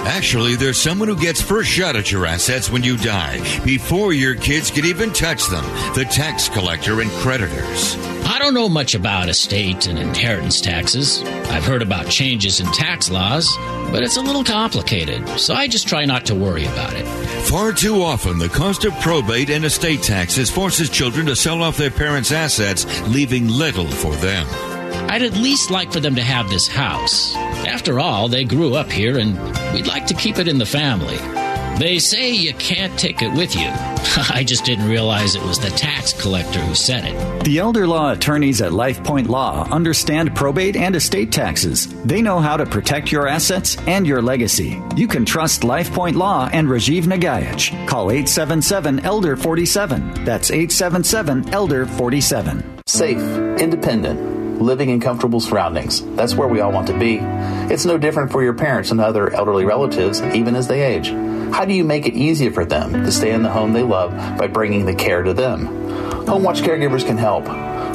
Actually, 0.05 0.55
there's 0.55 0.77
someone 0.77 1.07
who 1.07 1.15
gets 1.15 1.41
first 1.41 1.69
shot 1.69 1.95
at 1.95 2.11
your 2.11 2.25
assets 2.25 2.69
when 2.69 2.83
you 2.83 2.97
die, 2.97 3.39
before 3.63 4.11
your 4.11 4.35
kids 4.35 4.69
can 4.69 4.83
even 4.83 5.13
touch 5.13 5.47
them 5.47 5.63
the 5.95 6.03
tax 6.03 6.49
collector 6.49 6.99
and 6.99 7.09
creditors. 7.11 7.95
I 8.25 8.37
don't 8.39 8.53
know 8.53 8.67
much 8.67 8.95
about 8.95 9.29
estate 9.29 9.87
and 9.87 9.97
inheritance 9.97 10.59
taxes. 10.59 11.23
I've 11.23 11.63
heard 11.63 11.81
about 11.81 12.09
changes 12.09 12.59
in 12.59 12.65
tax 12.67 13.09
laws, 13.09 13.55
but 13.91 14.03
it's 14.03 14.17
a 14.17 14.21
little 14.21 14.43
complicated, 14.43 15.25
so 15.39 15.53
I 15.53 15.69
just 15.69 15.87
try 15.87 16.03
not 16.03 16.25
to 16.25 16.35
worry 16.35 16.65
about 16.65 16.93
it. 16.95 17.05
Far 17.49 17.71
too 17.71 18.01
often, 18.01 18.39
the 18.39 18.49
cost 18.49 18.83
of 18.85 18.93
probate 18.99 19.49
and 19.49 19.63
estate 19.63 20.01
taxes 20.01 20.49
forces 20.49 20.89
children 20.89 21.25
to 21.27 21.35
sell 21.35 21.61
off 21.61 21.77
their 21.77 21.91
parents' 21.91 22.31
assets, 22.31 22.85
leaving 23.07 23.47
little 23.47 23.87
for 23.87 24.15
them. 24.15 24.47
I'd 25.09 25.21
at 25.21 25.33
least 25.33 25.69
like 25.69 25.91
for 25.91 25.99
them 25.99 26.15
to 26.15 26.23
have 26.23 26.49
this 26.49 26.67
house. 26.67 27.35
After 27.35 27.99
all, 27.99 28.27
they 28.27 28.43
grew 28.43 28.73
up 28.73 28.91
here 28.91 29.19
and 29.19 29.37
we'd 29.73 29.87
like 29.87 30.07
to 30.07 30.15
keep 30.15 30.39
it 30.39 30.47
in 30.47 30.57
the 30.57 30.65
family. 30.65 31.42
They 31.79 31.97
say 31.97 32.31
you 32.31 32.53
can't 32.53 32.97
take 32.99 33.23
it 33.23 33.33
with 33.33 33.55
you. 33.55 33.67
I 34.29 34.43
just 34.45 34.63
didn't 34.63 34.87
realize 34.87 35.35
it 35.35 35.41
was 35.43 35.57
the 35.57 35.71
tax 35.71 36.13
collector 36.13 36.59
who 36.59 36.75
said 36.75 37.03
it. 37.03 37.43
The 37.43 37.57
elder 37.57 37.87
law 37.87 38.11
attorneys 38.11 38.61
at 38.61 38.71
LifePoint 38.73 39.27
Law 39.27 39.67
understand 39.71 40.35
probate 40.35 40.75
and 40.75 40.95
estate 40.95 41.31
taxes. 41.31 41.87
They 42.03 42.21
know 42.21 42.39
how 42.39 42.57
to 42.57 42.65
protect 42.67 43.11
your 43.11 43.27
assets 43.27 43.75
and 43.87 44.05
your 44.05 44.21
legacy. 44.21 44.79
You 44.95 45.07
can 45.07 45.25
trust 45.25 45.63
LifePoint 45.63 46.15
Law 46.15 46.47
and 46.53 46.67
Rajiv 46.67 47.05
Nagaich. 47.05 47.87
Call 47.87 48.11
877 48.11 48.99
Elder 48.99 49.35
47. 49.35 50.25
That's 50.25 50.51
877 50.51 51.49
Elder 51.49 51.87
47. 51.87 52.81
Safe, 52.85 53.17
independent, 53.59 54.61
living 54.61 54.89
in 54.89 54.99
comfortable 55.01 55.39
surroundings. 55.39 56.05
That's 56.15 56.35
where 56.35 56.47
we 56.47 56.59
all 56.59 56.71
want 56.71 56.87
to 56.87 56.99
be. 56.99 57.19
It's 57.73 57.85
no 57.85 57.97
different 57.97 58.31
for 58.31 58.43
your 58.43 58.53
parents 58.53 58.91
and 58.91 59.01
other 59.01 59.33
elderly 59.33 59.65
relatives, 59.65 60.21
even 60.21 60.55
as 60.55 60.67
they 60.67 60.83
age. 60.83 61.11
How 61.51 61.65
do 61.65 61.73
you 61.73 61.83
make 61.83 62.05
it 62.05 62.13
easier 62.13 62.51
for 62.51 62.65
them 62.65 62.93
to 62.93 63.11
stay 63.11 63.31
in 63.31 63.43
the 63.43 63.49
home 63.49 63.73
they 63.73 63.83
love 63.83 64.11
by 64.37 64.47
bringing 64.47 64.85
the 64.85 64.95
care 64.95 65.23
to 65.23 65.33
them? 65.33 65.67
HomeWatch 66.25 66.61
caregivers 66.61 67.05
can 67.05 67.17
help. 67.17 67.45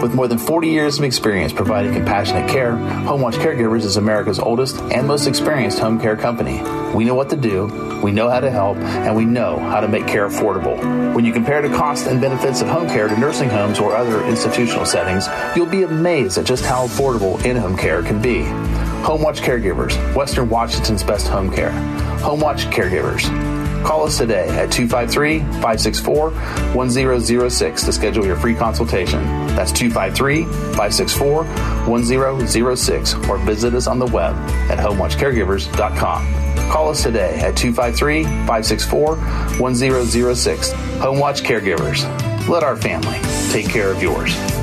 With 0.02 0.14
more 0.14 0.28
than 0.28 0.38
40 0.38 0.68
years 0.68 0.98
of 0.98 1.04
experience 1.04 1.52
providing 1.52 1.92
compassionate 1.92 2.48
care, 2.48 2.72
HomeWatch 2.72 3.32
Caregivers 3.32 3.84
is 3.84 3.96
America's 3.96 4.38
oldest 4.38 4.76
and 4.76 5.08
most 5.08 5.26
experienced 5.26 5.80
home 5.80 5.98
care 6.00 6.16
company. 6.16 6.62
We 6.94 7.04
know 7.04 7.14
what 7.14 7.30
to 7.30 7.36
do, 7.36 8.00
we 8.02 8.12
know 8.12 8.30
how 8.30 8.38
to 8.38 8.50
help, 8.50 8.76
and 8.76 9.16
we 9.16 9.24
know 9.24 9.58
how 9.58 9.80
to 9.80 9.88
make 9.88 10.06
care 10.06 10.28
affordable. 10.28 11.14
When 11.14 11.24
you 11.24 11.32
compare 11.32 11.62
the 11.62 11.76
costs 11.76 12.06
and 12.06 12.20
benefits 12.20 12.60
of 12.60 12.68
home 12.68 12.86
care 12.86 13.08
to 13.08 13.18
nursing 13.18 13.48
homes 13.48 13.80
or 13.80 13.96
other 13.96 14.24
institutional 14.24 14.86
settings, 14.86 15.26
you'll 15.56 15.66
be 15.66 15.82
amazed 15.82 16.38
at 16.38 16.46
just 16.46 16.64
how 16.64 16.86
affordable 16.86 17.44
in 17.44 17.56
home 17.56 17.76
care 17.76 18.02
can 18.02 18.22
be. 18.22 18.42
HomeWatch 19.02 19.40
Caregivers, 19.40 20.14
Western 20.14 20.48
Washington's 20.48 21.02
best 21.02 21.28
home 21.28 21.50
care. 21.50 21.70
HomeWatch 22.20 22.70
Caregivers. 22.72 23.24
Call 23.84 24.04
us 24.04 24.18
today 24.18 24.48
at 24.48 24.70
253 24.70 25.38
564 25.38 26.30
1006 26.30 27.82
to 27.84 27.92
schedule 27.92 28.26
your 28.26 28.36
free 28.36 28.54
consultation. 28.54 29.22
That's 29.56 29.72
253 29.72 30.44
564 30.44 31.44
1006 31.86 33.14
or 33.28 33.38
visit 33.38 33.74
us 33.74 33.86
on 33.86 33.98
the 33.98 34.06
web 34.06 34.34
at 34.70 34.78
homewatchcaregivers.com. 34.78 36.70
Call 36.70 36.90
us 36.90 37.02
today 37.02 37.38
at 37.40 37.56
253 37.56 38.24
564 38.24 39.16
1006. 39.16 40.72
Homewatch 40.72 41.42
Caregivers. 41.42 42.48
Let 42.48 42.62
our 42.62 42.76
family 42.76 43.18
take 43.52 43.68
care 43.70 43.90
of 43.90 44.02
yours. 44.02 44.57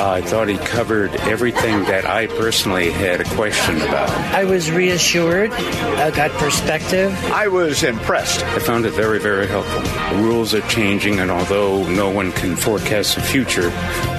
I 0.00 0.20
thought 0.22 0.48
he 0.48 0.58
covered 0.58 1.14
everything 1.16 1.84
that 1.84 2.04
I 2.04 2.26
personally 2.26 2.90
had 2.90 3.20
a 3.20 3.24
question 3.24 3.76
about. 3.82 4.10
I 4.10 4.44
was 4.44 4.70
reassured, 4.70 5.52
I 5.52 6.10
got 6.10 6.30
perspective. 6.32 7.12
I 7.26 7.48
was 7.48 7.82
impressed. 7.82 8.42
I 8.44 8.58
found 8.58 8.86
it 8.86 8.92
very, 8.92 9.20
very 9.20 9.46
helpful. 9.46 9.82
The 10.16 10.22
rules 10.22 10.52
are 10.52 10.66
changing, 10.68 11.20
and 11.20 11.30
although 11.30 11.86
no 11.88 12.10
one 12.10 12.32
can 12.32 12.56
forecast 12.56 13.14
the 13.14 13.22
future, 13.22 13.70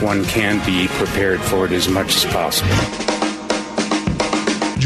one 0.01 0.23
can 0.25 0.65
be 0.65 0.87
prepared 0.87 1.41
for 1.41 1.65
it 1.65 1.71
as 1.71 1.87
much 1.87 2.15
as 2.15 2.25
possible. 2.25 3.04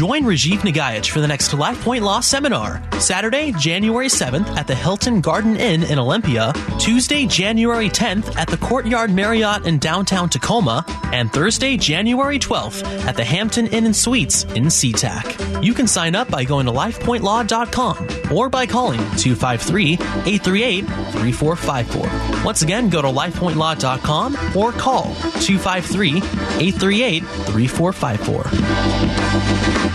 Join 0.00 0.22
Rajiv 0.22 0.60
Nagaich 0.60 1.10
for 1.10 1.20
the 1.20 1.28
next 1.28 1.50
LifePoint 1.50 2.00
Law 2.00 2.20
Seminar, 2.20 2.82
Saturday, 2.98 3.52
January 3.52 4.06
7th 4.06 4.46
at 4.56 4.66
the 4.66 4.74
Hilton 4.74 5.20
Garden 5.20 5.56
Inn 5.56 5.82
in 5.82 5.98
Olympia, 5.98 6.54
Tuesday, 6.78 7.26
January 7.26 7.90
10th 7.90 8.34
at 8.38 8.48
the 8.48 8.56
Courtyard 8.56 9.10
Marriott 9.10 9.66
in 9.66 9.78
downtown 9.78 10.30
Tacoma, 10.30 10.86
and 11.12 11.30
Thursday, 11.30 11.76
January 11.76 12.38
12th 12.38 12.82
at 13.04 13.14
the 13.14 13.24
Hampton 13.24 13.66
Inn 13.66 13.84
and 13.84 13.94
Suites 13.94 14.44
in 14.44 14.68
SeaTac. 14.68 15.62
You 15.62 15.74
can 15.74 15.86
sign 15.86 16.14
up 16.14 16.30
by 16.30 16.44
going 16.44 16.64
to 16.64 16.72
lifepointlaw.com 16.72 18.34
or 18.34 18.48
by 18.48 18.64
calling 18.64 19.00
253 19.18 19.92
838 19.92 20.86
3454. 20.86 22.42
Once 22.42 22.62
again, 22.62 22.88
go 22.88 23.02
to 23.02 23.08
lifepointlaw.com 23.08 24.56
or 24.56 24.72
call 24.72 25.14
253 25.42 26.16
838 26.16 27.22
3454. 27.22 29.89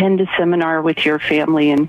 Attend 0.00 0.20
a 0.20 0.26
seminar 0.38 0.80
with 0.80 1.04
your 1.04 1.18
family 1.18 1.70
and 1.70 1.88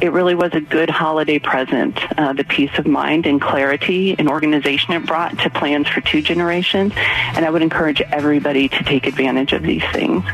it 0.00 0.12
really 0.12 0.34
was 0.34 0.50
a 0.54 0.60
good 0.60 0.88
holiday 0.88 1.38
present 1.38 1.98
uh, 2.18 2.32
the 2.32 2.44
peace 2.44 2.70
of 2.78 2.86
mind 2.86 3.26
and 3.26 3.40
clarity 3.40 4.16
and 4.18 4.30
organization 4.30 4.94
it 4.94 5.04
brought 5.04 5.38
to 5.38 5.50
plans 5.50 5.86
for 5.86 6.00
two 6.00 6.22
generations 6.22 6.92
and 6.96 7.44
i 7.44 7.50
would 7.50 7.60
encourage 7.60 8.00
everybody 8.12 8.68
to 8.68 8.82
take 8.84 9.06
advantage 9.06 9.52
of 9.52 9.62
these 9.62 9.84
things 9.92 10.24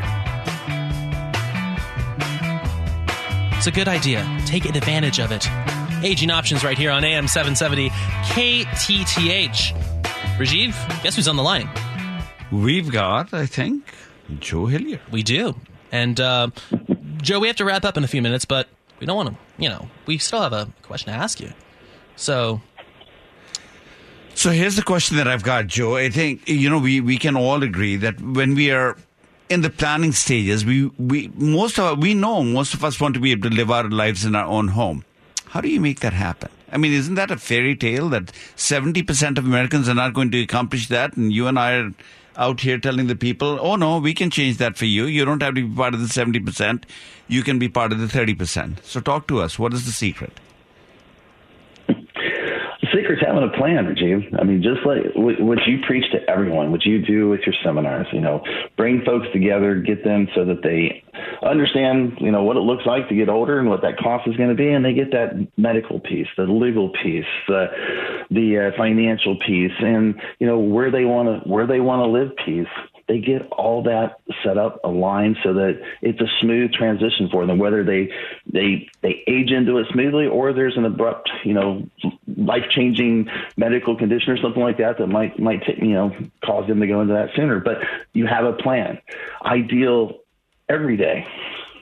It's 3.57 3.65
a 3.65 3.71
good 3.71 3.87
idea. 3.87 4.23
Take 4.45 4.65
advantage 4.65 5.19
of 5.19 5.31
it. 5.31 5.49
Aging 6.03 6.29
options 6.29 6.63
right 6.63 6.77
here 6.77 6.91
on 6.91 7.03
AM 7.03 7.27
770 7.27 7.89
KTTH. 7.89 9.73
Rajiv, 10.37 11.03
guess 11.03 11.15
who's 11.15 11.27
on 11.27 11.35
the 11.35 11.43
line? 11.43 11.69
We've 12.51 12.91
got, 12.91 13.33
I 13.33 13.45
think, 13.45 13.83
Joe 14.39 14.67
Hillier. 14.67 14.99
We 15.11 15.23
do. 15.23 15.55
And 15.91 16.19
uh, 16.19 16.49
Joe, 17.21 17.39
we 17.39 17.47
have 17.47 17.55
to 17.57 17.65
wrap 17.65 17.83
up 17.83 17.97
in 17.97 18.03
a 18.03 18.07
few 18.07 18.21
minutes, 18.21 18.45
but 18.45 18.67
we 18.99 19.07
don't 19.07 19.15
want 19.17 19.29
to, 19.29 19.35
you 19.57 19.69
know, 19.69 19.89
we 20.05 20.17
still 20.17 20.41
have 20.41 20.53
a 20.53 20.67
question 20.83 21.11
to 21.11 21.17
ask 21.19 21.39
you. 21.39 21.51
So 22.15 22.61
So 24.35 24.51
here's 24.51 24.75
the 24.75 24.83
question 24.83 25.17
that 25.17 25.27
I've 25.27 25.43
got, 25.43 25.67
Joe. 25.67 25.95
I 25.95 26.09
think 26.09 26.47
you 26.47 26.69
know 26.69 26.79
we, 26.79 27.01
we 27.01 27.17
can 27.17 27.35
all 27.35 27.63
agree 27.63 27.95
that 27.97 28.21
when 28.21 28.53
we 28.53 28.69
are 28.71 28.97
in 29.49 29.61
the 29.61 29.69
planning 29.69 30.11
stages, 30.11 30.63
we, 30.63 30.87
we 30.99 31.31
most 31.35 31.79
of 31.79 31.97
we 31.99 32.13
know 32.13 32.43
most 32.43 32.73
of 32.75 32.83
us 32.83 32.99
want 33.01 33.15
to 33.15 33.19
be 33.19 33.31
able 33.31 33.49
to 33.49 33.55
live 33.55 33.71
our 33.71 33.89
lives 33.89 34.25
in 34.25 34.35
our 34.35 34.45
own 34.45 34.67
home. 34.69 35.03
How 35.49 35.61
do 35.61 35.69
you 35.69 35.79
make 35.79 36.01
that 36.01 36.13
happen? 36.13 36.49
I 36.71 36.77
mean, 36.77 36.91
isn't 36.91 37.15
that 37.15 37.31
a 37.31 37.37
fairy 37.37 37.75
tale 37.75 38.09
that 38.09 38.25
70% 38.57 39.37
of 39.37 39.45
Americans 39.45 39.87
are 39.87 39.93
not 39.93 40.13
going 40.13 40.31
to 40.31 40.41
accomplish 40.41 40.87
that? 40.89 41.15
And 41.15 41.31
you 41.31 41.47
and 41.47 41.57
I 41.57 41.75
are 41.75 41.91
out 42.35 42.59
here 42.59 42.77
telling 42.77 43.07
the 43.07 43.15
people, 43.15 43.57
oh 43.61 43.75
no, 43.75 43.99
we 43.99 44.13
can 44.13 44.29
change 44.29 44.57
that 44.57 44.77
for 44.77 44.85
you. 44.85 45.05
You 45.05 45.25
don't 45.25 45.41
have 45.41 45.55
to 45.55 45.67
be 45.67 45.75
part 45.75 45.93
of 45.93 46.01
the 46.01 46.07
70%. 46.07 46.83
You 47.27 47.43
can 47.43 47.59
be 47.59 47.69
part 47.69 47.91
of 47.91 47.99
the 47.99 48.07
30%. 48.07 48.83
So 48.83 48.99
talk 48.99 49.27
to 49.27 49.39
us. 49.39 49.57
What 49.57 49.73
is 49.73 49.85
the 49.85 49.91
secret? 49.91 50.33
Secret's 53.07 53.23
having 53.25 53.43
a 53.43 53.57
plan, 53.57 53.85
Rajiv. 53.85 54.37
I 54.37 54.43
mean, 54.43 54.61
just 54.61 54.85
like 54.85 54.99
what 55.15 55.59
you 55.65 55.79
preach 55.87 56.03
to 56.11 56.29
everyone, 56.29 56.71
what 56.71 56.85
you 56.85 57.05
do 57.05 57.29
with 57.29 57.39
your 57.45 57.55
seminars, 57.63 58.07
you 58.11 58.19
know, 58.19 58.43
bring 58.75 59.01
folks 59.05 59.27
together, 59.31 59.75
get 59.75 60.03
them 60.03 60.27
so 60.35 60.43
that 60.43 60.61
they 60.61 61.03
understand, 61.41 62.17
you 62.19 62.31
know, 62.31 62.43
what 62.43 62.57
it 62.57 62.61
looks 62.61 62.85
like 62.85 63.07
to 63.07 63.15
get 63.15 63.29
older 63.29 63.59
and 63.59 63.69
what 63.69 63.81
that 63.81 63.97
cost 63.97 64.27
is 64.27 64.35
going 64.35 64.49
to 64.49 64.55
be, 64.55 64.67
and 64.69 64.83
they 64.83 64.93
get 64.93 65.11
that 65.11 65.47
medical 65.55 66.01
piece, 66.01 66.27
the 66.35 66.43
legal 66.43 66.89
piece, 67.01 67.25
the 67.47 67.67
the 68.29 68.71
uh, 68.73 68.77
financial 68.77 69.37
piece, 69.39 69.71
and 69.79 70.15
you 70.39 70.47
know 70.47 70.59
where 70.59 70.91
they 70.91 71.05
want 71.05 71.43
to 71.43 71.49
where 71.49 71.65
they 71.65 71.79
want 71.79 72.01
to 72.01 72.07
live 72.07 72.35
piece 72.45 72.67
they 73.07 73.19
get 73.19 73.47
all 73.51 73.83
that 73.83 74.19
set 74.43 74.57
up 74.57 74.79
aligned 74.83 75.37
so 75.43 75.53
that 75.53 75.81
it's 76.01 76.19
a 76.19 76.27
smooth 76.41 76.71
transition 76.73 77.29
for 77.31 77.45
them 77.45 77.57
whether 77.57 77.83
they 77.83 78.11
they 78.51 78.89
they 79.01 79.23
age 79.27 79.51
into 79.51 79.77
it 79.77 79.87
smoothly 79.91 80.27
or 80.27 80.53
there's 80.53 80.77
an 80.77 80.85
abrupt 80.85 81.29
you 81.43 81.53
know 81.53 81.87
life 82.37 82.63
changing 82.69 83.29
medical 83.57 83.95
condition 83.95 84.31
or 84.31 84.37
something 84.37 84.61
like 84.61 84.77
that 84.77 84.97
that 84.97 85.07
might 85.07 85.37
might 85.39 85.63
you 85.77 85.93
know 85.93 86.15
cause 86.43 86.67
them 86.67 86.79
to 86.79 86.87
go 86.87 87.01
into 87.01 87.13
that 87.13 87.29
sooner. 87.35 87.59
But 87.59 87.79
you 88.13 88.25
have 88.27 88.45
a 88.45 88.53
plan. 88.53 88.99
I 89.41 89.59
deal 89.59 90.19
every 90.69 90.97
day 90.97 91.25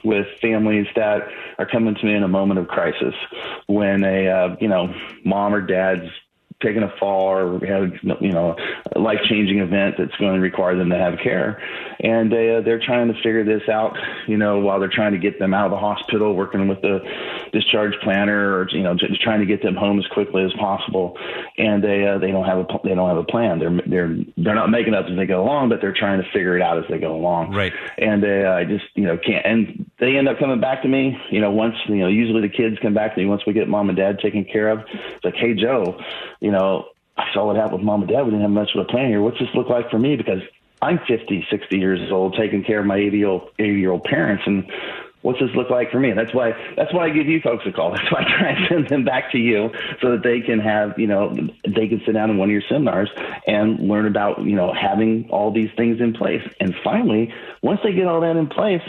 with 0.03 0.27
families 0.39 0.87
that 0.95 1.27
are 1.57 1.65
coming 1.65 1.95
to 1.95 2.05
me 2.05 2.13
in 2.13 2.23
a 2.23 2.27
moment 2.27 2.59
of 2.59 2.67
crisis 2.67 3.15
when 3.67 4.03
a 4.03 4.27
uh, 4.27 4.55
you 4.59 4.67
know 4.67 4.93
mom 5.23 5.53
or 5.53 5.61
dad's 5.61 6.09
taken 6.61 6.83
a 6.83 6.91
fall 6.99 7.27
or 7.27 7.59
had 7.65 7.99
you 8.21 8.31
know 8.31 8.55
a 8.95 8.99
life 8.99 9.19
changing 9.29 9.59
event 9.59 9.95
that's 9.97 10.15
going 10.17 10.35
to 10.35 10.39
require 10.39 10.75
them 10.75 10.89
to 10.89 10.97
have 10.97 11.19
care. 11.21 11.61
And 11.99 12.31
they, 12.31 12.55
uh, 12.55 12.61
they're 12.61 12.79
trying 12.79 13.07
to 13.07 13.13
figure 13.15 13.43
this 13.43 13.67
out 13.69 13.97
you 14.27 14.37
know 14.37 14.59
while 14.59 14.79
they're 14.79 14.89
trying 14.89 15.11
to 15.13 15.19
get 15.19 15.39
them 15.39 15.53
out 15.53 15.65
of 15.65 15.71
the 15.71 15.77
hospital 15.77 16.35
working 16.35 16.67
with 16.67 16.81
the 16.81 16.99
discharge 17.51 17.93
planner 18.03 18.57
or 18.57 18.69
you 18.69 18.83
know 18.83 18.95
just 18.95 19.21
trying 19.21 19.39
to 19.39 19.45
get 19.45 19.61
them 19.61 19.75
home 19.75 19.99
as 19.99 20.07
quickly 20.07 20.43
as 20.43 20.53
possible. 20.53 21.17
And 21.57 21.83
they 21.83 22.07
uh, 22.07 22.17
they 22.17 22.31
don't 22.31 22.45
have 22.45 22.59
a 22.59 22.65
they 22.83 22.95
don't 22.95 23.09
have 23.09 23.17
a 23.17 23.23
plan. 23.23 23.59
They're 23.59 23.81
they're 23.85 24.15
they're 24.37 24.55
not 24.55 24.69
making 24.69 24.93
up 24.93 25.05
as 25.09 25.15
they 25.15 25.25
go 25.25 25.43
along 25.43 25.69
but 25.69 25.81
they're 25.81 25.93
trying 25.93 26.21
to 26.21 26.29
figure 26.31 26.55
it 26.55 26.61
out 26.61 26.77
as 26.77 26.85
they 26.89 26.97
go 26.97 27.15
along. 27.15 27.53
Right. 27.53 27.73
And 27.97 28.23
uh, 28.23 28.51
I 28.51 28.65
just 28.65 28.85
you 28.95 29.03
know 29.03 29.17
can't 29.17 29.45
and 29.45 29.91
they 29.99 30.17
end 30.17 30.27
up 30.27 30.37
coming 30.39 30.59
back 30.59 30.81
to 30.81 30.87
me 30.87 31.17
you 31.29 31.39
know 31.39 31.51
once 31.51 31.75
you 31.87 31.97
know 31.97 32.07
usually 32.07 32.41
the 32.41 32.49
kids 32.49 32.77
come 32.81 32.93
back 32.93 33.15
to 33.15 33.21
me 33.21 33.27
once 33.27 33.45
we 33.45 33.53
get 33.53 33.67
mom 33.67 33.89
and 33.89 33.97
dad 33.97 34.19
taken 34.19 34.45
care 34.45 34.69
of 34.69 34.79
it's 34.89 35.23
like 35.23 35.35
hey 35.35 35.53
Joe 35.53 35.99
you 36.39 36.51
know 36.51 36.87
I 37.17 37.31
saw 37.33 37.45
what 37.45 37.55
happened 37.55 37.79
with 37.79 37.83
mom 37.83 38.01
and 38.01 38.11
dad 38.11 38.23
we 38.23 38.31
didn't 38.31 38.41
have 38.41 38.51
much 38.51 38.71
of 38.75 38.81
a 38.81 38.85
plan 38.85 39.09
here 39.09 39.21
what's 39.21 39.39
this 39.39 39.49
look 39.53 39.69
like 39.69 39.89
for 39.89 39.99
me 39.99 40.15
because 40.15 40.41
I'm 40.81 40.99
50 41.07 41.47
60 41.49 41.77
years 41.77 42.11
old 42.11 42.35
taking 42.35 42.63
care 42.63 42.79
of 42.79 42.85
my 42.85 42.97
80 42.97 43.17
year 43.17 43.27
old 43.27 43.51
80 43.59 43.79
year 43.79 43.91
old 43.91 44.03
parents 44.03 44.43
and 44.45 44.69
what's 45.25 45.39
this 45.39 45.49
look 45.55 45.71
like 45.71 45.91
for 45.91 45.99
me? 45.99 46.13
That's 46.13 46.33
why 46.33 46.53
that's 46.77 46.93
why 46.93 47.05
I 47.05 47.09
give 47.09 47.25
you 47.25 47.41
folks 47.41 47.65
a 47.65 47.71
call. 47.71 47.91
That's 47.95 48.09
why 48.11 48.21
I 48.21 48.37
try 48.37 48.49
and 48.49 48.67
send 48.69 48.89
them 48.89 49.03
back 49.03 49.31
to 49.31 49.39
you 49.39 49.71
so 49.99 50.11
that 50.11 50.23
they 50.23 50.39
can 50.39 50.59
have 50.59 50.97
you 50.99 51.07
know 51.07 51.35
they 51.67 51.87
can 51.87 52.01
sit 52.05 52.13
down 52.13 52.29
in 52.29 52.37
one 52.37 52.49
of 52.49 52.53
your 52.53 52.61
seminars 52.69 53.09
and 53.47 53.79
learn 53.79 54.05
about 54.05 54.43
you 54.43 54.55
know 54.55 54.71
having 54.73 55.27
all 55.31 55.51
these 55.51 55.71
things 55.75 55.99
in 55.99 56.13
place. 56.13 56.43
And 56.59 56.75
finally, 56.83 57.33
once 57.63 57.79
they 57.83 57.91
get 57.91 58.05
all 58.07 58.21
that 58.21 58.37
in 58.37 58.47
place. 58.47 58.83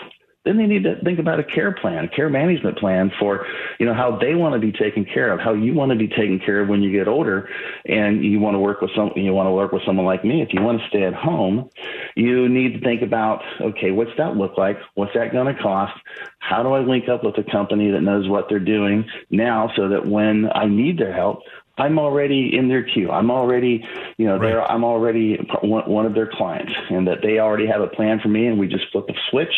Then 0.47 0.59
they 0.59 0.67
need 0.67 0.85
to 0.85 0.95
think 1.03 1.19
about 1.19 1.41
a 1.41 1.45
care 1.45 1.73
plan, 1.73 2.05
a 2.05 2.09
care 2.09 2.31
management 2.31 2.79
plan 2.79 3.11
for, 3.19 3.45
you 3.81 3.85
know, 3.85 3.95
how 3.95 4.17
they 4.17 4.37
want 4.37 4.55
to 4.55 4.61
be 4.61 4.71
taken 4.71 5.05
care 5.05 5.33
of, 5.33 5.41
how 5.41 5.53
you 5.53 5.75
want 5.75 5.91
to 5.91 5.99
be 5.99 6.07
taken 6.07 6.39
care 6.39 6.61
of 6.61 6.69
when 6.69 6.83
you 6.83 6.93
get 6.93 7.09
older, 7.09 7.49
and 7.85 8.25
you 8.25 8.39
want 8.39 8.55
to 8.55 8.61
work 8.61 8.81
with 8.81 8.93
some, 8.95 9.11
you 9.17 9.35
want 9.35 9.49
to 9.49 9.51
work 9.51 9.73
with 9.73 9.83
someone 9.85 10.07
like 10.07 10.25
me. 10.25 10.43
If 10.43 10.55
you 10.55 10.63
want 10.63 10.81
to 10.81 10.89
stay 10.89 11.03
at 11.03 11.15
home, 11.15 11.69
you 12.15 12.49
need 12.49 12.75
to 12.75 12.81
think 12.81 13.03
about, 13.03 13.43
okay, 13.61 13.91
what's 13.91 14.17
that 14.19 14.37
look 14.37 14.57
like? 14.57 14.79
What's 14.95 15.15
that 15.15 15.33
going 15.33 15.53
to 15.53 15.61
cost? 15.61 15.95
How 16.39 16.63
do 16.63 16.75
I 16.75 16.81
link 16.81 17.09
up 17.09 17.25
with 17.25 17.37
a 17.39 17.51
company 17.51 17.91
that 17.91 18.03
knows 18.03 18.29
what 18.29 18.49
they're 18.49 18.61
doing 18.61 19.05
now, 19.31 19.73
so 19.75 19.89
that 19.89 20.07
when 20.07 20.49
I 20.55 20.67
need 20.67 20.97
their 20.97 21.13
help, 21.13 21.41
I'm 21.79 21.99
already 21.99 22.57
in 22.57 22.69
their 22.69 22.83
queue. 22.83 23.11
I'm 23.11 23.31
already, 23.31 23.85
you 24.17 24.27
know, 24.27 24.39
they're, 24.39 24.71
I'm 24.71 24.85
already 24.85 25.37
one, 25.63 25.89
one 25.89 26.07
of 26.07 26.15
their 26.15 26.31
clients, 26.33 26.73
and 26.91 27.07
that 27.07 27.19
they 27.23 27.39
already 27.39 27.67
have 27.67 27.83
a 27.83 27.87
plan 27.89 28.19
for 28.21 28.29
me, 28.29 28.47
and 28.47 28.59
we 28.59 28.67
just 28.67 28.85
flip 28.93 29.07
a 29.09 29.15
switch, 29.31 29.53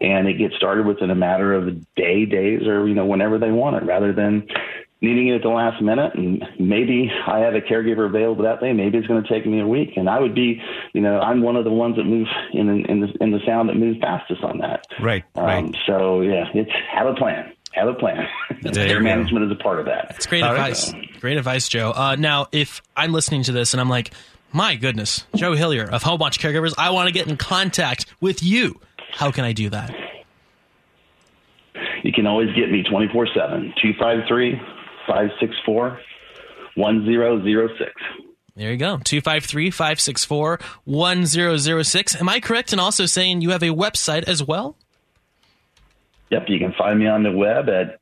and 0.00 0.26
it 0.28 0.34
gets 0.34 0.56
started 0.56 0.86
within 0.86 1.10
a 1.10 1.14
matter 1.14 1.54
of 1.54 1.68
a 1.68 1.72
day, 1.96 2.24
days, 2.26 2.66
or 2.66 2.88
you 2.88 2.94
know, 2.94 3.06
whenever 3.06 3.38
they 3.38 3.52
want 3.52 3.76
it, 3.76 3.84
rather 3.84 4.12
than 4.12 4.48
needing 5.02 5.28
it 5.28 5.34
at 5.34 5.42
the 5.42 5.48
last 5.48 5.82
minute. 5.82 6.14
And 6.14 6.42
maybe 6.58 7.10
I 7.26 7.40
have 7.40 7.54
a 7.54 7.60
caregiver 7.60 8.06
available 8.06 8.44
that 8.44 8.60
day. 8.60 8.72
Maybe 8.72 8.98
it's 8.98 9.06
going 9.06 9.22
to 9.22 9.28
take 9.28 9.46
me 9.46 9.60
a 9.60 9.66
week, 9.66 9.96
and 9.96 10.08
I 10.08 10.18
would 10.20 10.34
be, 10.34 10.62
you 10.94 11.00
know, 11.00 11.20
I'm 11.20 11.42
one 11.42 11.56
of 11.56 11.64
the 11.64 11.70
ones 11.70 11.96
that 11.96 12.04
move 12.04 12.28
in 12.52 12.68
in 12.86 13.00
the 13.00 13.12
in 13.20 13.30
the 13.30 13.40
sound 13.46 13.68
that 13.68 13.76
moves 13.76 14.00
fastest 14.00 14.42
on 14.42 14.58
that. 14.58 14.86
Right. 15.00 15.24
Um, 15.36 15.44
right. 15.44 15.76
So 15.86 16.22
yeah, 16.22 16.46
it's 16.54 16.70
have 16.92 17.06
a 17.06 17.14
plan. 17.14 17.52
Have 17.72 17.88
a 17.88 17.94
plan. 17.94 18.28
There 18.62 18.98
you 18.98 19.00
management 19.00 19.46
is 19.46 19.50
a 19.50 19.60
part 19.60 19.80
of 19.80 19.86
that. 19.86 20.12
It's 20.14 20.26
great 20.26 20.44
advice. 20.44 20.94
Great 21.18 21.36
advice, 21.36 21.68
Joe. 21.68 21.90
Uh, 21.90 22.14
now, 22.16 22.46
if 22.52 22.80
I'm 22.96 23.12
listening 23.12 23.42
to 23.44 23.52
this 23.52 23.74
and 23.74 23.80
I'm 23.80 23.88
like, 23.88 24.12
my 24.52 24.76
goodness, 24.76 25.26
Joe 25.34 25.56
Hillier 25.56 25.90
of 25.90 26.04
Home 26.04 26.20
Watch 26.20 26.38
Caregivers, 26.38 26.74
I 26.78 26.90
want 26.90 27.08
to 27.08 27.12
get 27.12 27.26
in 27.26 27.36
contact 27.36 28.06
with 28.20 28.40
you. 28.40 28.80
How 29.14 29.32
can 29.32 29.44
I 29.44 29.52
do 29.52 29.68
that? 29.70 29.92
You 32.04 32.12
can 32.12 32.26
always 32.26 32.54
get 32.54 32.70
me 32.70 32.84
24 32.88 33.28
7, 33.34 33.74
253 33.82 34.60
564 35.06 35.98
1006. 36.76 37.92
There 38.54 38.70
you 38.70 38.76
go. 38.76 38.98
253 38.98 39.70
564 39.70 40.58
1006. 40.84 42.20
Am 42.20 42.28
I 42.28 42.40
correct 42.40 42.72
in 42.72 42.78
also 42.78 43.06
saying 43.06 43.40
you 43.40 43.50
have 43.50 43.62
a 43.62 43.68
website 43.68 44.24
as 44.24 44.42
well? 44.42 44.76
Yep, 46.32 46.44
you 46.48 46.58
can 46.58 46.72
find 46.78 46.98
me 46.98 47.06
on 47.06 47.22
the 47.24 47.30
web 47.30 47.68
at 47.68 48.00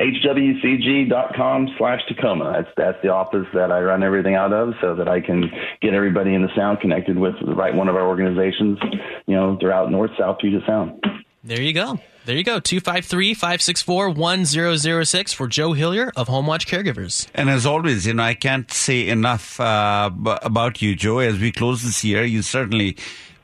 hwcg.com 0.00 1.68
slash 1.76 2.00
Tacoma. 2.06 2.52
That's 2.54 2.74
that's 2.76 3.02
the 3.02 3.08
office 3.08 3.46
that 3.54 3.72
I 3.72 3.80
run 3.80 4.04
everything 4.04 4.36
out 4.36 4.52
of 4.52 4.74
so 4.80 4.94
that 4.94 5.08
I 5.08 5.20
can 5.20 5.50
get 5.80 5.92
everybody 5.92 6.32
in 6.32 6.42
the 6.42 6.54
sound 6.54 6.78
connected 6.78 7.18
with 7.18 7.34
the 7.44 7.56
right 7.56 7.74
one 7.74 7.88
of 7.88 7.96
our 7.96 8.06
organizations, 8.06 8.78
you 9.26 9.34
know, 9.34 9.58
throughout 9.60 9.90
North 9.90 10.12
South 10.16 10.38
Puget 10.38 10.62
Sound. 10.64 11.04
There 11.42 11.60
you 11.60 11.72
go. 11.72 11.98
There 12.24 12.36
you 12.36 12.44
go. 12.44 12.60
253 12.60 13.34
564 13.34 14.10
1006 14.10 15.32
for 15.32 15.48
Joe 15.48 15.72
Hillier 15.72 16.12
of 16.14 16.28
Home 16.28 16.46
Watch 16.46 16.68
Caregivers. 16.68 17.26
And 17.34 17.50
as 17.50 17.66
always, 17.66 18.06
you 18.06 18.14
know, 18.14 18.22
I 18.22 18.34
can't 18.34 18.70
say 18.70 19.08
enough 19.08 19.58
uh, 19.58 20.08
about 20.24 20.80
you, 20.80 20.94
Joe. 20.94 21.18
As 21.18 21.40
we 21.40 21.50
close 21.50 21.82
this 21.82 22.04
year, 22.04 22.22
you 22.22 22.42
certainly 22.42 22.96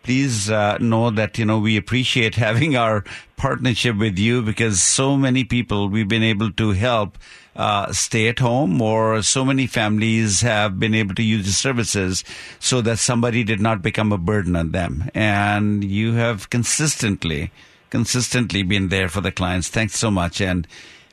please 0.09 0.51
uh, 0.51 0.79
know 0.79 1.11
that 1.11 1.37
you 1.37 1.45
know 1.45 1.59
we 1.59 1.77
appreciate 1.77 2.35
having 2.49 2.75
our 2.75 3.05
partnership 3.37 3.95
with 3.95 4.19
you 4.19 4.41
because 4.41 4.83
so 4.83 5.19
many 5.19 5.45
people 5.45 5.91
we've 5.91 6.09
been 6.09 6.23
able 6.23 6.51
to 6.51 6.71
help 6.71 7.19
uh, 7.55 7.93
stay 7.93 8.27
at 8.27 8.39
home, 8.39 8.81
or 8.81 9.21
so 9.21 9.45
many 9.45 9.67
families 9.67 10.41
have 10.41 10.81
been 10.81 10.95
able 10.95 11.15
to 11.15 11.23
use 11.23 11.45
the 11.45 11.53
services 11.53 12.25
so 12.59 12.81
that 12.81 12.99
somebody 12.99 13.45
did 13.45 13.61
not 13.61 13.83
become 13.83 14.11
a 14.11 14.17
burden 14.17 14.57
on 14.57 14.71
them. 14.71 15.11
And 15.15 15.85
you 15.85 16.15
have 16.15 16.49
consistently, 16.49 17.51
consistently 17.91 18.63
been 18.63 18.89
there 18.89 19.11
for 19.11 19.21
the 19.21 19.33
clients. 19.33 19.69
Thanks 19.69 19.99
so 19.99 20.11
much, 20.11 20.41
and 20.41 20.67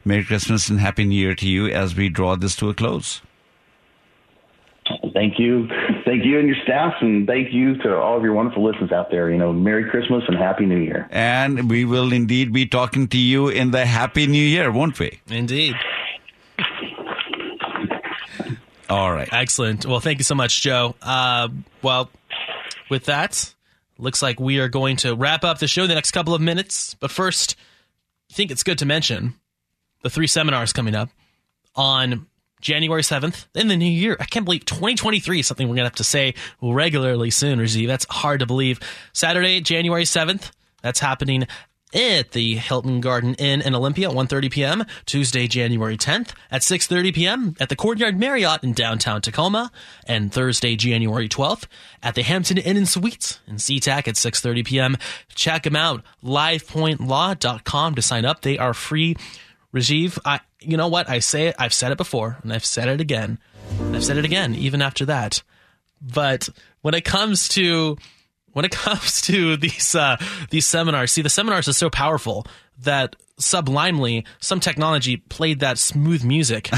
Merry 0.06 0.24
Christmas 0.24 0.70
and 0.70 0.80
Happy 0.80 1.04
New 1.04 1.20
Year 1.20 1.36
to 1.36 1.50
you 1.50 1.68
as 1.68 1.96
we 1.96 2.08
draw 2.08 2.38
this 2.38 2.56
to 2.58 2.70
a 2.70 2.74
close. 2.74 3.22
Thank 5.14 5.38
you. 5.38 5.68
Thank 6.06 6.24
you 6.24 6.38
and 6.38 6.48
your 6.48 6.58
staff, 6.64 6.94
and 7.02 7.26
thank 7.26 7.52
you 7.52 7.78
to 7.78 7.98
all 7.98 8.16
of 8.16 8.24
your 8.24 8.34
wonderful 8.34 8.64
listeners 8.64 8.92
out 8.92 9.10
there. 9.10 9.32
You 9.32 9.38
know, 9.38 9.52
Merry 9.52 9.90
Christmas 9.90 10.24
and 10.28 10.38
Happy 10.38 10.66
New 10.66 10.78
Year. 10.78 11.08
And 11.10 11.68
we 11.68 11.84
will 11.84 12.14
indeed 12.14 12.54
be 12.54 12.68
talking 12.68 13.08
to 13.08 13.18
you 13.18 13.50
in 13.50 13.72
the 13.72 13.86
Happy 13.88 14.28
New 14.28 14.38
Year, 14.38 14.72
won't 14.72 15.00
we? 15.00 15.20
Indeed. 15.28 15.76
All 18.88 19.12
right. 19.12 19.28
Excellent. 19.32 19.86
Well, 19.86 20.00
thank 20.00 20.20
you 20.20 20.24
so 20.24 20.36
much, 20.36 20.62
Joe. 20.62 20.96
Uh, 21.02 21.50
well, 21.82 22.12
with 22.90 23.06
that, 23.06 23.54
looks 23.98 24.22
like 24.22 24.40
we 24.40 24.60
are 24.60 24.70
going 24.70 24.98
to 24.98 25.16
wrap 25.16 25.44
up 25.44 25.58
the 25.58 25.68
show 25.68 25.84
in 25.84 25.90
the 25.90 25.96
next 25.96 26.12
couple 26.12 26.36
of 26.36 26.42
minutes. 26.42 26.96
But 27.00 27.10
first, 27.10 27.56
I 28.30 28.34
think 28.36 28.52
it's 28.52 28.62
good 28.62 28.78
to 28.78 28.86
mention 28.86 29.34
the 30.04 30.10
three 30.12 30.28
seminars 30.28 30.72
coming 30.72 30.94
up 30.94 31.10
on 31.76 32.28
January 32.66 33.04
7th 33.04 33.46
in 33.54 33.68
the 33.68 33.78
new 33.78 33.86
year. 33.86 34.18
I 34.20 34.26
can't 34.26 34.44
believe 34.44 34.66
2023 34.66 35.40
is 35.40 35.46
something 35.46 35.68
we're 35.68 35.76
going 35.76 35.84
to 35.84 35.90
have 35.90 35.96
to 35.96 36.04
say 36.04 36.34
regularly 36.64 37.30
soon, 37.30 37.60
Rajiv. 37.60 37.86
That's 37.86 38.08
hard 38.10 38.40
to 38.40 38.48
believe. 38.48 38.80
Saturday, 39.14 39.62
January 39.62 40.04
7th, 40.04 40.50
that's 40.82 41.00
happening 41.00 41.46
at 41.94 42.32
the 42.32 42.56
Hilton 42.56 43.02
Garden 43.02 43.36
Inn 43.36 43.62
in 43.62 43.76
Olympia 43.76 44.10
at 44.10 44.16
1.30 44.16 44.52
p.m. 44.52 44.86
Tuesday, 45.06 45.46
January 45.46 45.96
10th 45.96 46.32
at 46.50 46.62
6.30 46.62 47.14
p.m. 47.14 47.56
at 47.60 47.70
the 47.70 47.76
Courtyard 47.76 48.20
Marriott 48.20 48.64
in 48.64 48.74
downtown 48.74 49.22
Tacoma. 49.22 49.72
And 50.08 50.34
Thursday, 50.34 50.76
January 50.76 51.30
12th 51.30 51.68
at 52.02 52.16
the 52.16 52.24
Hampton 52.24 52.58
Inn 52.58 52.78
and 52.78 52.90
Suites 52.90 53.42
in 53.46 53.58
SeaTac 53.58 54.08
at 54.08 54.16
6.30 54.16 54.66
p.m. 54.66 54.98
Check 55.36 55.64
them 55.64 55.76
out, 55.76 56.04
lifepointlaw.com 56.24 57.94
to 57.94 58.02
sign 58.02 58.26
up. 58.26 58.42
They 58.42 58.58
are 58.58 58.74
free. 58.74 59.16
Rajiv, 59.72 60.18
I, 60.26 60.40
you 60.66 60.78
know 60.78 60.88
what? 60.88 61.10
I 61.10 61.20
say 61.20 61.48
it. 61.48 61.56
I've 61.60 61.74
said 61.74 61.92
it 61.92 61.98
before, 61.98 62.38
and 62.44 62.52
I've 62.52 62.66
said 62.66 62.88
it 62.88 63.02
again, 63.02 63.40
and 63.80 63.96
I've 63.96 64.04
said 64.04 64.18
it 64.18 64.26
again, 64.26 64.56
even 64.56 64.82
after 64.82 65.06
that. 65.06 65.44
But 66.02 66.50
when 66.82 66.94
it 66.94 67.06
comes 67.06 67.48
to 67.50 67.98
when 68.54 68.66
it 68.66 68.72
comes 68.86 69.22
to 69.22 69.58
these 69.58 69.96
uh, 69.96 70.18
these 70.50 70.68
seminars, 70.68 71.12
see, 71.12 71.22
the 71.22 71.30
seminars 71.30 71.68
are 71.68 71.74
so 71.74 71.90
powerful 71.90 72.46
that 72.80 73.16
sublimely 73.38 74.26
some 74.40 74.60
technology 74.60 75.18
played 75.18 75.60
that 75.60 75.78
smooth 75.78 76.24
music, 76.24 76.70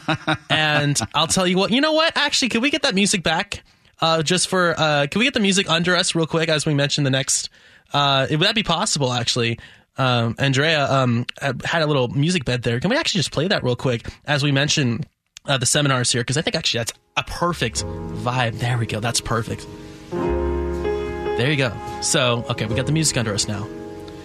and 0.50 0.98
I'll 1.14 1.26
tell 1.26 1.46
you 1.46 1.56
what. 1.56 1.70
You 1.70 1.80
know 1.80 1.92
what? 1.92 2.16
Actually, 2.16 2.48
can 2.48 2.60
we 2.60 2.70
get 2.70 2.82
that 2.82 2.94
music 2.94 3.22
back? 3.22 3.62
Uh, 4.00 4.22
just 4.22 4.48
for 4.48 4.74
uh, 4.78 5.06
can 5.10 5.18
we 5.18 5.24
get 5.24 5.34
the 5.34 5.40
music 5.40 5.70
under 5.70 5.96
us 5.96 6.14
real 6.14 6.26
quick 6.26 6.48
as 6.48 6.66
we 6.66 6.74
mention 6.74 7.04
the 7.04 7.10
next? 7.10 7.48
Uh, 7.92 8.26
would 8.30 8.40
that 8.40 8.54
be 8.54 8.62
possible? 8.62 9.12
Actually, 9.12 9.58
um, 9.98 10.34
Andrea 10.38 10.90
um, 10.90 11.26
had 11.64 11.82
a 11.82 11.86
little 11.86 12.08
music 12.08 12.44
bed 12.44 12.62
there. 12.62 12.80
Can 12.80 12.90
we 12.90 12.96
actually 12.96 13.18
just 13.20 13.32
play 13.32 13.48
that 13.48 13.62
real 13.64 13.76
quick 13.76 14.06
as 14.26 14.42
we 14.42 14.52
mention 14.52 15.04
uh, 15.46 15.58
the 15.58 15.66
seminars 15.66 16.10
here? 16.12 16.22
Because 16.22 16.36
I 16.36 16.42
think 16.42 16.56
actually 16.56 16.78
that's 16.80 16.92
a 17.16 17.22
perfect 17.24 17.84
vibe. 17.84 18.58
There 18.58 18.76
we 18.78 18.86
go. 18.86 19.00
That's 19.00 19.20
perfect. 19.20 19.66
There 20.10 21.50
you 21.50 21.56
go. 21.56 21.72
So, 22.02 22.44
okay, 22.50 22.64
we 22.66 22.74
got 22.74 22.86
the 22.86 22.92
music 22.92 23.16
under 23.18 23.34
us 23.34 23.46
now. 23.46 23.66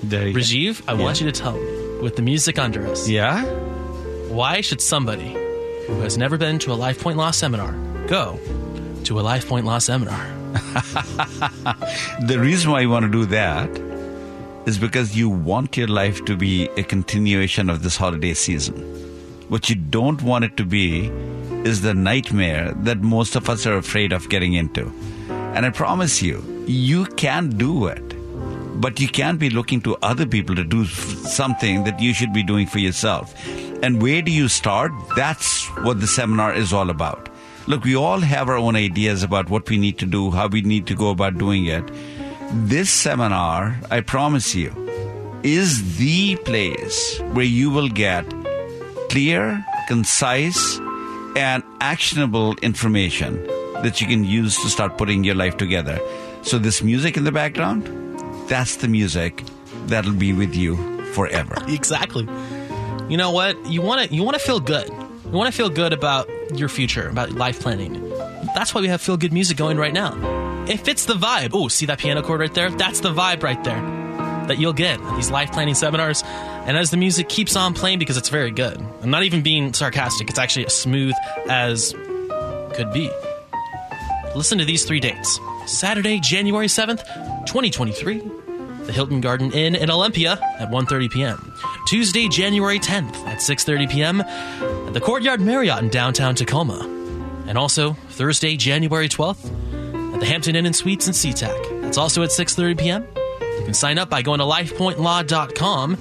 There 0.04 0.28
you 0.28 0.34
Rajiv, 0.36 0.82
I 0.88 0.94
want 0.94 1.20
you 1.22 1.30
to 1.30 1.38
tell 1.38 1.54
me, 1.54 2.00
with 2.02 2.16
the 2.16 2.22
music 2.22 2.58
under 2.58 2.88
us, 2.88 3.08
Yeah? 3.08 3.44
why 4.30 4.62
should 4.62 4.82
somebody 4.82 5.34
who 5.88 6.00
has 6.02 6.18
never 6.18 6.38
been 6.38 6.58
to 6.60 6.72
a 6.72 6.74
Life 6.76 7.02
Point 7.02 7.18
Law 7.18 7.32
seminar 7.32 7.74
go 8.08 8.40
to 9.04 9.20
a 9.20 9.22
Life 9.22 9.48
Point 9.48 9.66
Law 9.66 9.78
seminar? 9.78 10.26
The 12.28 12.38
reason 12.40 12.72
why 12.72 12.82
you 12.82 12.90
want 12.90 13.04
to 13.06 13.12
do 13.12 13.26
that 13.28 13.70
is 14.66 14.78
because 14.78 15.16
you 15.16 15.30
want 15.30 15.76
your 15.76 15.88
life 15.88 16.24
to 16.26 16.36
be 16.36 16.70
a 16.78 16.84
continuation 16.84 17.70
of 17.70 17.84
this 17.84 17.98
holiday 17.98 18.34
season. 18.34 18.76
What 19.50 19.70
you 19.70 19.76
don't 19.76 20.22
want 20.22 20.46
it 20.46 20.56
to 20.58 20.66
be 20.66 21.08
is 21.64 21.82
the 21.82 21.94
nightmare 21.94 22.72
that 22.78 23.02
most 23.02 23.36
of 23.36 23.50
us 23.50 23.66
are 23.66 23.78
afraid 23.78 24.14
of 24.14 24.30
getting 24.30 24.54
into. 24.54 24.92
And 25.30 25.66
I 25.66 25.70
promise 25.70 26.22
you, 26.22 26.44
you 26.68 27.06
can 27.06 27.50
do 27.50 27.88
it. 27.88 28.02
But 28.80 29.00
you 29.00 29.08
can't 29.08 29.40
be 29.40 29.50
looking 29.50 29.82
to 29.82 29.98
other 30.02 30.26
people 30.26 30.56
to 30.56 30.64
do 30.64 30.86
something 30.86 31.84
that 31.84 32.00
you 32.00 32.14
should 32.14 32.34
be 32.34 32.42
doing 32.42 32.66
for 32.66 32.80
yourself. 32.80 33.36
And 33.84 34.02
where 34.02 34.22
do 34.22 34.32
you 34.32 34.48
start? 34.48 34.92
That's 35.16 35.68
what 35.84 36.00
the 36.00 36.08
seminar 36.08 36.54
is 36.54 36.72
all 36.72 36.90
about. 36.90 37.30
Look, 37.68 37.84
we 37.84 37.96
all 37.96 38.20
have 38.20 38.50
our 38.50 38.58
own 38.58 38.76
ideas 38.76 39.22
about 39.22 39.50
what 39.50 39.70
we 39.70 39.78
need 39.78 40.00
to 40.00 40.06
do, 40.06 40.32
how 40.32 40.48
we 40.48 40.62
need 40.62 40.88
to 40.88 40.96
go 40.96 41.10
about 41.10 41.38
doing 41.38 41.66
it. 41.66 41.84
This 42.54 42.90
seminar, 42.90 43.78
I 43.90 44.02
promise 44.02 44.54
you, 44.54 44.74
is 45.42 45.98
the 45.98 46.36
place 46.36 47.20
where 47.32 47.46
you 47.46 47.70
will 47.70 47.88
get 47.88 48.26
clear, 49.10 49.66
concise, 49.88 50.78
and 51.38 51.64
actionable 51.80 52.58
information 52.58 53.42
that 53.84 54.02
you 54.02 54.08
can 54.08 54.26
use 54.26 54.58
to 54.64 54.70
start 54.70 54.98
putting 54.98 55.24
your 55.24 55.36
life 55.36 55.56
together. 55.56 55.98
So, 56.42 56.58
this 56.58 56.84
music 56.84 57.16
in 57.16 57.24
the 57.24 57.32
background, 57.32 57.88
that's 58.50 58.76
the 58.78 58.90
music 58.90 59.44
that'll 59.86 60.12
be 60.12 60.34
with 60.34 60.54
you 60.54 60.76
forever. 61.14 61.56
exactly. 61.70 62.28
You 63.08 63.16
know 63.16 63.32
what? 63.32 63.66
You 63.66 63.82
want 63.82 64.10
to 64.10 64.14
you 64.14 64.24
want 64.24 64.38
to 64.38 64.44
feel 64.44 64.60
good. 64.60 64.90
You 64.90 65.32
want 65.32 65.48
to 65.48 65.56
feel 65.56 65.70
good 65.70 65.94
about 65.94 66.30
your 66.54 66.68
future, 66.68 67.08
about 67.08 67.32
life 67.32 67.62
planning. 67.62 68.10
That's 68.54 68.76
why 68.76 68.82
we 68.82 68.90
have 68.90 69.00
feel 69.00 69.16
good 69.16 69.32
music 69.32 69.56
going 69.56 69.78
right 69.78 69.94
now. 69.94 70.51
It 70.68 70.78
fits 70.78 71.06
the 71.06 71.16
vibe. 71.16 71.52
Oh, 71.54 71.68
see 71.68 71.88
that 71.88 72.00
piano 72.00 72.22
chord 72.22 72.40
right 72.40 72.54
there? 72.54 72.70
That's 72.70 73.00
the 73.00 73.14
vibe 73.14 73.44
right 73.44 73.62
there 73.64 73.82
that 74.48 74.60
you'll 74.60 74.74
get 74.74 75.00
at 75.00 75.16
these 75.16 75.32
life 75.32 75.52
planning 75.52 75.76
seminars. 75.76 76.24
And 76.26 76.78
as 76.78 76.92
the 76.92 76.98
music 76.98 77.30
keeps 77.30 77.56
on 77.56 77.74
playing, 77.74 78.00
because 78.00 78.18
it's 78.18 78.30
very 78.30 78.52
good. 78.52 78.84
I'm 79.02 79.10
not 79.10 79.24
even 79.24 79.42
being 79.42 79.74
sarcastic. 79.74 80.30
It's 80.30 80.40
actually 80.40 80.66
as 80.66 80.76
smooth 80.76 81.14
as 81.50 81.94
could 82.74 82.92
be. 82.94 83.10
Listen 84.36 84.58
to 84.60 84.66
these 84.66 84.86
three 84.86 85.00
dates. 85.00 85.40
Saturday, 85.66 86.20
January 86.20 86.68
7th, 86.68 87.06
2023, 87.46 88.20
the 88.86 88.92
Hilton 88.92 89.22
Garden 89.22 89.52
Inn 89.52 89.76
in 89.76 89.90
Olympia 89.90 90.34
at 90.60 90.70
1:30 90.70 91.12
p.m. 91.12 91.54
Tuesday, 91.88 92.28
January 92.28 92.80
10th 92.80 93.16
at 93.28 93.40
6:30 93.40 93.90
p.m. 93.90 94.22
at 94.22 94.94
the 94.94 95.02
Courtyard 95.02 95.42
Marriott 95.42 95.80
in 95.80 95.90
downtown 95.90 96.36
Tacoma. 96.36 96.80
And 97.48 97.58
also 97.58 97.94
Thursday, 98.10 98.56
January 98.56 99.10
12th 99.10 99.46
at 99.74 99.81
the 100.22 100.28
Hampton 100.28 100.56
Inn 100.56 100.68
and 100.68 100.76
Suites 100.76 101.08
in 101.08 101.14
SeaTac. 101.14 101.82
That's 101.82 101.98
also 101.98 102.22
at 102.22 102.30
6:30 102.30 102.80
p.m. 102.80 103.08
You 103.42 103.66
can 103.66 103.74
sign 103.74 103.98
up 103.98 104.10
by 104.10 104.22
going 104.22 104.40
to 104.40 104.46
lifepointlaw.com. 104.46 105.98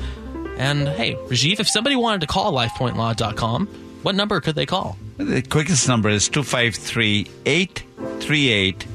And 0.59 0.87
hey, 0.89 1.15
Rajiv, 1.15 1.59
if 1.59 1.69
somebody 1.69 1.97
wanted 1.97 2.21
to 2.21 2.27
call 2.27 2.53
lifepointlaw.com, 2.53 3.67
what 4.03 4.15
number 4.15 4.41
could 4.41 4.55
they 4.55 4.67
call? 4.67 4.99
The 5.17 5.41
quickest 5.41 5.89
number 5.89 6.11
is 6.11 6.29
253 6.29 7.31
838 7.47 8.87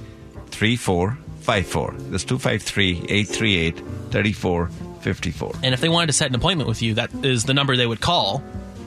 3454. 0.51 1.95
That's 2.11 2.23
253 2.23 3.05
838 3.09 3.77
3454. 4.11 5.51
And 5.63 5.73
if 5.73 5.81
they 5.81 5.89
wanted 5.89 6.07
to 6.07 6.13
set 6.13 6.29
an 6.29 6.35
appointment 6.35 6.69
with 6.69 6.83
you, 6.83 6.93
that 6.95 7.11
is 7.25 7.45
the 7.45 7.55
number 7.55 7.75
they 7.75 7.87
would 7.87 8.01
call 8.01 8.43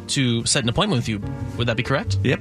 to 0.08 0.46
set 0.46 0.62
an 0.62 0.68
appointment 0.68 1.00
with 1.00 1.08
you. 1.08 1.20
Would 1.56 1.66
that 1.66 1.76
be 1.76 1.82
correct? 1.82 2.18
Yep, 2.22 2.40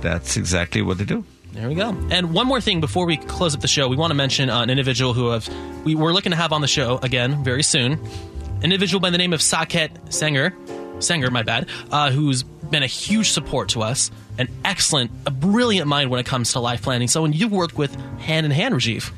that's 0.00 0.36
exactly 0.36 0.80
what 0.80 0.98
they 0.98 1.04
do. 1.04 1.24
There 1.52 1.68
we 1.68 1.74
go. 1.74 1.90
And 2.10 2.32
one 2.32 2.46
more 2.46 2.60
thing 2.60 2.80
before 2.80 3.04
we 3.06 3.18
close 3.18 3.54
up 3.54 3.60
the 3.60 3.68
show, 3.68 3.86
we 3.88 3.96
want 3.96 4.10
to 4.10 4.14
mention 4.14 4.48
uh, 4.48 4.62
an 4.62 4.70
individual 4.70 5.12
who 5.12 5.28
have 5.30 5.48
we 5.84 5.94
were 5.94 6.12
looking 6.12 6.30
to 6.30 6.36
have 6.36 6.52
on 6.52 6.60
the 6.62 6.66
show 6.68 6.98
again 7.02 7.44
very 7.44 7.62
soon. 7.62 7.92
An 7.92 8.64
individual 8.64 9.00
by 9.00 9.10
the 9.10 9.18
name 9.18 9.32
of 9.32 9.40
Saket 9.40 10.12
Sanger, 10.12 10.54
Sanger, 11.00 11.30
my 11.30 11.42
bad, 11.42 11.68
uh, 11.90 12.10
who's 12.10 12.42
been 12.42 12.82
a 12.82 12.86
huge 12.86 13.30
support 13.30 13.68
to 13.70 13.82
us, 13.82 14.10
an 14.38 14.48
excellent, 14.64 15.10
a 15.26 15.30
brilliant 15.30 15.88
mind 15.88 16.10
when 16.10 16.20
it 16.20 16.26
comes 16.26 16.52
to 16.52 16.60
life 16.60 16.82
planning. 16.82 17.08
So, 17.08 17.14
Someone 17.14 17.32
you've 17.34 17.52
worked 17.52 17.76
with 17.76 17.94
hand 18.20 18.46
in 18.46 18.52
hand, 18.52 18.74
Rajiv. 18.74 19.10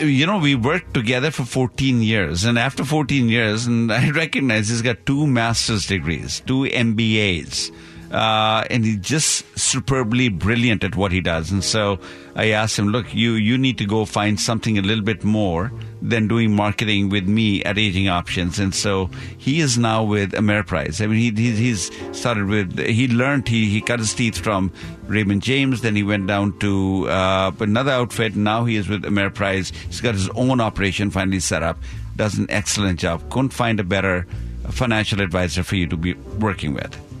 you 0.00 0.26
know, 0.26 0.38
we 0.38 0.54
worked 0.54 0.94
together 0.94 1.30
for 1.30 1.44
14 1.44 2.02
years, 2.02 2.44
and 2.44 2.58
after 2.58 2.84
14 2.84 3.28
years, 3.28 3.66
and 3.66 3.92
I 3.92 4.10
recognize 4.10 4.68
he's 4.68 4.82
got 4.82 5.04
two 5.04 5.26
master's 5.26 5.86
degrees, 5.86 6.40
two 6.46 6.64
MBAs, 6.64 7.72
uh, 8.12 8.62
and 8.68 8.84
he's 8.84 8.98
just 8.98 9.58
superbly 9.58 10.28
brilliant 10.28 10.84
at 10.84 10.94
what 10.96 11.12
he 11.12 11.20
does. 11.20 11.50
And 11.50 11.64
so 11.64 11.98
I 12.36 12.50
asked 12.50 12.78
him, 12.78 12.88
look, 12.88 13.14
you, 13.14 13.32
you 13.32 13.56
need 13.56 13.78
to 13.78 13.86
go 13.86 14.04
find 14.04 14.38
something 14.38 14.76
a 14.76 14.82
little 14.82 15.04
bit 15.04 15.24
more 15.24 15.72
than 16.02 16.28
doing 16.28 16.54
marketing 16.54 17.08
with 17.08 17.26
me 17.26 17.62
at 17.64 17.78
Aging 17.78 18.08
Options. 18.08 18.58
And 18.58 18.74
so 18.74 19.08
he 19.38 19.60
is 19.60 19.78
now 19.78 20.04
with 20.04 20.32
Ameriprise. 20.32 21.02
I 21.02 21.06
mean, 21.06 21.18
he, 21.18 21.42
he 21.42 21.56
he's 21.56 21.90
started 22.16 22.48
with, 22.48 22.78
he 22.78 23.08
learned, 23.08 23.48
he, 23.48 23.70
he 23.70 23.80
cut 23.80 23.98
his 23.98 24.12
teeth 24.12 24.36
from 24.36 24.72
Raymond 25.06 25.42
James, 25.42 25.80
then 25.80 25.96
he 25.96 26.02
went 26.02 26.26
down 26.26 26.58
to 26.58 27.08
uh, 27.08 27.52
another 27.60 27.92
outfit. 27.92 28.36
Now 28.36 28.64
he 28.64 28.76
is 28.76 28.88
with 28.88 29.04
Ameriprise. 29.04 29.74
He's 29.86 30.00
got 30.00 30.14
his 30.14 30.28
own 30.30 30.60
operation 30.60 31.10
finally 31.10 31.40
set 31.40 31.62
up, 31.62 31.78
does 32.16 32.36
an 32.36 32.46
excellent 32.50 32.98
job. 33.00 33.30
Couldn't 33.30 33.54
find 33.54 33.80
a 33.80 33.84
better 33.84 34.26
financial 34.70 35.20
advisor 35.20 35.62
for 35.62 35.76
you 35.76 35.86
to 35.86 35.96
be 35.96 36.14
working 36.14 36.74
with. 36.74 37.11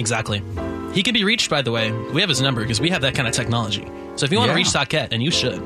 Exactly. 0.00 0.42
He 0.94 1.02
can 1.04 1.14
be 1.14 1.22
reached, 1.24 1.48
by 1.50 1.62
the 1.62 1.70
way. 1.70 1.92
We 1.92 2.20
have 2.22 2.28
his 2.28 2.40
number 2.40 2.62
because 2.62 2.80
we 2.80 2.90
have 2.90 3.02
that 3.02 3.14
kind 3.14 3.28
of 3.28 3.34
technology. 3.34 3.86
So 4.16 4.24
if 4.24 4.32
you 4.32 4.38
want 4.38 4.48
Yeah. 4.48 4.54
to 4.54 4.56
reach 4.56 4.66
Saket, 4.68 5.08
and 5.12 5.22
you 5.22 5.30
should, 5.30 5.60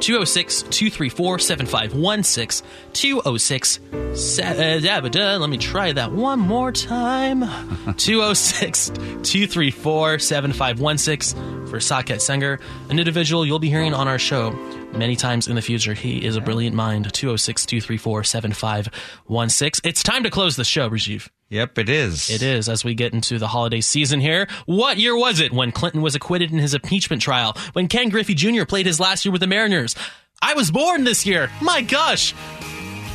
206 0.00 0.62
234 0.70 1.38
7516. 1.38 2.62
206 2.92 3.80
se- 4.14 4.42
uh, 4.76 4.80
da- 4.80 5.00
ba- 5.00 5.10
da. 5.10 5.36
Let 5.36 5.48
me 5.50 5.56
try 5.58 5.92
that 5.92 6.12
one 6.12 6.38
more 6.38 6.70
time. 6.72 7.40
206 7.96 8.88
234 9.22 10.18
7516 10.18 11.66
for 11.66 11.78
Saket 11.78 12.16
Senger, 12.20 12.60
an 12.90 12.98
individual 12.98 13.46
you'll 13.46 13.58
be 13.58 13.70
hearing 13.70 13.94
on 13.94 14.06
our 14.08 14.18
show 14.18 14.50
many 14.92 15.16
times 15.16 15.48
in 15.48 15.54
the 15.56 15.62
future. 15.62 15.94
He 15.94 16.24
is 16.24 16.36
a 16.36 16.40
brilliant 16.40 16.76
mind. 16.76 17.12
206 17.12 17.64
234 17.66 18.24
7516. 18.24 19.88
It's 19.88 20.02
time 20.02 20.22
to 20.24 20.30
close 20.30 20.56
the 20.56 20.64
show, 20.64 20.88
Rajiv. 20.90 21.28
Yep, 21.52 21.76
it 21.80 21.90
is. 21.90 22.30
It 22.30 22.40
is 22.40 22.70
as 22.70 22.82
we 22.82 22.94
get 22.94 23.12
into 23.12 23.38
the 23.38 23.46
holiday 23.46 23.82
season 23.82 24.20
here. 24.20 24.48
What 24.64 24.96
year 24.96 25.14
was 25.14 25.38
it 25.38 25.52
when 25.52 25.70
Clinton 25.70 26.00
was 26.00 26.14
acquitted 26.14 26.50
in 26.50 26.58
his 26.58 26.72
impeachment 26.72 27.20
trial? 27.20 27.54
When 27.74 27.88
Ken 27.88 28.08
Griffey 28.08 28.32
Jr. 28.32 28.64
played 28.64 28.86
his 28.86 28.98
last 28.98 29.26
year 29.26 29.32
with 29.32 29.42
the 29.42 29.46
Mariners? 29.46 29.94
I 30.40 30.54
was 30.54 30.70
born 30.70 31.04
this 31.04 31.26
year. 31.26 31.50
My 31.60 31.82
gosh. 31.82 32.34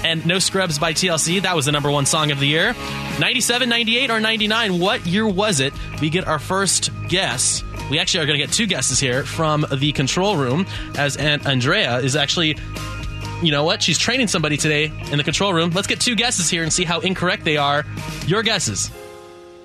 And 0.03 0.23
No 0.27 0.37
Scrubs 0.37 0.77
by 0.77 0.93
TLC, 0.93 1.41
that 1.41 1.55
was 1.55 1.65
the 1.65 1.71
number 1.71 1.89
one 1.89 2.05
song 2.05 2.29
of 2.29 2.39
the 2.39 2.45
year. 2.45 2.75
97, 3.19 3.67
98, 3.67 4.11
or 4.11 4.19
99, 4.19 4.79
what 4.79 5.03
year 5.07 5.27
was 5.27 5.59
it? 5.59 5.73
We 5.99 6.11
get 6.11 6.27
our 6.27 6.37
first 6.37 6.91
guess. 7.09 7.63
We 7.89 7.97
actually 7.97 8.23
are 8.23 8.27
going 8.27 8.39
to 8.39 8.45
get 8.45 8.53
two 8.53 8.67
guesses 8.67 8.99
here 8.99 9.23
from 9.23 9.65
the 9.75 9.93
control 9.93 10.37
room, 10.37 10.67
as 10.95 11.17
Aunt 11.17 11.47
Andrea 11.47 11.97
is 11.97 12.15
actually 12.15 12.55
you 13.41 13.51
know 13.51 13.63
what? 13.63 13.81
She's 13.81 13.97
training 13.97 14.27
somebody 14.27 14.57
today 14.57 14.91
in 15.11 15.17
the 15.17 15.23
control 15.23 15.53
room. 15.53 15.69
Let's 15.71 15.87
get 15.87 15.99
two 15.99 16.15
guesses 16.15 16.49
here 16.49 16.63
and 16.63 16.71
see 16.71 16.83
how 16.83 16.99
incorrect 16.99 17.43
they 17.43 17.57
are. 17.57 17.85
Your 18.25 18.43
guesses. 18.43 18.89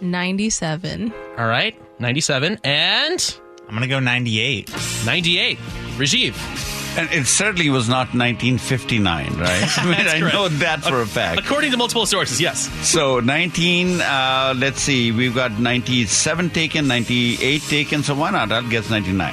97. 0.00 1.12
All 1.38 1.46
right. 1.46 1.74
97. 2.00 2.58
And 2.64 3.36
I'm 3.68 3.70
going 3.70 3.82
to 3.82 3.88
go 3.88 4.00
98. 4.00 4.70
98. 5.06 5.58
Rajiv. 5.96 6.68
And 6.98 7.10
it 7.10 7.26
certainly 7.26 7.70
was 7.70 7.88
not 7.88 8.08
1959, 8.14 9.38
right? 9.38 9.78
I 9.78 9.84
mean, 9.84 9.92
That's 9.96 10.12
I 10.12 10.18
correct. 10.20 10.34
know 10.34 10.48
that 10.48 10.80
for 10.82 11.00
a 11.00 11.06
fact. 11.06 11.40
According 11.40 11.70
to 11.70 11.78
multiple 11.78 12.04
sources, 12.04 12.38
yes. 12.38 12.68
So 12.86 13.20
19, 13.20 14.02
uh, 14.02 14.52
let's 14.58 14.82
see, 14.82 15.10
we've 15.10 15.34
got 15.34 15.52
97 15.58 16.50
taken, 16.50 16.86
98 16.88 17.62
taken, 17.62 18.02
so 18.02 18.14
why 18.14 18.30
not? 18.30 18.52
I'll 18.52 18.68
guess 18.68 18.90
99. 18.90 19.32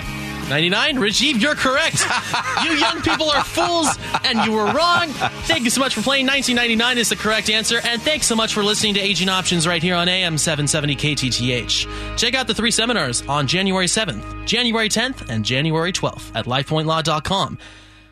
99, 0.49 0.97
Rajiv, 0.97 1.41
you're 1.41 1.55
correct. 1.55 2.03
you 2.63 2.71
young 2.71 3.01
people 3.01 3.29
are 3.29 3.43
fools, 3.43 3.97
and 4.23 4.43
you 4.45 4.51
were 4.51 4.65
wrong. 4.65 5.09
Thank 5.45 5.63
you 5.63 5.69
so 5.69 5.79
much 5.79 5.93
for 5.93 6.01
playing. 6.01 6.25
1999 6.25 6.97
is 6.97 7.09
the 7.09 7.15
correct 7.15 7.49
answer, 7.49 7.79
and 7.83 8.01
thanks 8.01 8.25
so 8.25 8.35
much 8.35 8.53
for 8.53 8.63
listening 8.63 8.95
to 8.95 8.99
Aging 8.99 9.29
Options 9.29 9.67
right 9.67 9.81
here 9.81 9.95
on 9.95 10.09
AM 10.09 10.37
770 10.37 10.95
KTTH. 10.95 12.17
Check 12.17 12.33
out 12.33 12.47
the 12.47 12.55
three 12.55 12.71
seminars 12.71 13.21
on 13.27 13.47
January 13.47 13.85
7th, 13.85 14.45
January 14.45 14.89
10th, 14.89 15.29
and 15.29 15.45
January 15.45 15.93
12th 15.93 16.35
at 16.35 16.45
lifepointlaw.com. 16.45 17.59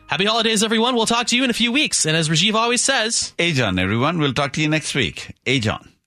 Happy 0.06 0.24
holidays, 0.24 0.62
everyone. 0.62 0.94
We'll 0.94 1.06
talk 1.06 1.26
to 1.26 1.36
you 1.36 1.44
in 1.44 1.50
a 1.50 1.54
few 1.54 1.70
weeks. 1.70 2.06
And 2.06 2.16
as 2.16 2.28
Rajiv 2.28 2.54
always 2.54 2.82
says, 2.82 3.34
Age 3.38 3.60
on, 3.60 3.78
everyone. 3.78 4.18
We'll 4.18 4.32
talk 4.32 4.54
to 4.54 4.62
you 4.62 4.68
next 4.68 4.94
week. 4.94 5.34
Age 5.44 5.66
on. 5.66 5.97